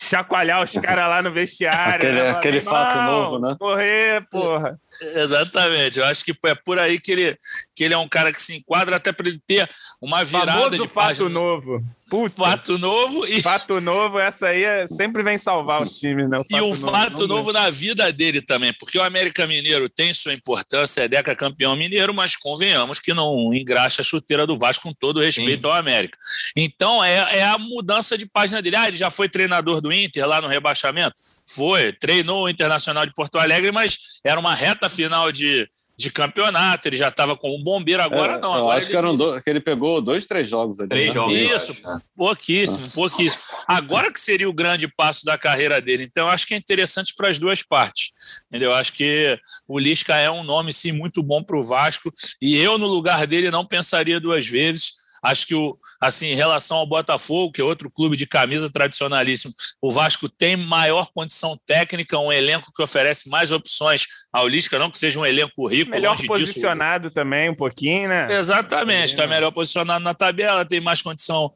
chacoalhar 0.00 0.62
os 0.62 0.72
caras 0.72 1.08
lá 1.08 1.20
no 1.20 1.32
vestiário. 1.32 1.94
aquele 1.96 2.22
né? 2.22 2.30
aquele 2.30 2.60
fato 2.60 2.96
novo, 3.02 3.38
né? 3.40 3.56
Correr, 3.58 4.24
porra. 4.30 4.78
Exatamente. 5.16 5.98
Eu 5.98 6.04
acho 6.04 6.24
que 6.24 6.32
é 6.46 6.54
por 6.54 6.78
aí 6.78 7.00
que 7.00 7.10
ele, 7.10 7.38
que 7.74 7.82
ele 7.82 7.94
é 7.94 7.98
um 7.98 8.08
cara 8.08 8.32
que 8.32 8.40
se 8.40 8.54
enquadra 8.54 8.96
até 8.96 9.12
para 9.12 9.28
ele 9.28 9.40
ter 9.44 9.68
uma 10.00 10.24
virada 10.24 10.52
Famoso 10.52 10.78
de 10.78 10.88
fato 10.88 11.06
página. 11.06 11.28
novo. 11.28 11.84
Puta. 12.08 12.34
Fato 12.36 12.78
novo 12.78 13.26
e. 13.26 13.40
Fato 13.40 13.80
novo, 13.80 14.18
essa 14.18 14.48
aí 14.48 14.62
é, 14.62 14.86
sempre 14.86 15.22
vem 15.22 15.38
salvar 15.38 15.82
os 15.82 15.98
times, 15.98 16.28
né? 16.28 16.38
O 16.38 16.44
e 16.48 16.60
o 16.60 16.68
novo, 16.68 16.90
fato 16.90 17.26
novo 17.26 17.52
na 17.52 17.70
vida 17.70 18.12
dele 18.12 18.42
também, 18.42 18.74
porque 18.78 18.98
o 18.98 19.02
América 19.02 19.46
Mineiro 19.46 19.88
tem 19.88 20.12
sua 20.12 20.34
importância, 20.34 21.02
é 21.02 21.08
Deca 21.08 21.34
campeão 21.34 21.74
mineiro, 21.74 22.12
mas 22.12 22.36
convenhamos 22.36 23.00
que 23.00 23.14
não 23.14 23.52
engraxa 23.54 24.02
a 24.02 24.04
chuteira 24.04 24.46
do 24.46 24.56
Vasco 24.56 24.84
com 24.84 24.92
todo 24.92 25.20
respeito 25.20 25.62
Sim. 25.62 25.66
ao 25.68 25.72
América. 25.72 26.03
América. 26.04 26.18
Então, 26.56 27.02
é, 27.02 27.38
é 27.38 27.44
a 27.44 27.58
mudança 27.58 28.16
de 28.16 28.26
página 28.26 28.60
dele. 28.60 28.76
Ah, 28.76 28.88
ele 28.88 28.96
já 28.96 29.10
foi 29.10 29.28
treinador 29.28 29.80
do 29.80 29.92
Inter 29.92 30.26
lá 30.26 30.40
no 30.40 30.48
rebaixamento? 30.48 31.14
Foi, 31.46 31.92
treinou 31.92 32.44
o 32.44 32.48
Internacional 32.48 33.06
de 33.06 33.12
Porto 33.12 33.38
Alegre, 33.38 33.70
mas 33.70 34.20
era 34.24 34.38
uma 34.38 34.54
reta 34.54 34.88
final 34.88 35.30
de, 35.30 35.68
de 35.96 36.10
campeonato, 36.10 36.88
ele 36.88 36.96
já 36.96 37.08
estava 37.08 37.36
como 37.36 37.56
um 37.56 37.62
bombeiro, 37.62 38.02
agora 38.02 38.34
é, 38.34 38.38
não. 38.40 38.52
Agora 38.52 38.64
eu 38.64 38.70
acho 38.72 38.86
ele... 38.86 38.90
que, 38.90 38.96
eram 38.96 39.40
que 39.40 39.50
ele 39.50 39.60
pegou 39.60 40.00
dois, 40.00 40.26
três 40.26 40.48
jogos 40.48 40.80
ali. 40.80 40.88
Três 40.88 41.08
né? 41.08 41.14
jogos. 41.14 41.34
Isso, 41.34 41.76
pouquíssimo, 42.16 42.88
pouquíssimo. 42.92 43.42
Agora 43.66 44.12
que 44.12 44.18
seria 44.18 44.48
o 44.48 44.52
grande 44.52 44.88
passo 44.88 45.24
da 45.24 45.38
carreira 45.38 45.80
dele. 45.80 46.04
Então, 46.04 46.26
eu 46.26 46.32
acho 46.32 46.46
que 46.46 46.54
é 46.54 46.56
interessante 46.56 47.14
para 47.14 47.28
as 47.30 47.38
duas 47.38 47.62
partes. 47.62 48.10
Entendeu? 48.48 48.70
Eu 48.70 48.76
acho 48.76 48.92
que 48.92 49.38
o 49.68 49.78
Lisca 49.78 50.16
é 50.16 50.30
um 50.30 50.42
nome, 50.42 50.72
sim, 50.72 50.92
muito 50.92 51.22
bom 51.22 51.42
para 51.42 51.58
o 51.58 51.62
Vasco. 51.62 52.12
E 52.42 52.56
eu, 52.56 52.76
no 52.76 52.86
lugar 52.86 53.26
dele, 53.26 53.50
não 53.50 53.64
pensaria 53.64 54.18
duas 54.18 54.46
vezes. 54.46 55.03
Acho 55.24 55.46
que, 55.46 55.54
o, 55.54 55.78
assim, 56.00 56.26
em 56.26 56.34
relação 56.34 56.76
ao 56.76 56.86
Botafogo, 56.86 57.52
que 57.52 57.60
é 57.60 57.64
outro 57.64 57.90
clube 57.90 58.16
de 58.16 58.26
camisa 58.26 58.70
tradicionalíssimo, 58.70 59.54
o 59.80 59.90
Vasco 59.90 60.28
tem 60.28 60.56
maior 60.56 61.08
condição 61.14 61.58
técnica, 61.66 62.18
um 62.18 62.30
elenco 62.30 62.70
que 62.76 62.82
oferece 62.82 63.28
mais 63.30 63.50
opções 63.50 64.06
ao 64.32 64.46
Lisca, 64.46 64.78
não 64.78 64.90
que 64.90 64.98
seja 64.98 65.18
um 65.18 65.24
elenco 65.24 65.66
rico. 65.66 65.90
Melhor 65.90 66.20
posicionado 66.26 67.08
disso. 67.08 67.14
também, 67.14 67.48
um 67.48 67.54
pouquinho, 67.54 68.08
né? 68.08 68.28
Exatamente, 68.30 69.10
está 69.10 69.26
melhor 69.26 69.50
posicionado 69.50 70.04
na 70.04 70.12
tabela, 70.12 70.64
tem 70.64 70.80
mais 70.80 71.00
condição, 71.00 71.50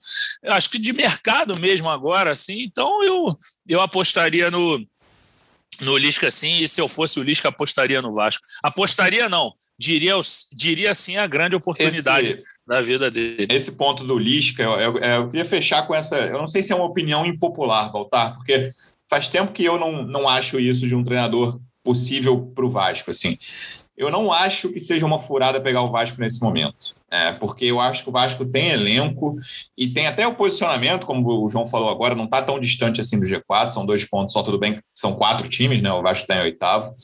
acho 0.47 0.71
que 0.71 0.79
de 0.79 0.93
mercado 0.93 1.61
mesmo 1.61 1.91
agora, 1.91 2.31
assim. 2.33 2.63
Então 2.63 3.03
eu, 3.05 3.37
eu 3.69 3.81
apostaria 3.81 4.51
no 4.51 4.85
no 5.81 5.97
Lisca 5.97 6.31
sim, 6.31 6.59
e 6.59 6.69
se 6.69 6.81
eu 6.81 6.89
fosse 6.89 7.19
o 7.19 7.23
Lisca, 7.23 7.49
apostaria 7.49 8.03
no 8.03 8.13
Vasco. 8.13 8.43
Apostaria 8.63 9.29
não, 9.29 9.53
diria, 9.79 10.15
diria 10.53 10.95
sim 10.95 11.17
a 11.17 11.27
grande 11.27 11.57
oportunidade 11.57 12.33
esse, 12.33 12.43
da 12.67 12.81
vida 12.81 13.11
dele. 13.11 13.47
Esse 13.49 13.73
ponto 13.73 14.05
do 14.05 14.19
Lisca, 14.19 14.63
eu, 14.63 14.79
eu, 14.79 14.97
eu, 14.99 15.27
queria 15.29 15.45
fechar 15.45 15.87
com 15.87 15.95
essa. 15.95 16.17
Eu 16.17 16.39
não 16.39 16.49
sei 16.49 16.63
se 16.63 16.73
é 16.73 16.77
uma 16.77 16.85
opinião 16.85 17.25
impopular, 17.25 17.93
Valtar, 17.93 18.35
porque 18.37 18.71
faz 19.09 19.29
tempo 19.29 19.53
que 19.53 19.65
eu 19.65 19.79
não, 19.79 20.03
não 20.03 20.29
acho 20.29 20.59
isso 20.59 20.87
de 20.87 20.95
um 20.95 21.05
treinador 21.05 21.61
possível 21.83 22.53
para 22.55 22.67
o 22.67 22.71
Vasco. 22.71 23.11
Assim. 23.11 23.37
Eu 23.99 24.13
não 24.13 24.33
acho 24.33 24.69
que 24.69 24.79
seja 24.79 25.05
uma 25.05 25.19
furada 25.19 25.61
pegar 25.61 25.85
o 25.85 25.91
Vasco 25.91 26.21
nesse 26.21 26.41
momento. 26.41 26.97
É, 27.11 27.33
porque 27.33 27.65
eu 27.65 27.81
acho 27.81 28.05
que 28.05 28.09
o 28.09 28.13
Vasco 28.13 28.45
tem 28.45 28.69
elenco 28.69 29.35
e 29.77 29.89
tem 29.89 30.07
até 30.07 30.27
o 30.27 30.37
posicionamento, 30.37 31.05
como 31.05 31.45
o 31.45 31.51
João 31.51 31.67
falou 31.67 31.91
agora, 31.91 32.15
não 32.15 32.27
está 32.27 32.41
tão 32.41 32.61
distante 32.61 33.01
assim 33.01 33.19
do 33.19 33.27
G4, 33.27 33.73
são 33.73 33.85
dois 33.85 34.05
pontos 34.05 34.35
só, 34.35 34.43
tudo 34.43 34.59
bem 34.59 34.79
são 34.95 35.15
quatro 35.15 35.49
times, 35.49 35.83
né? 35.83 35.93
O 35.93 36.03
Vasco 36.03 36.23
está 36.23 36.37
em 36.37 36.43
oitavo. 36.43 36.95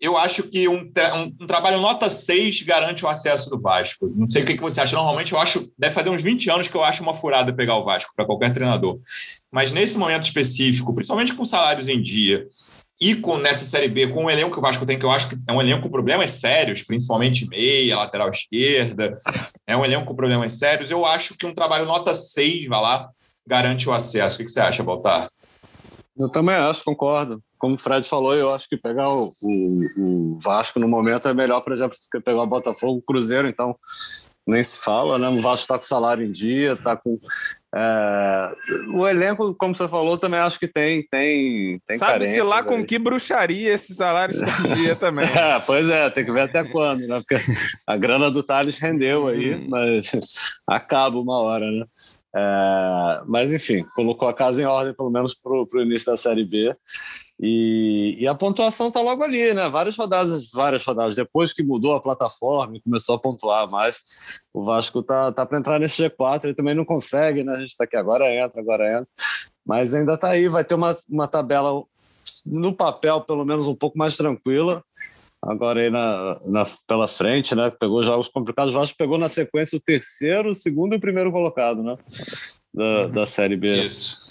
Eu 0.00 0.16
acho 0.16 0.44
que 0.44 0.68
um, 0.68 0.80
um, 0.80 1.42
um, 1.42 1.46
trabalho 1.46 1.80
nota 1.80 2.10
6 2.10 2.62
garante 2.62 3.04
o 3.04 3.08
acesso 3.08 3.48
do 3.48 3.60
Vasco. 3.60 4.12
Não 4.14 4.26
sei 4.26 4.42
o 4.42 4.46
que, 4.46 4.56
que 4.56 4.60
você 4.60 4.80
acha. 4.80 4.96
Normalmente 4.96 5.32
eu 5.32 5.38
acho, 5.38 5.68
deve 5.78 5.94
fazer 5.94 6.10
uns 6.10 6.20
20 6.20 6.50
anos 6.50 6.68
que 6.68 6.76
eu 6.76 6.82
acho 6.82 7.02
uma 7.02 7.14
furada 7.14 7.52
pegar 7.52 7.76
o 7.76 7.84
Vasco 7.84 8.12
para 8.14 8.26
qualquer 8.26 8.52
treinador. 8.52 8.98
Mas 9.50 9.70
nesse 9.70 9.96
momento 9.96 10.24
específico, 10.24 10.92
principalmente 10.92 11.34
com 11.34 11.44
salários 11.44 11.88
em 11.88 12.02
dia, 12.02 12.48
e 13.02 13.16
com 13.16 13.36
nessa 13.36 13.66
Série 13.66 13.88
B, 13.88 14.06
com 14.06 14.26
o 14.26 14.30
elenco 14.30 14.52
que 14.52 14.58
o 14.58 14.62
Vasco 14.62 14.86
tem, 14.86 14.96
que 14.96 15.04
eu 15.04 15.10
acho 15.10 15.28
que 15.28 15.36
é 15.48 15.52
um 15.52 15.60
elenco 15.60 15.82
com 15.82 15.90
problemas 15.90 16.30
sérios, 16.30 16.84
principalmente 16.84 17.48
meia, 17.48 17.96
lateral 17.96 18.30
esquerda, 18.30 19.18
é 19.66 19.76
um 19.76 19.84
elenco 19.84 20.06
com 20.06 20.14
problemas 20.14 20.56
sérios, 20.56 20.88
eu 20.88 21.04
acho 21.04 21.36
que 21.36 21.44
um 21.44 21.52
trabalho 21.52 21.84
nota 21.84 22.14
6, 22.14 22.66
vai 22.66 22.80
lá, 22.80 23.10
garante 23.44 23.88
o 23.88 23.92
acesso. 23.92 24.40
O 24.40 24.44
que 24.44 24.48
você 24.48 24.60
acha, 24.60 24.84
Baltar? 24.84 25.28
Eu 26.16 26.28
também 26.28 26.54
acho, 26.54 26.84
concordo. 26.84 27.42
Como 27.58 27.74
o 27.74 27.78
Fred 27.78 28.06
falou, 28.06 28.36
eu 28.36 28.54
acho 28.54 28.68
que 28.68 28.76
pegar 28.76 29.08
o, 29.08 29.32
o, 29.42 29.86
o 29.98 30.38
Vasco 30.40 30.78
no 30.78 30.86
momento 30.86 31.26
é 31.26 31.34
melhor, 31.34 31.60
por 31.60 31.72
exemplo, 31.72 31.98
que 32.08 32.20
pegar 32.20 32.42
o 32.42 32.46
Botafogo, 32.46 32.98
o 32.98 33.02
Cruzeiro, 33.02 33.48
então 33.48 33.76
nem 34.46 34.62
se 34.62 34.76
fala, 34.76 35.18
né? 35.18 35.28
O 35.28 35.40
Vasco 35.40 35.62
está 35.62 35.76
com 35.76 35.84
salário 35.84 36.24
em 36.24 36.30
dia, 36.30 36.74
está 36.74 36.96
com. 36.96 37.18
É... 37.74 38.54
O 38.88 39.08
elenco, 39.08 39.54
como 39.54 39.74
você 39.74 39.88
falou, 39.88 40.18
também 40.18 40.38
acho 40.38 40.58
que 40.58 40.68
tem, 40.68 41.06
tem, 41.10 41.80
tem 41.86 41.98
Sabe-se 41.98 42.42
lá 42.42 42.62
com 42.62 42.84
que 42.84 42.98
bruxaria 42.98 43.72
esse 43.72 43.94
salário 43.94 44.32
está 44.32 44.68
em 44.68 44.74
dia 44.74 44.96
também. 44.96 45.24
é, 45.34 45.58
pois 45.60 45.88
é, 45.88 46.10
tem 46.10 46.24
que 46.24 46.32
ver 46.32 46.42
até 46.42 46.64
quando, 46.64 47.06
né? 47.06 47.22
Porque 47.26 47.42
a 47.86 47.96
grana 47.96 48.30
do 48.30 48.42
Thales 48.42 48.78
rendeu 48.78 49.28
aí, 49.28 49.54
hum. 49.54 49.66
mas 49.68 50.10
acaba 50.68 51.18
uma 51.18 51.40
hora, 51.40 51.70
né? 51.70 51.86
É, 52.34 53.22
mas 53.26 53.50
enfim, 53.50 53.84
colocou 53.94 54.28
a 54.28 54.34
casa 54.34 54.60
em 54.60 54.64
ordem, 54.64 54.94
pelo 54.94 55.10
menos 55.10 55.34
para 55.34 55.52
o 55.52 55.82
início 55.82 56.10
da 56.10 56.16
Série 56.16 56.44
B. 56.44 56.74
E, 57.44 58.18
e 58.20 58.28
a 58.28 58.36
pontuação 58.36 58.86
está 58.86 59.00
logo 59.00 59.24
ali, 59.24 59.52
né? 59.52 59.68
Várias 59.68 59.96
rodadas, 59.96 60.48
várias 60.52 60.84
rodadas. 60.84 61.16
Depois 61.16 61.52
que 61.52 61.64
mudou 61.64 61.92
a 61.92 62.00
plataforma 62.00 62.76
e 62.76 62.80
começou 62.80 63.16
a 63.16 63.18
pontuar 63.18 63.68
mais, 63.68 64.00
o 64.54 64.62
Vasco 64.62 65.02
tá, 65.02 65.32
tá 65.32 65.44
para 65.44 65.58
entrar 65.58 65.80
nesse 65.80 66.00
G4. 66.00 66.44
Ele 66.44 66.54
também 66.54 66.72
não 66.72 66.84
consegue, 66.84 67.42
né? 67.42 67.54
A 67.54 67.58
gente 67.58 67.70
está 67.70 67.82
aqui 67.82 67.96
agora 67.96 68.32
entra, 68.32 68.60
agora 68.60 68.92
entra. 68.92 69.08
Mas 69.66 69.92
ainda 69.92 70.14
está 70.14 70.28
aí, 70.28 70.48
vai 70.48 70.62
ter 70.62 70.76
uma, 70.76 70.96
uma 71.10 71.26
tabela 71.26 71.82
no 72.46 72.72
papel, 72.72 73.20
pelo 73.22 73.44
menos 73.44 73.66
um 73.66 73.74
pouco 73.74 73.98
mais 73.98 74.16
tranquila. 74.16 74.84
Agora 75.42 75.80
aí 75.80 75.90
na, 75.90 76.38
na, 76.44 76.66
pela 76.86 77.08
frente, 77.08 77.56
né? 77.56 77.70
Pegou 77.70 78.04
jogos 78.04 78.28
complicados. 78.28 78.72
O 78.72 78.78
Vasco 78.78 78.96
pegou 78.96 79.18
na 79.18 79.28
sequência 79.28 79.76
o 79.76 79.80
terceiro, 79.80 80.50
o 80.50 80.54
segundo 80.54 80.92
e 80.92 80.96
o 80.96 81.00
primeiro 81.00 81.32
colocado, 81.32 81.82
né? 81.82 81.96
Da, 82.72 83.06
da 83.08 83.26
Série 83.26 83.56
B. 83.56 83.86
Isso. 83.86 84.21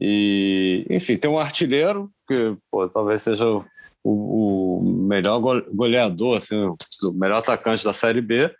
E, 0.00 0.86
enfim, 0.88 1.16
tem 1.16 1.30
um 1.30 1.38
artilheiro, 1.38 2.10
que 2.26 2.56
pô, 2.70 2.88
talvez 2.88 3.22
seja 3.22 3.44
o, 3.46 3.64
o, 4.02 4.82
melhor 4.82 5.38
goleador, 5.40 6.38
assim, 6.38 6.56
o 6.56 7.12
melhor 7.12 7.38
atacante 7.38 7.84
da 7.84 7.92
Série 7.92 8.22
B. 8.22 8.50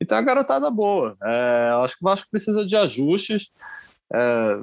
E 0.00 0.04
tem 0.04 0.18
uma 0.18 0.24
garotada 0.24 0.68
boa. 0.70 1.16
É, 1.22 1.70
acho 1.84 1.96
que 1.96 2.04
o 2.04 2.08
Vasco 2.08 2.30
precisa 2.30 2.66
de 2.66 2.74
ajustes. 2.74 3.48
É, 4.12 4.58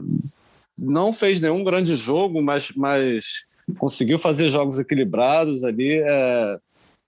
não 0.77 1.13
fez 1.13 1.39
nenhum 1.39 1.63
grande 1.63 1.95
jogo, 1.95 2.41
mas, 2.41 2.69
mas 2.75 3.45
conseguiu 3.77 4.19
fazer 4.19 4.49
jogos 4.49 4.77
equilibrados 4.77 5.63
ali. 5.63 5.99
É, 6.05 6.59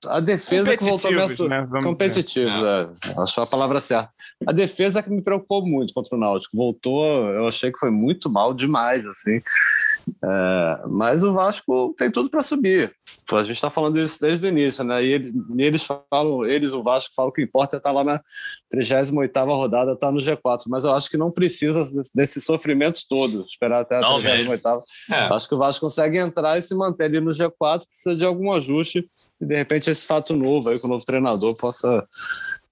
a 0.06 0.20
defesa 0.20 0.78
que 0.78 0.84
voltou 0.84 1.10
a 1.10 1.48
né? 1.50 1.68
competitivos, 1.82 2.52
é. 2.52 2.90
é. 3.10 3.22
achou 3.22 3.44
a 3.44 3.48
palavra 3.48 3.80
certa. 3.80 4.12
A 4.46 4.52
defesa 4.52 5.02
que 5.02 5.10
me 5.10 5.22
preocupou 5.22 5.66
muito 5.66 5.94
contra 5.94 6.16
o 6.16 6.20
Náutico. 6.20 6.56
Voltou, 6.56 7.04
eu 7.32 7.48
achei 7.48 7.72
que 7.72 7.80
foi 7.80 7.90
muito 7.90 8.30
mal 8.30 8.54
demais, 8.54 9.06
assim. 9.08 9.42
É, 10.24 10.82
mas 10.88 11.24
o 11.24 11.34
Vasco 11.34 11.94
tem 11.98 12.12
tudo 12.12 12.30
para 12.30 12.42
subir. 12.42 12.94
A 13.32 13.44
gente 13.44 13.56
está 13.56 13.70
falando 13.70 14.00
isso 14.00 14.22
desde 14.22 14.46
o 14.46 14.48
início, 14.48 14.84
né? 14.84 15.04
E 15.04 15.14
eles, 15.14 15.34
eles 15.58 15.84
falam, 15.84 16.46
eles, 16.46 16.74
o 16.74 16.84
Vasco, 16.84 17.14
falam 17.16 17.32
que 17.32 17.42
o 17.42 17.44
importa 17.44 17.76
é 17.76 17.78
estar 17.78 17.90
tá 17.90 17.96
lá 17.96 18.04
na 18.04 18.22
38 18.70 19.34
rodada, 19.46 19.94
estar 19.94 20.08
tá 20.08 20.14
no 20.14 20.20
G4. 20.20 20.64
Mas 20.68 20.86
eu 20.86 20.94
acho 20.94 21.10
que 21.10 21.18
não 21.18 21.32
precisa 21.32 21.84
desses 22.14 22.46
sofrimentos 22.46 23.04
todos, 23.04 23.50
esperar 23.50 23.82
até 23.82 23.98
a 23.98 24.02
38. 24.02 24.84
É. 25.12 25.16
Acho 25.34 25.48
que 25.48 25.56
o 25.56 25.58
Vasco 25.58 25.86
consegue 25.86 26.20
entrar 26.20 26.58
e 26.58 26.62
se 26.62 26.74
manter 26.76 27.06
ali 27.06 27.20
no 27.20 27.32
G4, 27.32 27.86
precisa 27.88 28.16
de 28.16 28.24
algum 28.24 28.52
ajuste 28.52 29.10
e 29.40 29.46
de 29.46 29.56
repente 29.56 29.90
esse 29.90 30.06
fato 30.06 30.36
novo 30.36 30.70
aí 30.70 30.80
que 30.80 30.86
o 30.86 30.90
novo 30.90 31.06
treinador 31.06 31.56
possa, 31.56 32.08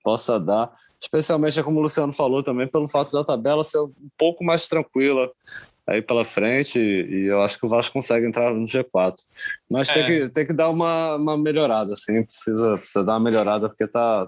possa 0.04 0.40
dar. 0.40 0.72
Especialmente, 1.02 1.60
é 1.60 1.64
como 1.64 1.80
o 1.80 1.84
Luciano 1.84 2.14
falou 2.14 2.42
também, 2.42 2.68
pelo 2.68 2.88
fato 2.88 3.12
da 3.12 3.24
tabela 3.24 3.64
ser 3.64 3.80
um 3.80 3.92
pouco 4.18 4.44
mais 4.44 4.68
tranquila 4.68 5.30
aí 5.88 6.02
pela 6.02 6.26
frente 6.26 6.80
e 6.80 7.26
eu 7.26 7.40
acho 7.42 7.60
que 7.60 7.66
o 7.66 7.70
Vasco 7.70 7.94
consegue 7.94 8.26
entrar 8.26 8.54
no 8.54 8.66
G4. 8.66 9.14
Mas 9.70 9.90
é. 9.90 9.94
tem, 9.94 10.06
que, 10.06 10.30
tem 10.30 10.48
que 10.48 10.54
dar 10.54 10.70
uma, 10.70 11.16
uma 11.16 11.38
melhorada, 11.38 11.94
assim, 11.94 12.24
precisa, 12.24 12.78
precisa 12.78 13.04
dar 13.06 13.14
uma 13.14 13.20
melhorada 13.20 13.70
porque 13.70 13.86
tá 13.86 14.28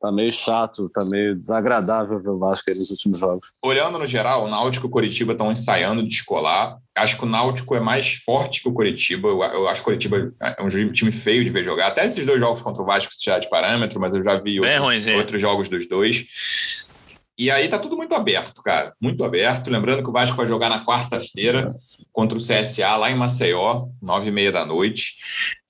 tá 0.00 0.12
meio 0.12 0.30
chato, 0.30 0.88
tá 0.88 1.04
meio 1.04 1.34
desagradável 1.34 2.20
ver 2.20 2.30
o 2.30 2.38
Vasco 2.38 2.70
aí 2.70 2.78
nos 2.78 2.90
últimos 2.90 3.18
jogos. 3.18 3.48
Olhando 3.62 3.98
no 3.98 4.06
geral, 4.06 4.44
o 4.44 4.48
Náutico 4.48 4.86
e 4.86 4.88
o 4.88 4.90
Coritiba 4.90 5.32
estão 5.32 5.50
ensaiando 5.50 6.02
de 6.02 6.08
descolar. 6.08 6.78
Acho 6.94 7.18
que 7.18 7.24
o 7.24 7.28
Náutico 7.28 7.74
é 7.74 7.80
mais 7.80 8.14
forte 8.14 8.62
que 8.62 8.68
o 8.68 8.72
Coritiba. 8.72 9.28
Eu, 9.28 9.68
acho 9.68 9.82
que 9.82 9.88
o 9.88 9.92
Coritiba 9.92 10.32
é 10.40 10.62
um 10.62 10.92
time 10.92 11.12
feio 11.12 11.44
de 11.44 11.50
ver 11.50 11.62
jogar. 11.62 11.88
Até 11.88 12.04
esses 12.04 12.24
dois 12.24 12.40
jogos 12.40 12.62
contra 12.62 12.82
o 12.82 12.86
Vasco 12.86 13.12
já 13.22 13.38
de 13.38 13.48
parâmetro, 13.48 14.00
mas 14.00 14.14
eu 14.14 14.22
já 14.22 14.36
vi 14.38 14.60
outros, 14.60 15.06
outros 15.08 15.40
jogos 15.40 15.68
dos 15.68 15.88
dois. 15.88 16.26
E 17.38 17.50
aí 17.50 17.68
tá 17.68 17.78
tudo 17.78 17.98
muito 17.98 18.14
aberto, 18.14 18.62
cara. 18.62 18.94
Muito 18.98 19.22
aberto. 19.22 19.68
Lembrando 19.68 20.02
que 20.02 20.08
o 20.08 20.12
Vasco 20.12 20.36
vai 20.36 20.46
jogar 20.46 20.70
na 20.70 20.86
quarta-feira 20.86 21.74
contra 22.10 22.38
o 22.38 22.40
CSA 22.40 22.96
lá 22.96 23.10
em 23.10 23.14
Maceió, 23.14 23.88
nove 24.00 24.28
e 24.28 24.32
meia 24.32 24.50
da 24.50 24.64
noite. 24.64 25.16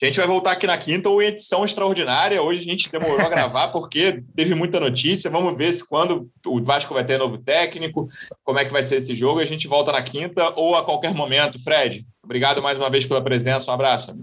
A 0.00 0.04
gente 0.04 0.18
vai 0.18 0.28
voltar 0.28 0.52
aqui 0.52 0.64
na 0.64 0.78
quinta 0.78 1.08
ou 1.08 1.20
em 1.20 1.26
edição 1.26 1.64
extraordinária. 1.64 2.40
Hoje 2.40 2.60
a 2.60 2.62
gente 2.62 2.88
demorou 2.88 3.26
a 3.26 3.28
gravar 3.28 3.68
porque 3.68 4.22
teve 4.36 4.54
muita 4.54 4.78
notícia. 4.78 5.28
Vamos 5.28 5.56
ver 5.56 5.72
se 5.72 5.84
quando 5.84 6.30
o 6.46 6.62
Vasco 6.62 6.94
vai 6.94 7.04
ter 7.04 7.18
novo 7.18 7.36
técnico, 7.38 8.06
como 8.44 8.60
é 8.60 8.64
que 8.64 8.72
vai 8.72 8.84
ser 8.84 8.96
esse 8.96 9.12
jogo. 9.16 9.40
A 9.40 9.44
gente 9.44 9.66
volta 9.66 9.90
na 9.90 10.02
quinta 10.02 10.52
ou 10.54 10.76
a 10.76 10.84
qualquer 10.84 11.12
momento. 11.12 11.60
Fred, 11.60 12.06
obrigado 12.22 12.62
mais 12.62 12.78
uma 12.78 12.88
vez 12.88 13.04
pela 13.06 13.20
presença. 13.20 13.68
Um 13.72 13.74
abraço. 13.74 14.16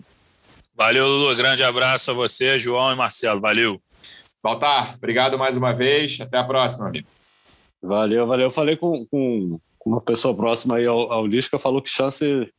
Valeu, 0.74 1.06
Lulu. 1.06 1.36
Grande 1.36 1.62
abraço 1.62 2.10
a 2.10 2.14
você, 2.14 2.58
João 2.58 2.89
e 2.89 2.96
Marcelo. 2.96 3.41
Valeu. 3.41 3.82
Baltar, 4.41 4.96
obrigado 4.96 5.38
mais 5.38 5.58
uma 5.58 5.74
vez. 5.74 6.20
Até 6.22 6.38
a 6.38 6.44
próxima, 6.46 6.88
amigo. 6.88 7.08
Valeu, 7.84 8.25
valeu. 8.25 8.47
Eu 8.47 8.51
falei 8.51 8.77
com, 8.77 9.05
com 9.07 9.59
uma 9.86 10.01
pessoa 10.01 10.34
próxima 10.34 10.77
aí 10.77 10.86
ao, 10.86 11.11
ao 11.11 11.27
Lisca, 11.27 11.59
falou 11.59 11.81
que 11.81 11.89
chance 11.89 12.49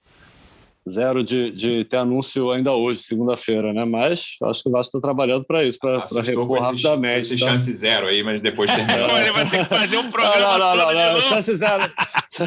zero 0.88 1.24
de, 1.24 1.50
de 1.50 1.84
ter 1.84 1.96
anúncio 1.96 2.50
ainda 2.50 2.72
hoje, 2.72 3.00
segunda-feira, 3.00 3.72
né? 3.72 3.84
Mas 3.86 4.36
acho 4.42 4.62
que 4.62 4.68
o 4.68 4.72
Vasco 4.72 4.98
está 4.98 5.00
trabalhando 5.00 5.44
para 5.44 5.64
isso, 5.64 5.78
para 5.78 6.04
repor 6.20 6.60
rapidamente. 6.60 7.32
Esse 7.32 7.38
tá? 7.38 7.50
chance 7.50 7.72
zero 7.72 8.06
aí, 8.06 8.22
mas 8.22 8.42
depois 8.42 8.70
terminou. 8.74 9.08
Ele 9.18 9.32
vai 9.32 9.48
ter 9.48 9.58
que 9.60 9.64
fazer 9.64 9.96
um 9.96 10.10
programa 10.10 10.58
não, 10.58 10.76
não, 10.76 10.94
não, 10.94 11.12
não, 11.14 11.20
Chance 11.22 11.56
zero. 11.56 11.90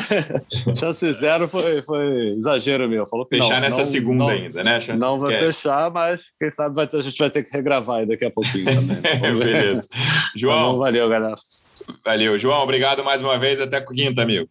chance 0.77 1.13
zero 1.13 1.47
foi, 1.47 1.81
foi 1.81 2.35
exagero 2.37 2.87
meu. 2.87 3.07
Falou 3.07 3.25
que 3.25 3.37
fechar 3.37 3.55
não, 3.55 3.61
nessa 3.61 3.77
não, 3.77 3.85
segunda 3.85 4.23
não, 4.25 4.29
ainda, 4.29 4.63
né? 4.63 4.79
Chance 4.79 5.01
não 5.01 5.19
vai 5.19 5.35
fechar, 5.37 5.89
mas 5.89 6.21
quem 6.39 6.51
sabe 6.51 6.75
vai 6.75 6.85
ter, 6.85 6.97
a 6.97 7.01
gente 7.01 7.17
vai 7.17 7.29
ter 7.31 7.43
que 7.43 7.55
regravar 7.55 7.99
aí 7.99 8.05
daqui 8.05 8.25
a 8.25 8.31
pouquinho 8.31 8.65
também. 8.65 8.97
Né? 9.07 9.33
Beleza. 9.33 9.87
João. 10.35 10.77
valeu, 10.77 11.09
galera. 11.09 11.37
Valeu. 12.05 12.37
João, 12.37 12.61
obrigado 12.61 13.03
mais 13.03 13.21
uma 13.21 13.37
vez. 13.37 13.59
Até 13.59 13.81
quinta, 13.81 14.21
amigo. 14.21 14.49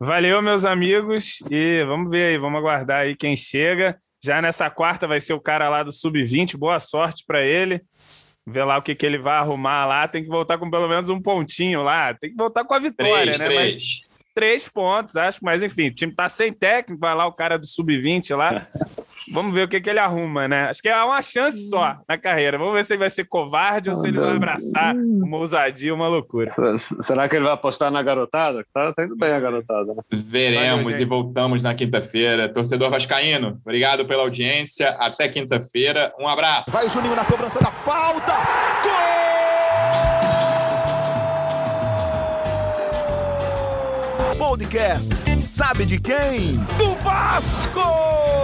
Valeu, 0.00 0.42
meus 0.42 0.64
amigos. 0.64 1.42
E 1.50 1.84
vamos 1.84 2.10
ver 2.10 2.30
aí, 2.30 2.38
vamos 2.38 2.58
aguardar 2.58 3.00
aí 3.02 3.14
quem 3.14 3.36
chega. 3.36 3.98
Já 4.22 4.40
nessa 4.40 4.70
quarta 4.70 5.06
vai 5.06 5.20
ser 5.20 5.34
o 5.34 5.40
cara 5.40 5.68
lá 5.68 5.82
do 5.82 5.92
Sub-20. 5.92 6.56
Boa 6.56 6.80
sorte 6.80 7.24
para 7.26 7.44
ele. 7.44 7.82
Ver 8.46 8.64
lá 8.64 8.78
o 8.78 8.82
que, 8.82 8.94
que 8.94 9.04
ele 9.04 9.18
vai 9.18 9.36
arrumar 9.36 9.86
lá. 9.86 10.08
Tem 10.08 10.22
que 10.22 10.28
voltar 10.28 10.58
com 10.58 10.70
pelo 10.70 10.88
menos 10.88 11.08
um 11.08 11.20
pontinho 11.20 11.82
lá. 11.82 12.14
Tem 12.14 12.30
que 12.30 12.36
voltar 12.36 12.64
com 12.64 12.74
a 12.74 12.78
vitória, 12.78 13.34
três, 13.34 13.38
né? 13.38 13.46
Três. 13.46 13.74
Mas 13.74 14.14
três 14.34 14.68
pontos, 14.68 15.16
acho. 15.16 15.38
Mas 15.42 15.62
enfim, 15.62 15.88
o 15.88 15.94
time 15.94 16.14
tá 16.14 16.28
sem 16.28 16.52
técnico. 16.52 17.00
Vai 17.00 17.14
lá 17.14 17.26
o 17.26 17.32
cara 17.32 17.58
do 17.58 17.66
Sub-20 17.66 18.36
lá. 18.36 18.66
Vamos 19.34 19.52
ver 19.52 19.64
o 19.64 19.68
que, 19.68 19.80
que 19.80 19.90
ele 19.90 19.98
arruma, 19.98 20.46
né? 20.46 20.70
Acho 20.70 20.80
que 20.80 20.88
é 20.88 21.02
uma 21.02 21.20
chance 21.20 21.68
só 21.68 21.96
na 22.08 22.16
carreira. 22.16 22.56
Vamos 22.56 22.72
ver 22.72 22.84
se 22.84 22.92
ele 22.92 23.00
vai 23.00 23.10
ser 23.10 23.24
covarde 23.24 23.88
ou 23.88 23.94
se 23.96 24.06
ele 24.06 24.20
vai 24.20 24.30
abraçar 24.30 24.94
uma 24.94 25.38
ousadia, 25.38 25.92
uma 25.92 26.06
loucura. 26.06 26.52
Será 27.02 27.28
que 27.28 27.34
ele 27.34 27.44
vai 27.44 27.52
apostar 27.52 27.90
na 27.90 28.00
garotada? 28.00 28.64
Tá, 28.72 28.92
tá 28.92 29.04
indo 29.04 29.16
bem 29.16 29.32
a 29.32 29.40
garotada. 29.40 29.92
Né? 29.92 30.02
Veremos 30.12 30.84
Valeu, 30.84 31.00
e 31.00 31.04
voltamos 31.04 31.62
na 31.62 31.74
quinta-feira. 31.74 32.48
Torcedor 32.48 32.90
Vascaíno, 32.90 33.58
obrigado 33.60 34.04
pela 34.04 34.22
audiência. 34.22 34.90
Até 35.00 35.28
quinta-feira. 35.28 36.14
Um 36.16 36.28
abraço. 36.28 36.70
Vai 36.70 36.88
Juninho 36.88 37.16
na 37.16 37.24
cobrança 37.24 37.58
da 37.58 37.72
falta. 37.72 38.34
Gol! 38.84 39.14
Podcast. 44.38 45.24
Sabe 45.44 45.84
de 45.84 45.98
quem? 45.98 46.54
Do 46.78 46.94
Vasco! 47.00 48.43